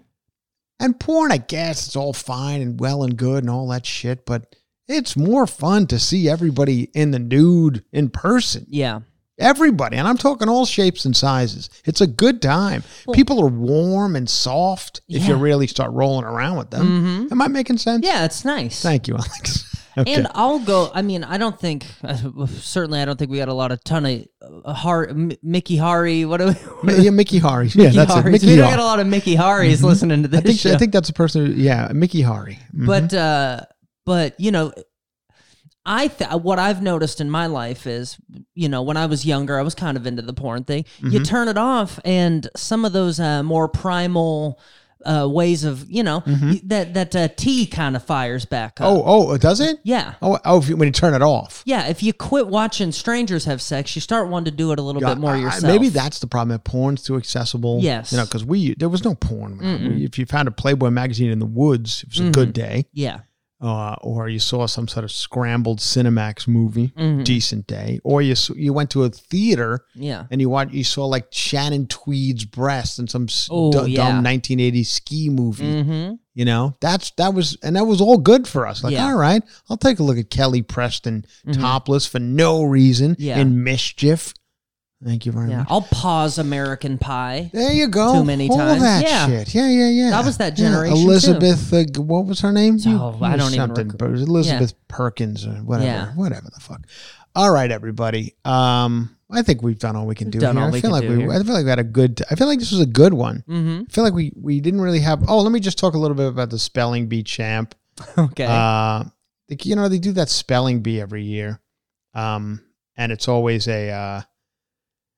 [0.79, 4.25] And porn, I guess, it's all fine and well and good and all that shit,
[4.25, 4.55] but
[4.87, 8.65] it's more fun to see everybody in the nude in person.
[8.69, 9.01] Yeah.
[9.39, 11.69] Everybody, and I'm talking all shapes and sizes.
[11.85, 12.83] It's a good time.
[13.13, 16.87] People are warm and soft if you really start rolling around with them.
[16.87, 17.33] Mm-hmm.
[17.33, 18.03] Am I making sense?
[18.03, 18.81] Yeah, it's nice.
[18.81, 19.66] Thank you, Alex.
[19.97, 20.13] Okay.
[20.13, 20.91] And I'll go.
[20.93, 21.85] I mean, I don't think.
[22.59, 25.77] certainly, I don't think we got a lot of ton of uh, Har, M- Mickey
[25.77, 26.23] Hari.
[26.25, 26.93] What Are we?
[26.95, 27.69] Yeah, Mickey Hari.
[27.75, 28.25] Yeah, that's it.
[28.29, 30.73] Mickey we don't got a lot of Mickey Haris listening to this I think show.
[30.73, 31.45] I think that's the person.
[31.47, 32.59] Who, yeah, Mickey Hari.
[32.75, 32.85] Mhm.
[32.85, 33.61] but uh,
[34.05, 34.71] but you know,
[35.85, 38.17] I th- what I've noticed in my life is,
[38.53, 40.83] you know, when I was younger, I was kind of into the porn thing.
[40.83, 41.11] Mm-hmm.
[41.11, 44.59] You turn it off, and some of those uh, more primal.
[45.05, 48.87] Uh, ways of you know y- that that uh, T kind of fires back up.
[48.89, 49.07] Mm-hmm.
[49.09, 49.79] oh, oh, does it?
[49.83, 51.61] yeah, Oh, oh, if you, when you turn it off.
[51.65, 51.87] yeah.
[51.87, 55.01] If you quit watching strangers have sex, you start wanting to do it a little
[55.01, 55.63] bit more I- yourself.
[55.63, 56.49] maybe that's the problem.
[56.49, 57.79] That porn's too accessible.
[57.81, 58.11] Yes.
[58.11, 59.59] you know, because we there was no porn.
[59.59, 62.85] We- if you found a Playboy magazine in the woods, it was a good day.
[62.91, 63.19] yeah,
[63.59, 67.23] Uh, or you saw some sort of scrambled Cinemax movie, Mm-hmm.
[67.23, 67.99] decent day.
[68.03, 70.25] Or you you went to a theater yeah.
[70.29, 74.11] and you watch you saw like Shannon Tweed's breast in some Oh, du- yeah.
[74.11, 75.63] dumb 1980s ski movie.
[75.83, 76.15] Mm-hmm.
[76.35, 78.83] You know, that's that was and that was all good for us.
[78.83, 79.05] Like, Yeah.
[79.07, 83.39] all right, I'll take a look at Kelly Preston topless for no reason Yeah.
[83.39, 84.35] in mischief.
[85.03, 85.67] Thank you very Yeah, much.
[85.69, 87.51] I'll pause American Pie.
[87.53, 88.13] There you go.
[88.15, 88.81] Too many All times.
[88.81, 89.27] that Yeah.
[89.27, 89.53] shit.
[89.53, 90.09] Yeah, yeah, yeah.
[90.09, 91.03] That was that Yeah, generation, too.
[91.03, 92.79] Elizabeth, uh, what was her name?
[92.87, 95.85] Oh, I don't even something, rec- it was Elizabeth Perkins or whatever.
[95.87, 96.07] Yeah.
[96.15, 96.81] Whatever the fuck.
[97.35, 98.33] All right, everybody.
[98.43, 100.63] Um, I think we've done all we can do done here.
[100.65, 101.17] all I feel can like do we.
[101.19, 101.31] here.
[101.31, 102.21] I feel like we had a good.
[102.31, 103.43] I feel like this was a good one.
[103.47, 103.81] Mm-hmm.
[103.87, 105.29] I feel like we we didn't really have.
[105.29, 107.75] Oh, let me just talk a little bit about the spelling bee champ.
[108.17, 108.45] Okay.
[108.47, 109.03] Uh,
[109.63, 111.59] you know, they do that spelling bee every year.
[112.15, 112.61] Um,
[112.95, 114.21] and it's always a, uh,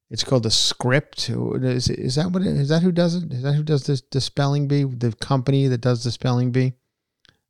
[0.10, 1.30] it's called the script.
[1.30, 3.32] Is, is that what it, is that who does it?
[3.32, 4.84] Is that who does this, the spelling bee?
[4.84, 6.74] The company that does the spelling bee?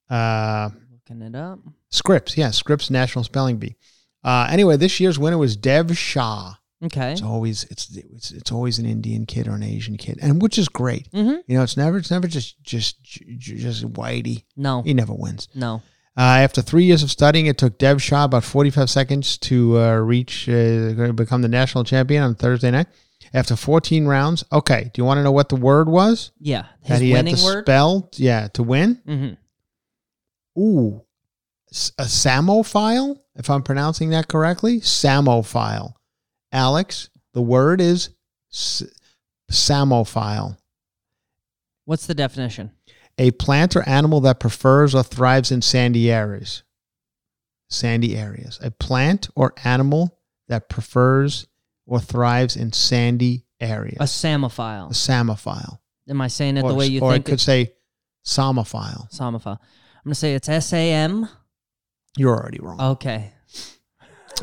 [0.10, 1.60] Uh, Looking it up.
[1.90, 2.38] Scripps.
[2.38, 2.52] Yeah.
[2.52, 3.76] Scripps National Spelling Bee.
[4.23, 6.56] Uh, anyway, this year's winner was Dev Shah.
[6.84, 7.11] Okay.
[7.11, 10.18] It's always, it's, it's, it's always an Indian kid or an Asian kid.
[10.22, 11.11] And which is great.
[11.11, 11.38] Mm-hmm.
[11.48, 14.44] You know, it's never, it's never just, just, just whitey.
[14.56, 14.81] No.
[14.81, 15.48] He never wins.
[15.53, 15.81] No.
[16.19, 19.95] Uh, after three years of studying, it took Dev Shah about 45 seconds to uh,
[19.95, 22.87] reach, uh, become the national champion on Thursday night.
[23.33, 24.91] After 14 rounds, okay.
[24.93, 26.63] Do you want to know what the word was Yeah.
[26.87, 27.63] that His he had winning to word.
[27.65, 28.09] spell?
[28.15, 29.01] Yeah, to win.
[29.07, 30.59] mm-hmm.
[30.61, 31.05] Ooh,
[31.97, 33.17] a psammophile.
[33.35, 35.93] If I'm pronouncing that correctly, psammophile.
[36.51, 38.09] Alex, the word is
[38.51, 38.83] s-
[39.49, 40.57] psammophile.
[41.85, 42.71] What's the definition?
[43.19, 46.63] A plant or animal that prefers or thrives in sandy areas.
[47.69, 48.57] Sandy areas.
[48.63, 50.17] A plant or animal
[50.47, 51.45] that prefers
[51.85, 53.97] or thrives in sandy areas.
[53.99, 54.89] A psammophile.
[54.89, 55.79] A psammophile.
[56.07, 57.27] Am I saying it or the way you or think?
[57.27, 57.73] I could say
[58.25, 59.11] somophile.
[59.11, 59.59] psammophile.
[59.59, 61.27] I'm gonna say it's S A M.
[62.17, 62.79] You're already wrong.
[62.79, 63.33] Okay.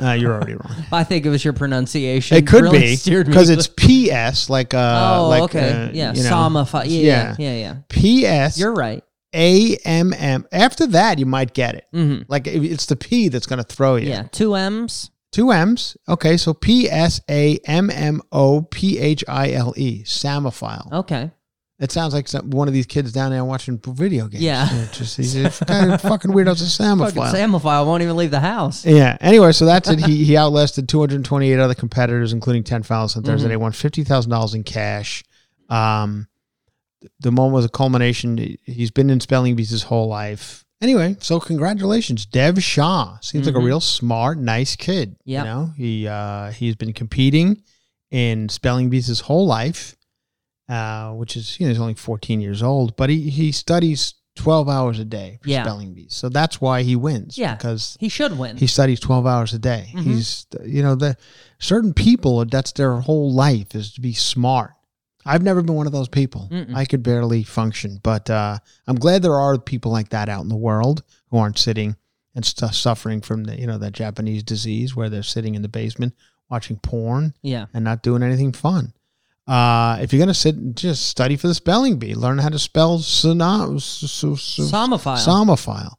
[0.01, 0.75] Uh, you're already wrong.
[0.93, 2.37] I think it was your pronunciation.
[2.37, 5.71] It could really be because it's PS, like uh, oh, like okay.
[5.71, 6.13] uh, yeah.
[6.15, 6.85] you know, Psammophile.
[6.87, 7.37] Yeah.
[7.39, 7.53] Yeah.
[7.53, 7.81] Yeah.
[7.93, 8.47] yeah.
[8.49, 9.03] PS You're right.
[9.35, 10.47] A M M.
[10.53, 11.87] After that, you might get it.
[11.93, 12.23] Mm-hmm.
[12.29, 14.09] Like it's the P that's going to throw you.
[14.09, 14.25] Yeah.
[14.33, 15.11] Two M's.
[15.33, 15.97] Two M's.
[16.09, 20.03] Okay, so P S A M M O P H I L E.
[20.05, 20.91] Psammophile.
[20.93, 21.31] Okay.
[21.79, 24.43] It sounds like some, one of these kids down there watching video games.
[24.43, 24.87] Yeah.
[24.93, 27.33] Just he's a kind of fucking weirdo's a Fucking Psammophile.
[27.61, 28.87] psammophile won't even leave the house.
[28.87, 29.19] Yeah.
[29.21, 29.99] Anyway, so that's it.
[30.07, 33.49] He he outlasted 228 other competitors, including 10 fouls on Thursday.
[33.49, 35.23] They won fifty thousand dollars in cash.
[35.69, 36.29] Um,
[37.21, 38.57] the moment was a culmination.
[38.65, 40.65] He's been in spelling bees his whole life.
[40.81, 43.19] Anyway, so congratulations, Dev Shah.
[43.21, 43.65] Seems like a Mhm.
[43.65, 45.17] real smart, nice kid.
[45.25, 45.45] Yep.
[45.45, 47.63] You know, he uh, he's been competing
[48.11, 49.95] in spelling bees his whole life,
[50.69, 54.69] uh, which is you know he's only 14 years old, but he he studies 12
[54.69, 55.63] hours a day for Yeah.
[55.63, 56.15] spelling bees.
[56.15, 57.39] So that's why he wins.
[57.39, 57.55] Yeah.
[57.57, 58.59] because He should win.
[58.59, 59.91] he studies 12 hours a day.
[59.95, 60.03] Mhm.
[60.03, 61.17] He's, you know, the
[61.59, 64.73] certain people, that's their whole life is to be smart.
[65.25, 66.49] I've never been one of those people.
[66.53, 66.75] Mm-mm.
[66.77, 70.49] I could barely function, but uh, I'm glad there are people like that out in
[70.51, 71.97] the world who aren't sitting
[72.35, 75.69] and stu suffering from the, you know, that Japanese disease where they're sitting in the
[75.69, 76.13] basement
[76.51, 77.67] watching porn yeah.
[77.73, 78.93] and not doing anything fun.
[79.47, 82.59] Uh, if you're gonna sit and just study for the spelling bee, learn how to
[82.59, 84.63] spell sono- so- so- so-
[85.19, 85.93] Somophile.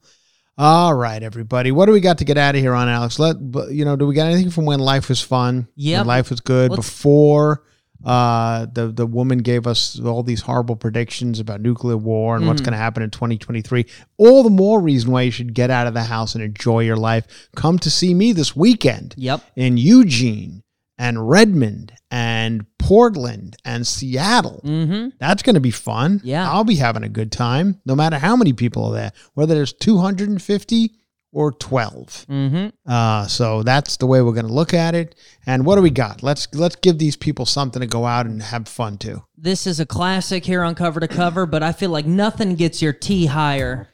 [0.57, 1.71] All right, everybody.
[1.71, 3.19] What do we got to get out of here on, Alex?
[3.19, 3.37] Let
[3.71, 3.95] you know.
[3.95, 5.67] Do we got anything from when life was fun?
[5.99, 7.63] When life was good Let's- before
[8.05, 12.49] uh, the the woman gave us all these horrible predictions about nuclear war and Mm-hmm.
[12.49, 13.85] what's going to happen in 2023.
[14.17, 16.95] All the more reason why you should get out of the house and enjoy your
[16.97, 17.25] life.
[17.55, 19.41] Come to see me this weekend Yep.
[19.55, 20.61] in Eugene
[20.97, 24.61] and Redmond and Portland and Seattle.
[24.63, 25.09] Mm-hmm.
[25.19, 26.21] That's going to be fun.
[26.23, 26.49] Yeah.
[26.49, 29.73] I'll be having a good time no matter how many people are there, whether there's
[29.73, 30.91] 250
[31.33, 32.25] or 12.
[32.29, 32.67] Mm-hmm.
[32.91, 35.15] Uh, so that's the way we're going to look at it.
[35.45, 36.23] And what do we got?
[36.23, 39.23] Let's let's give these people something to go out and have fun too.
[39.37, 42.81] This is a classic here on cover to cover, but I feel like nothing gets
[42.81, 43.89] your T higher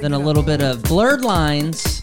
[0.00, 2.02] than a little bit of blurred lines.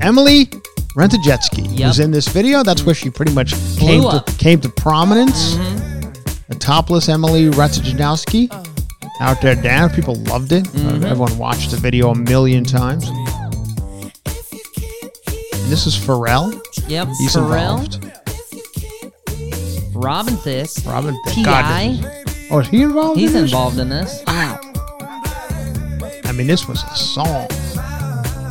[0.00, 0.50] Emily
[0.98, 1.86] Ratajkowski Yep.
[1.88, 2.62] was in this video.
[2.64, 5.54] That's where she pretty much came to, came to prominence.
[5.54, 6.52] Mm-hmm.
[6.52, 8.48] A topless Emily Ratajkowski
[9.20, 9.90] out there down.
[9.90, 10.66] People loved it.
[10.66, 11.04] Uh, Mm-hmm.
[11.04, 13.08] everyone watched the video a million times.
[13.08, 13.26] And
[15.70, 16.52] this is Pharrell.
[16.88, 17.08] Yep.
[17.18, 18.04] He's Pharrell, involved.
[19.94, 21.34] Robin Thicke, Robin Thicke.
[21.44, 22.24] T.I.
[22.50, 23.20] Oh, is he involved?
[23.20, 24.22] He's in involved in this.
[24.26, 24.58] Wow.
[26.24, 27.46] I mean, this was a song.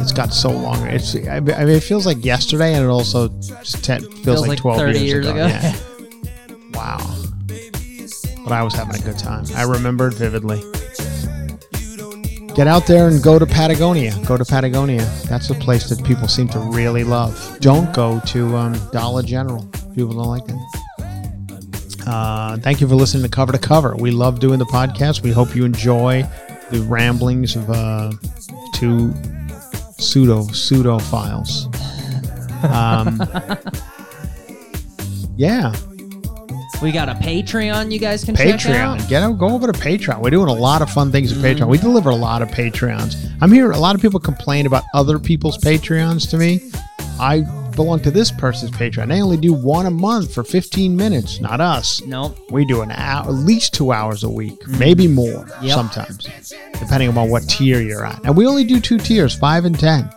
[0.08, 0.88] It's got so long.
[0.88, 1.18] It's.
[1.18, 4.60] I mean, it feels like yesterday, and it also just ten, feels, Feels like, like
[4.60, 5.36] twelve 30 years, years ago.
[5.36, 5.48] ago.
[5.48, 5.76] Yeah.
[6.74, 7.16] wow.
[8.46, 9.44] But I was having a good time.
[9.54, 10.62] I remember it vividly.
[12.56, 14.16] Get out there and go to Patagonia.
[14.26, 15.04] Go to Patagonia.
[15.28, 17.58] That's a place that people seem to really love.
[17.60, 19.66] Don't go to um, Dollar General.
[19.94, 22.08] People don't like it.
[22.08, 23.94] Uh, thank you for listening to Cover to Cover.
[23.98, 25.22] We love doing the podcast.
[25.22, 26.24] We hope you enjoy
[26.72, 28.14] the ramblings of uh,
[28.74, 29.14] two
[30.00, 31.68] pseudo pseudo files.
[32.64, 33.22] Um,
[35.38, 35.74] yeah,
[36.82, 38.60] We got a Patreon you guys can check out.
[39.00, 39.10] Patreon.
[39.10, 40.22] Get out, go over to Patreon.
[40.22, 41.68] We're doing a lot of fun things at Patreon.
[41.68, 43.32] We deliver a lot of Patreons.
[43.42, 43.72] I'm here.
[43.72, 46.72] A lot of people complain about other people's Patreons to me.
[47.20, 47.42] I
[47.78, 49.08] belong to this person's Patreon.
[49.08, 51.40] They only do one a month for 15 minutes.
[51.40, 52.02] Not us.
[52.02, 52.38] Nope.
[52.52, 54.80] We do an hour, at least two hours a week, mm-hmm.
[54.80, 55.76] maybe more Yep.
[55.76, 58.20] sometimes, depending on what tier you're at.
[58.26, 60.10] And we only do two tiers, five and ten.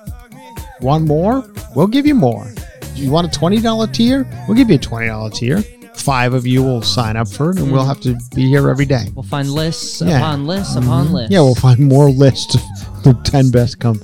[0.80, 2.52] One more, we'll give you more.
[2.94, 4.28] You want a twenty dollar tier?
[4.48, 5.62] We'll give you a twenty dollar tier.
[5.94, 7.88] Five of you will sign up for it, and we'll mm-hmm.
[7.88, 9.04] have to be here every day.
[9.14, 10.16] We'll find lists Yeah.
[10.18, 10.88] upon lists mm-hmm.
[10.88, 11.30] upon lists.
[11.30, 12.62] Yeah, we'll find more lists of
[13.04, 14.00] the ten best come.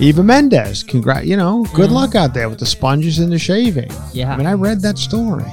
[0.00, 1.26] Eva Mendes, congrats!
[1.26, 3.90] You know, good luck out there with the sponges and the shaving.
[4.12, 4.32] Yeah.
[4.32, 5.44] I mean, I read that story.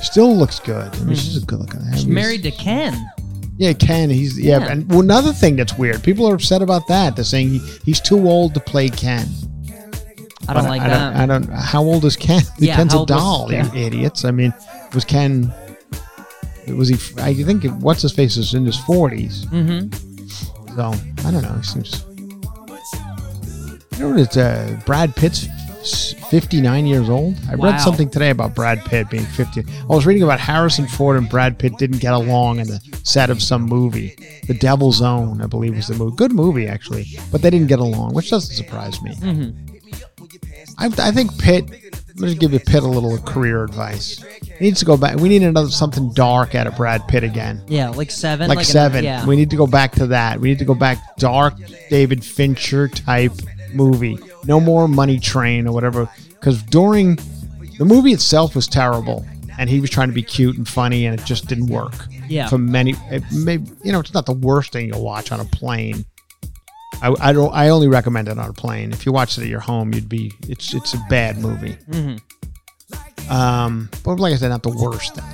[0.00, 0.94] Still looks good.
[0.94, 1.80] I mean, she's a good looking.
[1.92, 2.94] She's married to Ken.
[3.58, 4.10] Yeah, Ken.
[4.10, 4.70] He's yeah, Yeah.
[4.72, 6.02] and another thing that's weird.
[6.04, 7.16] People are upset about that.
[7.16, 9.26] They're saying he, he's too old to play Ken.
[10.48, 11.12] I don't But like I that.
[11.12, 11.50] Don't, I don't.
[11.52, 12.42] How old is Ken?
[12.58, 13.52] Yeah, Ken's a old was- doll.
[13.52, 13.72] yeah.
[13.72, 14.24] You idiots.
[14.24, 14.54] I mean,
[14.94, 15.52] was Ken?
[16.68, 16.94] Was he?
[17.20, 19.88] I think what's his face is in his 40s mm-hmm.
[20.76, 20.92] So
[21.26, 21.52] I don't know.
[21.54, 22.04] He seems.
[23.96, 24.20] You know what?
[24.20, 25.48] It's uh, Brad Pitt's
[26.30, 27.36] fifty nine years old.
[27.50, 27.70] I Wow.
[27.70, 29.62] read something today about Brad Pitt being fifty.
[29.82, 33.30] I was reading about Harrison Ford and Brad Pitt didn't get along in the set
[33.30, 34.14] of some movie.
[34.46, 36.16] The Devil's Own, I believe, was the movie.
[36.16, 39.14] Good movie actually, but they didn't get along, which doesn't surprise me.
[40.78, 41.64] I, I think Pitt.
[42.10, 44.24] I'm going to give you Pitt a little career advice.
[44.58, 45.16] He needs to go back.
[45.16, 48.48] We need another something dark out of Brad Pitt again Yeah, like seven.
[48.48, 49.04] like, an- seven.
[49.04, 49.26] yeah.
[49.26, 50.40] We need to go back to that.
[50.40, 51.54] We need to go back dark
[51.90, 53.32] David Fincher type
[53.76, 54.18] movie.
[54.44, 56.08] No more Money Train or whatever.
[56.28, 57.16] Because during
[57.78, 59.24] the movie itself was terrible,
[59.58, 61.94] and he was trying to be cute and funny, and it just didn't work.
[62.28, 62.48] Yeah.
[62.48, 65.44] For many, it may, you know, it's not the worst thing you'll watch on a
[65.44, 66.04] plane.
[67.02, 67.52] I, I don't.
[67.52, 68.92] I only recommend it on a plane.
[68.92, 70.32] If you watch it at your home, you'd be.
[70.48, 71.76] It's it's a bad movie.
[73.28, 75.24] Um, but like I said, not the worst thing.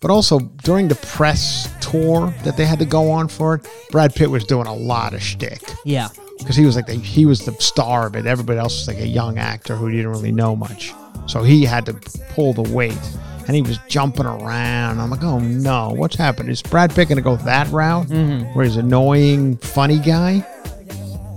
[0.00, 4.14] But also during the press tour that they had to go on for it, Brad
[4.14, 6.08] Pitt was doing a lot of shtick yeah.
[6.38, 8.26] Because he was like the, he was the star of it.
[8.26, 10.92] Everybody else was like a young actor who didn't really know much,
[11.26, 11.94] so he had to
[12.34, 12.98] pull the weight.
[13.46, 15.00] And he was jumping around.
[15.00, 16.50] I'm like, oh no, what's happened?
[16.50, 18.08] Is Brad Pitt gonna go that route,
[18.54, 20.44] where he's annoying, funny guy?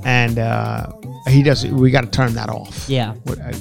[0.04, 0.88] And uh,
[1.28, 1.66] he does.
[1.66, 2.90] We got to turn that off.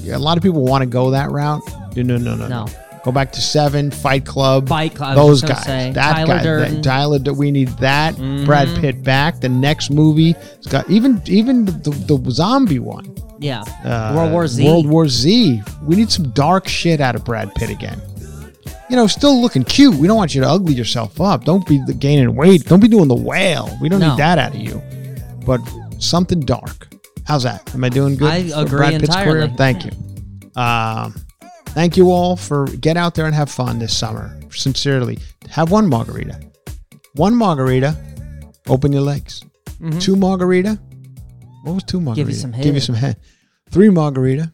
[0.04, 0.16] Yeah.
[0.16, 1.60] A lot of people want to go that route.
[1.96, 2.66] No, no, no, no, No.
[3.04, 5.90] Go back to Seven, Fight Club, Fight Club, Those guys, say.
[5.94, 6.74] that Tyler guy, Durden.
[6.76, 7.18] that, Tyler.
[7.32, 8.14] We need that.
[8.44, 8.80] Brad Mhm.
[8.80, 9.40] Pitt back.
[9.40, 13.14] The next movie, it's got even even the, the, the zombie one.
[13.38, 13.62] Yeah.
[13.84, 14.64] Uh, World War Z.
[14.66, 15.62] World War Z.
[15.82, 17.98] We need some dark shit out of Brad Pitt again.
[18.90, 19.94] You know, still looking cute.
[19.94, 21.44] We don't want you to ugly yourself up.
[21.46, 22.66] Don't be gaining weight.
[22.66, 23.70] Don't be doing the whale.
[23.80, 24.10] We don't No.
[24.10, 24.82] need that out of you.
[25.46, 25.60] But
[25.98, 26.88] something dark.
[27.24, 27.72] How's that?
[27.74, 28.30] Am I doing good?
[28.30, 29.46] I agree Brad Pitt's entirely.
[29.46, 29.54] career?
[29.56, 29.92] Thank you.
[30.60, 31.14] Um,
[31.74, 34.38] thank you all for get out there and have fun this summer.
[34.50, 35.18] sincerely,
[35.48, 36.40] have one margarita.
[37.14, 37.96] One margarita,
[38.68, 39.42] open your legs.
[39.98, 40.78] Two margarita.
[41.64, 42.20] What was two margarita?
[42.20, 42.82] Give you some Give you head.
[42.82, 43.16] some head.
[43.70, 44.52] Three margarita,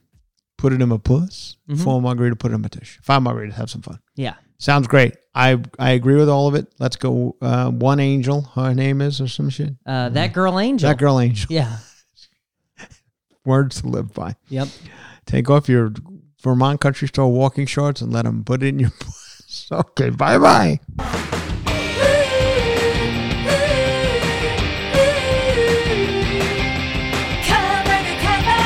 [0.56, 1.56] put it in my puss.
[1.68, 1.82] Mm-hmm.
[1.82, 2.98] Four margarita, put it in my tush.
[3.02, 3.98] Five margarita, have some fun.
[4.14, 4.34] Yeah.
[4.58, 5.16] Sounds great.
[5.34, 6.72] I I agree with all of it.
[6.78, 7.36] Let's go.
[7.42, 9.74] Uh, one angel, her name is, or some shit.
[9.84, 10.88] Uh, that girl angel.
[10.88, 11.46] That girl angel.
[11.52, 11.76] Yeah.
[13.44, 14.36] Words to live by.
[14.48, 14.68] Yep.
[15.26, 15.92] Take off your
[16.46, 19.66] Vermont country store walking shorts and let them put it in your puss.
[19.72, 20.78] Okay, bye bye.
[27.50, 28.62] Cover to cover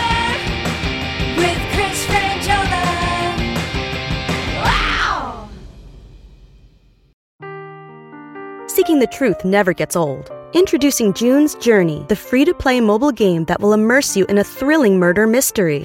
[1.40, 2.84] with Chris Franjola.
[4.64, 5.48] Wow!
[8.68, 10.30] Seeking the truth never gets old.
[10.52, 14.44] Introducing June's Journey, the free to play mobile game that will immerse you in a
[14.44, 15.84] thrilling murder mystery.